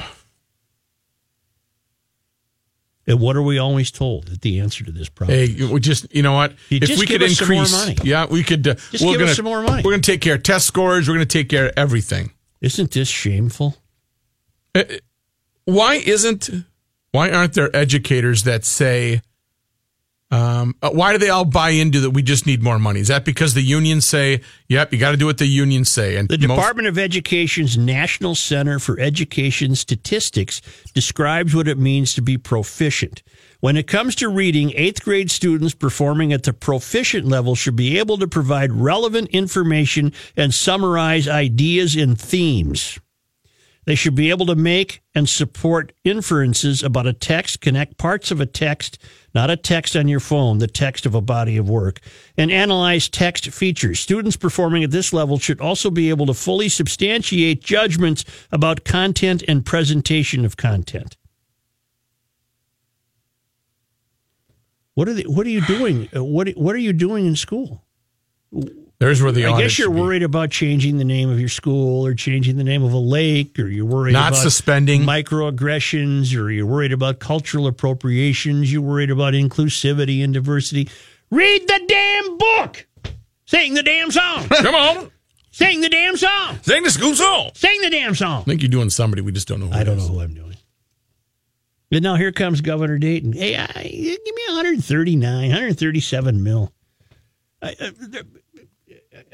And 3.07 3.21
what 3.21 3.37
are 3.37 3.43
we 3.43 3.59
always 3.59 3.93
told 3.93 4.27
that 4.29 4.41
the 4.41 4.59
answer 4.59 4.85
to 4.85 4.91
this 4.91 5.09
problem? 5.09 5.39
Hey, 5.39 5.65
we 5.73 5.79
just 5.79 6.13
you 6.13 6.23
know 6.23 6.33
what? 6.33 6.55
You 6.69 6.79
if 6.79 6.89
just 6.89 6.99
we 6.99 7.07
give 7.07 7.21
could 7.21 7.31
us 7.31 7.39
some 7.39 7.49
more 7.49 7.63
increase, 7.63 7.73
money. 7.97 7.97
yeah, 8.03 8.27
we 8.29 8.43
could. 8.43 8.67
Uh, 8.67 8.75
Just 8.75 9.05
we're 9.05 9.13
give 9.13 9.21
gonna, 9.21 9.31
us 9.31 9.37
some 9.37 9.45
more 9.45 9.63
money. 9.63 9.83
We're 9.85 9.93
going 9.93 10.01
to 10.03 10.11
take 10.11 10.21
care 10.21 10.35
of 10.35 10.43
test 10.43 10.67
scores. 10.67 11.07
We're 11.07 11.15
going 11.15 11.27
to 11.27 11.39
take 11.39 11.49
care 11.49 11.67
of 11.67 11.73
everything. 11.77 12.33
Isn't 12.61 12.91
this 12.91 13.07
shameful? 13.07 13.77
Uh, 14.75 14.83
Why 15.67 15.95
isn't? 15.95 16.51
Why 17.13 17.31
aren't 17.31 17.53
there 17.53 17.75
educators 17.77 18.43
that 18.43 18.65
say? 18.65 19.23
Um, 20.37 20.75
uh, 20.83 20.91
why 20.91 21.13
do 21.13 21.19
they 21.19 21.31
all 21.31 21.45
buy 21.45 21.71
into 21.71 22.01
that? 22.01 22.11
We 22.11 22.23
just 22.23 22.47
need 22.47 22.63
more 22.63 22.79
money. 22.79 23.01
Is 23.01 23.09
that 23.09 23.25
because 23.25 23.55
the 23.55 23.63
unions 23.63 24.05
say, 24.05 24.41
"Yep, 24.69 24.93
you 24.93 24.99
got 24.99 25.13
to 25.13 25.17
do 25.17 25.27
what 25.27 25.39
the 25.39 25.47
unions 25.47 25.91
say"? 25.91 26.17
And 26.17 26.29
The 26.29 26.37
most- 26.47 26.57
Department 26.59 26.89
of 26.89 26.99
Education's 26.99 27.79
National 27.79 28.35
Center 28.35 28.79
for 28.79 29.01
Education 29.01 29.75
Statistics 29.75 30.61
describes 30.95 31.55
what 31.55 31.69
it 31.69 31.79
means 31.79 32.15
to 32.15 32.23
be 32.23 32.37
proficient. 32.37 33.23
When 33.61 33.77
it 33.77 33.87
comes 33.87 34.15
to 34.17 34.29
reading, 34.29 34.73
eighth 34.77 35.03
grade 35.03 35.31
students 35.31 35.75
performing 35.75 36.33
at 36.33 36.43
the 36.43 36.53
proficient 36.53 37.27
level 37.27 37.55
should 37.55 37.77
be 37.77 37.99
able 37.99 38.19
to 38.19 38.27
provide 38.29 38.73
relevant 38.73 39.29
information 39.31 40.13
and 40.37 40.53
summarize 40.53 41.27
ideas 41.27 41.97
and 41.97 42.21
themes. 42.21 42.99
They 43.87 43.95
should 43.95 44.17
be 44.17 44.31
able 44.31 44.47
to 44.47 44.57
make 44.57 45.01
and 45.15 45.29
support 45.29 45.93
inferences 46.05 46.83
about 46.83 47.07
a 47.07 47.13
text, 47.13 47.61
connect 47.61 47.97
parts 47.99 48.33
of 48.33 48.41
a 48.41 48.47
text, 48.47 48.99
not 49.37 49.51
a 49.51 49.57
text 49.57 49.95
on 49.95 50.09
your 50.09 50.19
phone, 50.19 50.57
the 50.59 50.67
text 50.67 51.05
of 51.05 51.15
a 51.15 51.21
body 51.21 51.59
of 51.59 51.69
work, 51.69 52.01
and 52.39 52.51
analyze 52.51 53.07
text 53.07 53.47
features. 53.51 54.01
Students 54.01 54.35
performing 54.35 54.83
at 54.83 54.91
this 54.91 55.13
level 55.13 55.39
should 55.39 55.61
also 55.61 55.91
be 55.91 56.09
able 56.09 56.25
to 56.25 56.33
fully 56.33 56.71
substantiate 56.71 57.63
judgments 57.63 58.25
about 58.51 58.85
content 58.85 59.45
and 59.47 59.63
presentation 59.63 60.47
of 60.47 60.57
content. 60.57 61.19
What 64.95 65.07
are 65.07 65.13
they, 65.13 65.25
what 65.25 65.47
are 65.47 65.51
you 65.51 65.61
doing? 65.67 66.09
Uh, 66.17 66.25
What 66.25 66.49
what 66.57 66.75
are 66.75 66.79
you 66.79 66.95
doing 66.95 67.27
in 67.27 67.37
school? 67.37 67.85
There's 68.99 69.23
where 69.23 69.33
the 69.33 69.47
I 69.47 69.61
guess 69.61 69.79
you're 69.79 69.91
worried 69.91 70.23
about 70.23 70.51
changing 70.51 70.97
the 70.99 71.05
name 71.05 71.29
of 71.31 71.39
your 71.39 71.49
school 71.51 72.07
or 72.07 72.15
changing 72.15 72.57
the 72.57 72.65
name 72.65 72.83
of 72.83 72.93
a 72.93 72.99
lake, 72.99 73.59
or 73.59 73.69
you're 73.69 73.85
worried 73.85 74.13
Not 74.15 74.33
about 74.33 74.43
suspending. 74.43 75.03
microaggressions, 75.03 76.35
or 76.39 76.51
you're 76.51 76.67
worried 76.67 76.93
about 76.93 77.19
cultural 77.19 77.67
appropriations. 77.67 78.73
You're 78.73 78.83
worried 78.83 79.11
about 79.11 79.35
inclusivity 79.35 80.25
and 80.25 80.33
diversity. 80.33 80.89
Read 81.31 81.63
the 81.69 81.81
damn 81.87 82.39
book. 82.39 82.87
Sing 83.47 83.75
the 83.75 83.83
damn 83.83 84.11
song. 84.11 84.49
Come 84.49 84.75
on, 84.75 85.11
Sing 85.51 85.81
the 85.81 85.89
damn 85.89 86.17
song. 86.17 86.59
sing 86.63 86.83
the 86.83 86.91
school 86.91 87.15
song. 87.15 87.51
Sing 87.55 87.81
the 87.81 87.91
damn 87.91 88.15
song. 88.15 88.41
I 88.43 88.45
think 88.45 88.63
you're 88.63 88.69
doing 88.71 88.91
somebody. 88.91 89.23
We 89.23 89.33
just 89.33 89.49
don't 89.49 89.61
know. 89.61 89.67
Who 89.69 89.73
I 89.75 89.85
don't 89.85 89.99
is. 89.99 90.09
know 90.09 90.15
who 90.17 90.21
I'm 90.21 90.35
doing. 90.35 90.57
And 91.93 92.03
now 92.03 92.17
here 92.17 92.33
comes 92.33 92.61
Governor 92.61 92.99
Dayton. 92.99 93.33
Hey, 93.33 93.57
I, 93.57 93.67
give 93.83 94.19
me 94.35 94.43
139, 94.49 95.49
137 95.49 96.43
mil. 96.43 96.73
I, 97.63 97.69
I, 97.81 97.93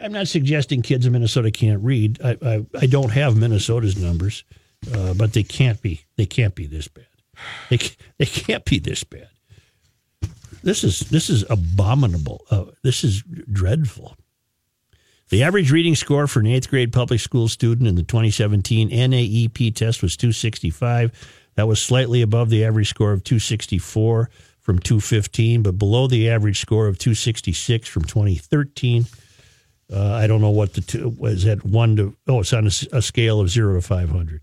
I'm 0.03 0.13
not 0.13 0.29
suggesting 0.29 0.83
kids 0.83 1.07
in 1.07 1.13
Minnesota 1.13 1.51
can't 1.51 1.83
read. 1.83 2.21
I, 2.23 2.37
I, 2.43 2.67
I 2.81 2.87
don't 2.87 3.11
have 3.11 3.37
Minnesota's 3.37 3.97
numbers, 3.97 4.45
uh, 4.93 5.15
but 5.15 5.33
they 5.33 5.43
can't 5.43 5.81
be. 5.81 6.03
They 6.17 6.27
can't 6.27 6.55
be 6.55 6.67
this 6.67 6.89
bad. 6.89 7.07
They 7.71 7.79
they 8.19 8.27
can't 8.27 8.65
be 8.65 8.79
this 8.79 9.05
bad. 9.05 9.29
This 10.63 10.85
is 10.85 11.01
this 11.01 11.31
is 11.31 11.45
abominable. 11.49 12.45
Uh, 12.51 12.67
this 12.83 13.05
is 13.05 13.23
dreadful. 13.23 14.17
The 15.31 15.45
average 15.45 15.73
reading 15.73 15.95
score 15.95 16.27
for 16.27 16.41
an 16.41 16.47
eighth 16.47 16.69
grade 16.69 16.93
public 16.93 17.19
school 17.19 17.49
student 17.49 17.89
in 17.89 17.95
the 17.95 18.03
2017 18.03 18.91
NAEP 18.91 19.75
test 19.75 20.03
was 20.03 20.17
265. 20.17 21.11
That 21.55 21.67
was 21.67 21.81
slightly 21.81 22.21
above 22.21 22.51
the 22.51 22.65
average 22.65 22.91
score 22.91 23.13
of 23.13 23.25
264 23.25 24.29
from 24.61 24.79
215, 24.79 25.63
but 25.63 25.79
below 25.79 26.07
the 26.07 26.29
average 26.29 26.61
score 26.61 26.87
of 26.87 26.99
266 26.99 27.89
from 27.89 28.05
2013. 28.05 29.07
Uh, 29.91 30.13
I 30.13 30.27
don't 30.27 30.41
know 30.41 30.51
what 30.51 30.75
the 30.75 30.81
two 30.81 31.09
was 31.19 31.47
at 31.47 31.65
one 31.65 31.97
to, 31.97 32.17
oh, 32.29 32.41
it's 32.41 32.53
on 32.53 32.67
a 32.67 33.03
scale 33.03 33.41
of 33.41 33.49
zero 33.51 33.75
to 33.75 33.81
500. 33.83 34.41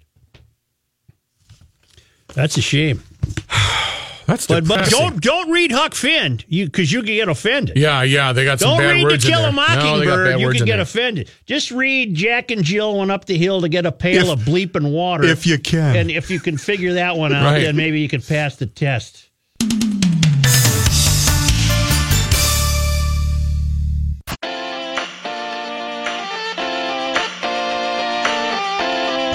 That's 2.34 2.58
a 2.58 2.62
shame. 2.62 3.04
That's 4.28 4.46
But, 4.46 4.68
but 4.68 4.88
don't 4.90 5.20
don't 5.20 5.50
read 5.50 5.72
Huck 5.72 5.96
Finn 5.96 6.40
you 6.48 6.66
because 6.68 6.92
you 6.92 7.00
can 7.02 7.16
get 7.16 7.28
offended. 7.30 7.76
Yeah, 7.76 8.04
yeah, 8.04 8.32
they 8.32 8.46
got 8.46 8.60
some 8.60 8.70
Don't 8.70 8.78
bad 8.78 8.92
read 8.92 9.04
words 9.06 9.24
To 9.26 9.32
Kill 9.32 9.40
a 9.40 9.42
there. 9.42 9.52
No, 9.52 9.58
they 9.58 9.66
got 9.66 9.80
Mockingbird. 9.80 10.28
bad 10.34 10.40
you 10.42 10.50
can 10.52 10.66
get 10.66 10.74
there. 10.74 10.82
offended. 10.82 11.32
Just 11.48 11.72
read 11.72 12.14
Jack 12.14 12.52
and 12.52 12.64
Jill 12.64 12.96
went 13.00 13.10
up 13.10 13.26
the 13.26 13.36
hill 13.40 13.62
to 13.62 13.70
get 13.70 13.88
a 13.88 13.92
pail 13.92 14.30
of 14.32 14.42
bleeping 14.42 14.92
water. 14.92 15.24
if 15.24 15.48
you 15.48 15.58
can. 15.58 15.96
And 15.96 16.12
if 16.12 16.30
you 16.30 16.40
can 16.40 16.60
figure 16.60 16.94
that 16.94 17.18
one 17.18 17.34
out, 17.34 17.44
Right. 17.54 17.62
then 17.62 17.76
maybe 17.76 18.02
you 18.02 18.08
can 18.08 18.22
pass 18.22 18.56
the 18.58 18.68
test. 18.68 19.29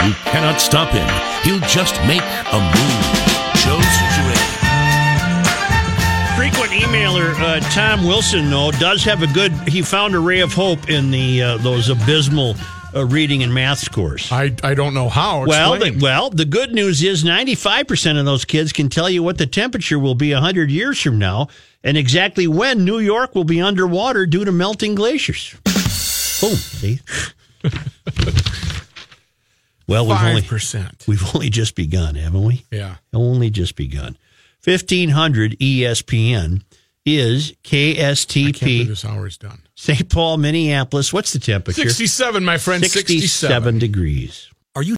You 0.05 0.13
cannot 0.25 0.61
stop 0.61 0.91
him. 0.91 1.09
He'll 1.45 1.67
just 1.69 1.95
make 2.07 2.21
a 2.21 2.61
move. 2.61 3.05
Joe 3.57 3.81
Soucheray. 3.81 4.45
Frequent 6.37 6.73
emailer 6.73 7.33
uh, 7.41 7.61
Tom 7.71 8.05
Wilson, 8.07 8.51
though, 8.51 8.71
does 8.73 9.03
have 9.05 9.23
a 9.23 9.27
good. 9.29 9.53
He 9.67 9.81
found 9.81 10.15
a 10.15 10.19
ray 10.19 10.41
of 10.41 10.53
hope 10.53 10.91
in 10.91 11.11
the 11.11 11.43
uh, 11.43 11.57
those 11.59 11.89
abysmal 11.89 12.55
uh, 12.95 13.07
reading 13.07 13.43
and 13.43 13.55
math 13.55 13.79
scores. 13.79 14.31
I, 14.31 14.55
I 14.63 14.75
don't 14.75 14.93
know 14.93 15.09
how. 15.09 15.47
Well, 15.47 15.79
the, 15.79 15.97
well, 15.99 16.29
the 16.29 16.45
good 16.45 16.73
news 16.73 17.03
is 17.03 17.25
95% 17.25 18.19
of 18.19 18.27
those 18.27 18.45
kids 18.45 18.73
can 18.73 18.89
tell 18.91 19.09
you 19.09 19.23
what 19.23 19.39
the 19.39 19.47
temperature 19.47 19.99
will 19.99 20.15
be 20.15 20.33
100 20.33 20.71
years 20.71 21.01
from 21.01 21.19
now 21.19 21.49
and 21.83 21.97
exactly 21.97 22.47
when 22.47 22.85
New 22.85 22.99
York 22.99 23.35
will 23.35 23.45
be 23.45 23.61
underwater 23.61 24.27
due 24.27 24.45
to 24.45 24.53
melting 24.53 24.95
glaciers. 24.95 25.55
Boom, 26.41 26.57
see? 26.57 27.01
well, 29.87 30.07
we've 30.07 30.17
only, 30.23 30.41
five 30.41 30.51
percent. 30.51 31.05
we've 31.07 31.35
only 31.35 31.51
just 31.51 31.75
begun, 31.75 32.15
haven't 32.15 32.45
we? 32.45 32.65
Yeah. 32.71 32.97
Only 33.13 33.51
just 33.51 33.77
begun. 33.77 34.17
1500 34.65 35.59
ESPN 35.59 36.63
is 37.05 37.53
KSTP, 37.65 38.87
this 38.87 39.05
hour 39.05 39.27
is 39.27 39.37
done. 39.37 39.63
St. 39.75 40.09
Paul, 40.09 40.39
Minneapolis. 40.39 41.13
What's 41.13 41.33
the 41.35 41.39
temperature? 41.39 41.83
Sixty-seven, 41.83 42.45
my 42.45 42.57
friend. 42.57 42.83
Sixty-seven. 42.83 43.21
67 43.21 43.79
degrees. 43.79 44.51